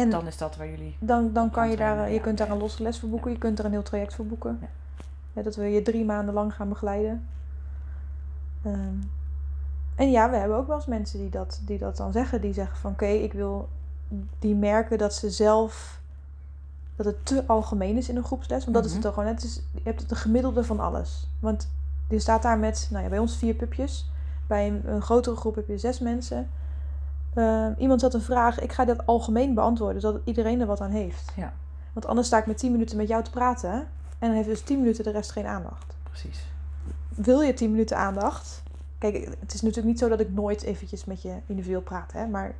En 0.00 0.10
dan 0.10 0.26
is 0.26 0.36
dat 0.36 0.56
waar 0.56 0.68
jullie. 0.68 0.96
dan, 1.00 1.32
dan 1.32 1.50
kan 1.50 1.70
je 1.70 1.76
daar, 1.76 2.12
je 2.12 2.20
kunt 2.20 2.38
daar 2.38 2.50
een 2.50 2.58
losse 2.58 2.82
les 2.82 2.98
voor 3.00 3.08
boeken, 3.08 3.30
je 3.30 3.38
kunt 3.38 3.58
er 3.58 3.64
een 3.64 3.70
heel 3.70 3.82
traject 3.82 4.14
voor 4.14 4.26
boeken. 4.26 4.58
Ja. 5.32 5.42
Dat 5.42 5.56
we 5.56 5.64
je 5.64 5.82
drie 5.82 6.04
maanden 6.04 6.34
lang 6.34 6.54
gaan 6.54 6.68
begeleiden. 6.68 7.26
Ehm, 8.62 8.94
en 9.94 10.10
ja, 10.10 10.30
we 10.30 10.36
hebben 10.36 10.56
ook 10.56 10.66
wel 10.66 10.76
eens 10.76 10.86
mensen 10.86 11.18
die 11.18 11.30
dat, 11.30 11.60
die 11.64 11.78
dat 11.78 11.96
dan 11.96 12.12
zeggen. 12.12 12.40
Die 12.40 12.52
zeggen 12.52 12.76
van 12.78 12.90
oké, 12.90 13.06
ik 13.06 13.32
wil... 13.32 13.68
Die 14.38 14.54
merken 14.54 14.98
dat 14.98 15.14
ze 15.14 15.30
zelf... 15.30 16.00
Dat 16.96 17.06
het 17.06 17.26
te 17.26 17.44
algemeen 17.46 17.96
is 17.96 18.08
in 18.08 18.16
een 18.16 18.24
groepsles. 18.24 18.62
Want 18.64 18.76
dat 18.76 18.84
is 18.84 18.90
het 18.92 18.98
Mhm. 19.00 19.08
toch 19.08 19.14
gewoon. 19.18 19.34
Het 19.34 19.44
is, 19.44 19.62
je 19.74 19.80
hebt 19.84 20.00
het 20.00 20.08
de 20.08 20.14
gemiddelde 20.14 20.64
van 20.64 20.80
alles. 20.80 21.28
Want 21.40 21.68
je 22.08 22.18
staat 22.18 22.42
daar 22.42 22.58
met, 22.58 22.88
nou 22.90 23.02
ja, 23.04 23.10
bij 23.10 23.18
ons 23.18 23.36
vier 23.36 23.54
pupjes. 23.54 24.10
Bij 24.46 24.66
een, 24.68 24.82
een 24.90 25.02
grotere 25.02 25.36
groep 25.36 25.54
heb 25.54 25.68
je 25.68 25.78
zes 25.78 25.98
mensen. 25.98 26.50
Ehm, 27.36 27.72
iemand 27.78 28.00
had 28.00 28.14
een 28.14 28.20
vraag. 28.20 28.60
Ik 28.60 28.72
ga 28.72 28.84
dat 28.84 29.06
algemeen 29.06 29.54
beantwoorden, 29.54 30.00
zodat 30.00 30.20
iedereen 30.24 30.60
er 30.60 30.66
wat 30.66 30.80
aan 30.80 30.90
heeft. 30.90 31.32
Ja. 31.36 31.52
Want 31.92 32.06
anders 32.06 32.26
sta 32.26 32.38
ik 32.38 32.46
met 32.46 32.58
10 32.58 32.72
minuten 32.72 32.96
met 32.96 33.08
jou 33.08 33.22
te 33.22 33.30
praten. 33.30 33.72
En 34.18 34.28
dan 34.28 34.30
heeft 34.30 34.48
dus 34.48 34.60
10 34.60 34.78
minuten 34.78 35.04
de 35.04 35.10
rest 35.10 35.30
geen 35.30 35.46
aandacht. 35.46 35.94
Precies. 36.02 36.46
Wil 37.08 37.40
je 37.40 37.54
10 37.54 37.70
minuten 37.70 37.96
aandacht? 37.96 38.62
Kijk, 38.98 39.14
het 39.40 39.54
is 39.54 39.62
natuurlijk 39.62 39.86
niet 39.86 39.98
zo 39.98 40.08
dat 40.08 40.20
ik 40.20 40.32
nooit 40.32 40.62
eventjes 40.62 41.04
met 41.04 41.22
je 41.22 41.36
individueel 41.46 41.82
praat. 41.82 42.12
Hè? 42.12 42.26
Maar 42.26 42.54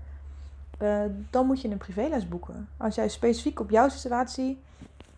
eh, 0.78 1.00
dan 1.30 1.46
moet 1.46 1.60
je 1.60 1.68
een 1.68 1.78
privéles 1.78 2.28
boeken. 2.28 2.68
Als 2.76 2.94
jij 2.94 3.08
specifiek 3.08 3.60
op 3.60 3.70
jouw 3.70 3.88
situatie 3.88 4.58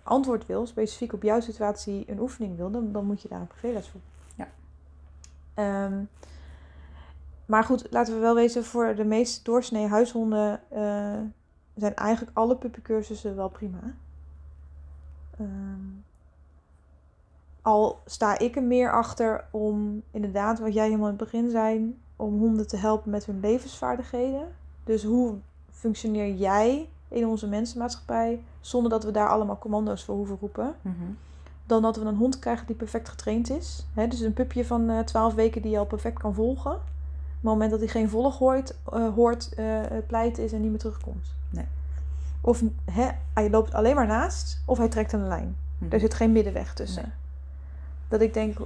antwoord 0.03 0.47
wil, 0.47 0.67
specifiek 0.67 1.13
op 1.13 1.23
jouw 1.23 1.41
situatie 1.41 2.05
een 2.07 2.21
oefening 2.21 2.57
wil, 2.57 2.71
dan, 2.71 2.93
dan 2.93 3.05
moet 3.05 3.23
je 3.23 3.29
daar 3.29 3.41
een 3.41 3.47
privéles 3.47 3.89
voor. 3.89 4.01
Ja. 4.35 4.49
Ehm, 5.55 6.03
maar 7.49 7.65
goed, 7.65 7.87
laten 7.91 8.15
we 8.15 8.21
wel 8.21 8.35
wezen, 8.35 8.65
voor 8.65 8.95
de 8.95 9.05
meest 9.05 9.45
doorsnee 9.45 9.87
huishonden 9.87 10.61
eh, 10.69 11.21
zijn 11.75 11.95
eigenlijk 11.95 12.37
alle 12.37 12.57
puppycursussen 12.57 13.37
wel 13.37 13.49
prima. 13.49 13.95
Ehm, 15.39 15.87
al 17.63 18.01
sta 18.05 18.39
ik 18.39 18.57
er 18.57 18.63
meer 18.63 18.93
achter 18.93 19.45
om 19.51 20.03
inderdaad, 20.11 20.59
wat 20.59 20.75
jij 20.75 20.85
helemaal 20.85 21.09
in 21.09 21.15
het 21.19 21.25
begin 21.25 21.51
zei, 21.51 21.99
om 22.17 22.39
honden 22.39 22.69
te 22.69 22.77
helpen 22.77 23.11
met 23.11 23.25
hun 23.25 23.41
levensvaardigheden. 23.41 24.49
Dus 24.85 25.05
hoe 25.05 25.39
functioneer 25.71 26.35
jij 26.35 26.89
in 27.09 27.27
onze 27.27 27.49
mensenmaatschappij 27.49 28.43
zonder 28.61 28.91
dat 28.91 29.05
we 29.05 29.11
daar 29.11 29.29
allemaal 29.29 29.59
commando's 29.59 30.05
voor 30.05 30.17
hoeven 30.17 30.37
roepen? 30.41 30.75
Mhm. 30.83 30.95
Dan 31.67 31.83
dat 31.83 31.97
we 31.97 32.05
een 32.05 32.17
hond 32.17 32.39
krijgen 32.39 32.67
die 32.67 32.77
perfect 32.77 33.09
getraind 33.09 33.51
is. 33.51 33.87
Dus 33.95 34.21
een 34.21 34.33
pupje 34.33 34.65
van 34.65 34.91
eh 34.91 34.99
12 34.99 35.35
weken 35.35 35.63
die 35.63 35.71
je 35.71 35.79
al 35.79 35.87
perfect 35.87 36.19
kan 36.19 36.35
volgen. 36.35 36.97
Op 37.39 37.45
het 37.45 37.53
moment 37.53 37.71
dat 37.71 37.81
hij 37.81 37.89
geen 37.89 38.09
volg 38.09 38.39
hoort, 38.39 38.75
eh, 38.93 39.15
hoort 39.15 39.55
eh, 39.55 39.81
pleit 40.07 40.39
is 40.39 40.53
en 40.53 40.61
niet 40.61 40.71
meer 40.71 40.79
terugkomt. 40.79 41.27
Nee. 41.51 41.65
Of 42.41 42.63
hè, 42.91 43.09
hij 43.35 43.51
loopt 43.51 43.75
alleen 43.75 43.95
maar 43.95 44.07
naast 44.07 44.63
of 44.65 44.79
hij 44.79 44.89
trekt 44.89 45.15
aan 45.15 45.21
de 45.21 45.27
lijn. 45.27 45.57
Mhm. 45.79 45.93
Er 45.93 46.01
zit 46.01 46.15
geen 46.15 46.33
middenweg 46.33 46.75
tussen. 46.75 47.03
Nee. 47.03 47.13
Dat 48.09 48.21
ik 48.21 48.35
denk, 48.35 48.59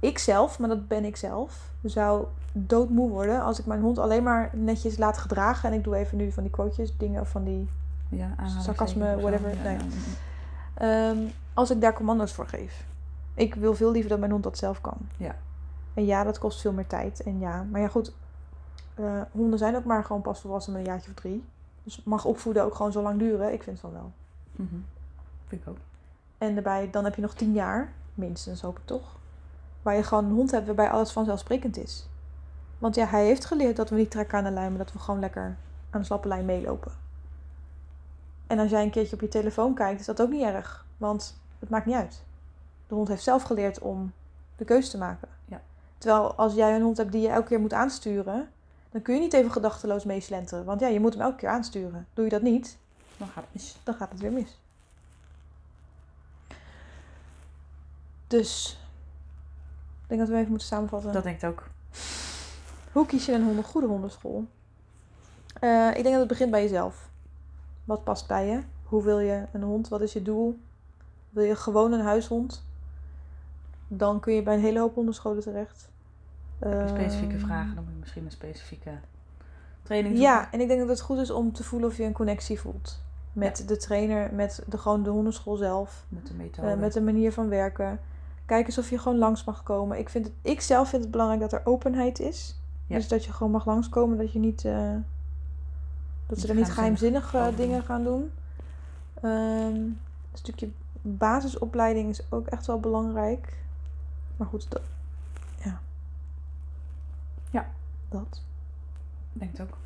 ik 0.00 0.18
zelf, 0.18 0.58
maar 0.58 0.68
dat 0.68 0.88
ben 0.88 1.04
ik 1.04 1.16
zelf, 1.16 1.70
zou 1.84 2.26
doodmoe 2.52 3.10
worden 3.10 3.42
als 3.42 3.58
ik 3.58 3.66
mijn 3.66 3.80
hond 3.80 3.98
alleen 3.98 4.22
maar 4.22 4.50
netjes 4.52 4.96
laat 4.96 5.18
gedragen. 5.18 5.70
En 5.70 5.76
ik 5.76 5.84
doe 5.84 5.96
even 5.96 6.16
nu 6.16 6.32
van 6.32 6.42
die 6.42 6.52
quotejes, 6.52 6.96
dingen 6.96 7.20
of 7.20 7.28
van 7.28 7.44
die 7.44 7.68
Ja, 8.08 8.34
sarcasme, 8.60 9.20
whatever, 9.20 9.56
Ja, 9.56 9.62
nee. 9.62 9.76
ja. 9.76 11.10
Ehm, 11.10 11.18
als 11.54 11.70
ik 11.70 11.80
daar 11.80 11.92
commando's 11.92 12.32
voor 12.32 12.46
geef. 12.46 12.84
Ik 13.34 13.54
wil 13.54 13.74
veel 13.74 13.90
liever 13.90 14.10
dat 14.10 14.18
mijn 14.18 14.30
hond 14.30 14.42
dat 14.42 14.58
zelf 14.58 14.80
kan. 14.80 14.96
Ja. 15.16 15.34
En 15.96 16.04
ja, 16.04 16.24
dat 16.24 16.38
kost 16.38 16.60
veel 16.60 16.72
meer 16.72 16.86
tijd. 16.86 17.22
En 17.22 17.38
ja, 17.40 17.62
maar 17.70 17.80
ja 17.80 17.88
goed. 17.88 18.12
eh, 18.94 19.20
honden 19.32 19.58
zijn 19.58 19.76
ook 19.76 19.84
maar 19.84 20.04
gewoon 20.04 20.22
pas 20.22 20.40
volwassen 20.40 20.72
met 20.72 20.80
een 20.80 20.86
jaartje 20.88 21.10
of 21.10 21.16
drie. 21.16 21.44
Dus 21.82 22.02
mag 22.04 22.24
opvoeden 22.24 22.64
ook 22.64 22.74
gewoon 22.74 22.92
zo 22.92 23.02
lang 23.02 23.18
duren. 23.18 23.52
Ik 23.52 23.62
vind 23.62 23.80
van 23.80 23.92
wel. 23.92 24.12
Mhm. 24.52 24.74
Vind 25.46 25.62
ik 25.62 25.68
ook. 25.68 25.76
En 26.38 26.54
daarbij, 26.54 26.90
dan 26.90 27.04
heb 27.04 27.14
je 27.14 27.22
nog 27.22 27.34
tien 27.34 27.52
jaar, 27.52 27.92
minstens 28.14 28.60
hoop 28.60 28.78
ik 28.78 28.84
toch. 28.84 29.16
Waar 29.82 29.96
je 29.96 30.02
gewoon 30.02 30.24
een 30.24 30.30
hond 30.34 30.50
hebt 30.50 30.66
waarbij 30.66 30.90
alles 30.90 31.12
vanzelfsprekend 31.12 31.76
is. 31.76 32.08
Want 32.78 32.94
ja, 32.94 33.06
hij 33.06 33.24
heeft 33.24 33.44
geleerd 33.44 33.76
dat 33.76 33.90
we 33.90 33.96
niet 33.96 34.10
trekken 34.10 34.38
aan 34.38 34.44
de 34.44 34.50
lijn, 34.50 34.68
maar 34.68 34.84
dat 34.84 34.92
we 34.92 34.98
gewoon 34.98 35.20
lekker 35.20 35.56
aan 35.90 36.00
de 36.00 36.06
slappe 36.06 36.28
lijn 36.28 36.44
meelopen. 36.44 36.92
En 38.46 38.58
als 38.58 38.70
jij 38.70 38.82
een 38.82 38.90
keertje 38.90 39.14
op 39.14 39.20
je 39.20 39.28
telefoon 39.28 39.74
kijkt, 39.74 40.00
is 40.00 40.06
dat 40.06 40.20
ook 40.22 40.30
niet 40.30 40.42
erg. 40.42 40.86
Want 40.96 41.40
het 41.58 41.68
maakt 41.68 41.86
niet 41.86 41.94
uit. 41.94 42.22
De 42.86 42.94
hond 42.94 43.08
heeft 43.08 43.22
zelf 43.22 43.42
geleerd 43.42 43.78
om 43.78 44.12
de 44.56 44.64
keuze 44.64 44.90
te 44.90 44.98
maken. 44.98 45.28
Terwijl 45.98 46.34
als 46.34 46.54
jij 46.54 46.74
een 46.74 46.82
hond 46.82 46.96
hebt 46.96 47.12
die 47.12 47.20
je 47.20 47.28
elke 47.28 47.48
keer 47.48 47.60
moet 47.60 47.72
aansturen, 47.72 48.50
dan 48.90 49.02
kun 49.02 49.14
je 49.14 49.20
niet 49.20 49.32
even 49.32 49.50
gedachteloos 49.52 50.04
meeslenteren. 50.04 50.64
Want 50.64 50.80
ja, 50.80 50.86
je 50.86 51.00
moet 51.00 51.12
hem 51.12 51.22
elke 51.22 51.36
keer 51.36 51.48
aansturen. 51.48 52.06
Doe 52.14 52.24
je 52.24 52.30
dat 52.30 52.42
niet, 52.42 52.78
Dan 53.16 53.28
gaat 53.28 53.44
het 53.44 53.52
mis. 53.52 53.76
dan 53.82 53.94
gaat 53.94 54.10
het 54.10 54.20
weer 54.20 54.32
mis. 54.32 54.58
Dus, 58.26 58.78
ik 60.02 60.08
denk 60.08 60.20
dat 60.20 60.28
we 60.28 60.36
even 60.36 60.48
moeten 60.48 60.66
samenvatten. 60.66 61.12
Dat 61.12 61.22
denk 61.22 61.42
ik 61.42 61.48
ook. 61.48 61.68
Hoe 62.92 63.06
kies 63.06 63.26
je 63.26 63.32
een 63.32 63.62
goede 63.64 63.86
hondenschool? 63.86 64.46
Eh, 65.60 65.88
ik 65.88 65.94
denk 66.02 66.04
dat 66.04 66.18
het 66.18 66.28
begint 66.28 66.50
bij 66.50 66.62
jezelf. 66.62 67.08
Wat 67.84 68.04
past 68.04 68.26
bij 68.26 68.46
je? 68.46 68.62
Hoe 68.84 69.02
wil 69.02 69.18
je 69.18 69.46
een 69.52 69.62
hond? 69.62 69.88
Wat 69.88 70.00
is 70.00 70.12
je 70.12 70.22
doel? 70.22 70.58
Wil 71.30 71.44
je 71.44 71.56
gewoon 71.56 71.92
een 71.92 72.00
huishond? 72.00 72.64
Dan 73.88 74.20
kun 74.20 74.34
je 74.34 74.42
bij 74.42 74.54
een 74.54 74.60
hele 74.60 74.78
hoop 74.78 74.94
hondenscholen 74.94 75.42
terecht. 75.42 75.88
Heb 76.58 76.80
je 76.80 76.88
specifieke 76.88 77.34
Ehm, 77.34 77.44
vragen, 77.44 77.74
dan 77.74 77.84
moet 77.84 77.92
je 77.92 77.98
misschien 78.00 78.24
een 78.24 78.30
specifieke 78.30 78.90
training 79.82 80.16
zoeken. 80.16 80.32
Ja, 80.34 80.52
en 80.52 80.60
ik 80.60 80.68
denk 80.68 80.80
dat 80.80 80.88
het 80.88 81.00
goed 81.00 81.18
is 81.18 81.30
om 81.30 81.52
te 81.52 81.64
voelen 81.64 81.88
of 81.88 81.96
je 81.96 82.04
een 82.04 82.12
connectie 82.12 82.60
voelt. 82.60 83.04
Met 83.32 83.68
de 83.68 83.76
trainer, 83.76 84.34
met 84.34 84.62
de, 84.68 84.78
gewoon 84.78 85.02
de 85.02 85.10
hondenschool 85.10 85.56
zelf. 85.56 86.04
Met 86.08 86.26
de 86.26 86.34
methode. 86.34 86.68
Eh, 86.68 86.76
met 86.78 86.92
de 86.92 87.00
manier 87.00 87.32
van 87.32 87.48
werken. 87.48 88.00
Kijk 88.46 88.66
eens 88.66 88.78
of 88.78 88.90
je 88.90 88.98
gewoon 88.98 89.18
langs 89.18 89.44
mag 89.44 89.62
komen. 89.62 89.98
Ik, 89.98 90.08
vind 90.08 90.24
het, 90.24 90.34
ik 90.42 90.60
zelf 90.60 90.88
vind 90.88 91.02
het 91.02 91.10
belangrijk 91.10 91.40
dat 91.40 91.52
er 91.52 91.60
openheid 91.66 92.20
is. 92.20 92.60
Ja. 92.86 92.96
Dus 92.96 93.08
dat 93.08 93.24
je 93.24 93.32
gewoon 93.32 93.52
mag 93.52 93.66
langskomen. 93.66 94.18
Dat 94.18 94.32
je 94.32 94.38
niet. 94.38 94.64
eh, 94.64 94.90
dat 96.26 96.38
ze 96.38 96.48
er 96.48 96.54
niet 96.54 96.64
geheimzinnig 96.72 97.30
geheimzinnig 97.30 97.34
eh, 97.34 97.40
over 97.40 97.56
doen. 97.56 97.66
dingen 97.66 97.82
gaan 97.82 98.04
doen. 98.04 98.30
Ehm, 99.22 99.74
een 99.74 99.98
stukje 100.32 100.68
basisopleiding 101.02 102.08
is 102.08 102.20
ook 102.28 102.46
echt 102.46 102.66
wel 102.66 102.80
belangrijk. 102.80 103.64
Maar 104.36 104.46
goed, 104.46 104.70
dat. 104.70 104.82
Ja. 105.64 105.80
Ja. 107.50 107.68
Dat. 108.08 108.42
Denk 109.32 109.50
het 109.56 109.60
ook. 109.60 109.76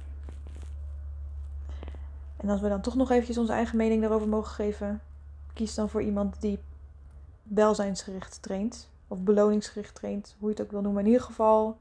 En 2.36 2.48
als 2.48 2.60
we 2.60 2.68
dan 2.68 2.80
toch 2.80 2.94
nog 2.94 3.10
eventjes 3.10 3.38
onze 3.38 3.52
eigen 3.52 3.76
mening 3.76 4.00
daarover 4.00 4.28
mogen 4.28 4.50
geven, 4.52 5.00
kies 5.52 5.74
dan 5.74 5.88
voor 5.88 6.02
iemand 6.02 6.40
die 6.40 6.58
welzijnsgericht 7.42 8.42
traint. 8.42 8.88
Of 9.08 9.18
beloningsgericht 9.18 9.94
traint, 9.94 10.36
hoe 10.38 10.48
je 10.50 10.54
het 10.54 10.64
ook 10.64 10.70
wil 10.70 10.80
noemen. 10.80 11.00
In 11.04 11.06
ieder 11.10 11.22
geval 11.24 11.78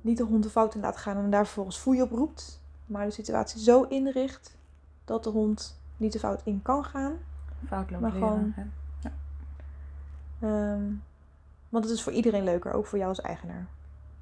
niet 0.00 0.16
de 0.16 0.24
hond 0.24 0.42
de 0.42 0.50
fout 0.50 0.74
in 0.74 0.80
laat 0.80 0.96
gaan 0.96 1.16
en 1.16 1.30
daar 1.30 1.44
vervolgens 1.44 1.76
foei 1.76 2.02
op 2.02 2.10
roept. 2.10 2.60
Maar 2.86 3.04
de 3.06 3.10
situatie 3.12 3.60
zo 3.60 3.82
inricht 3.82 4.56
dat 5.04 5.24
de 5.24 5.30
hond 5.30 5.78
niet 5.96 6.12
de 6.12 6.18
fout 6.18 6.40
in 6.44 6.62
kan 6.62 6.84
gaan. 6.84 7.12
Foutloos 7.66 8.00
Maar 8.00 8.12
leren. 8.12 8.28
gewoon- 8.28 8.52
hè? 8.54 8.64
Ehm, 10.40 10.92
want 11.76 11.84
het 11.88 11.94
is 11.98 12.02
voor 12.02 12.12
iedereen 12.12 12.44
leuker, 12.44 12.72
ook 12.72 12.86
voor 12.86 12.98
jou 12.98 13.10
als 13.10 13.20
eigenaar. 13.20 13.66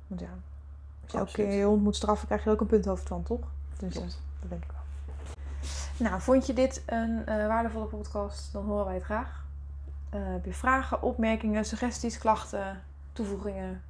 Want 0.06 0.20
ja, 0.20 0.28
als 1.02 1.12
je 1.12 1.18
elke 1.18 1.32
keer 1.32 1.52
je 1.52 1.64
hond 1.64 1.82
moet 1.82 1.96
straffen, 1.96 2.26
krijg 2.26 2.42
je 2.42 2.48
er 2.48 2.54
ook 2.54 2.60
een 2.60 2.66
punthoofd 2.66 3.08
van, 3.08 3.22
toch? 3.22 3.40
Dus 3.78 3.92
Klopt. 3.94 4.20
dat 4.40 4.50
denk 4.50 4.62
ik 4.64 4.70
wel. 4.70 4.82
Nou, 6.08 6.20
vond 6.20 6.46
je 6.46 6.52
dit 6.52 6.82
een 6.86 7.26
eh, 7.26 7.46
waardevolle 7.46 7.84
podcast? 7.84 8.52
Dan 8.52 8.64
horen 8.64 8.84
wij 8.84 8.94
het 8.94 9.02
graag. 9.04 9.44
Eh, 10.10 10.20
heb 10.22 10.44
je 10.44 10.52
vragen, 10.52 11.02
opmerkingen, 11.02 11.64
suggesties, 11.64 12.18
klachten, 12.18 12.82
toevoegingen? 13.12 13.82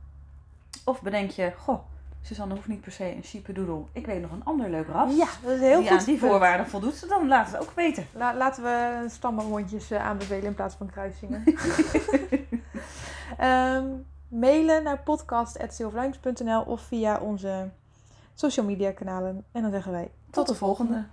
Of 0.84 1.02
bedenk 1.02 1.30
je, 1.30 1.52
goh, 1.58 1.78
Suzanne 2.22 2.54
hoeft 2.54 2.68
niet 2.68 2.80
per 2.80 2.92
se 2.92 3.14
een 3.16 3.24
sheepadoodle. 3.24 3.82
Ik 3.92 4.06
weet 4.06 4.20
nog 4.22 4.30
een 4.30 4.44
ander 4.44 4.70
leuk 4.70 4.86
ras. 4.88 5.16
Ja, 5.16 5.26
dat 5.42 5.50
is 5.50 5.60
heel 5.60 5.80
die 5.80 5.88
goed. 5.90 5.98
aan 5.98 6.04
die 6.04 6.18
voorwaarden 6.18 6.66
voldoet, 6.68 7.08
dan 7.08 7.28
laat 7.28 7.50
het 7.50 7.60
ook 7.60 7.70
weten. 7.74 8.06
La- 8.12 8.34
laten 8.36 8.62
we 8.62 9.04
stammenhondjes 9.08 9.90
eh, 9.90 10.04
aanbevelen 10.06 10.44
in 10.44 10.54
plaats 10.54 10.74
van 10.74 10.86
kruisingen. 10.86 11.42
Ehm, 13.38 13.84
mailen 14.28 14.82
naar 14.82 14.98
podcast.silverlinks.nl 14.98 16.60
of 16.60 16.80
via 16.80 17.18
onze 17.18 17.70
social 18.34 18.66
media 18.66 18.92
kanalen. 18.92 19.44
En 19.52 19.62
dan 19.62 19.70
zeggen 19.70 19.92
wij 19.92 20.10
Tot 20.30 20.48
de 20.48 20.54
volgende. 20.54 21.04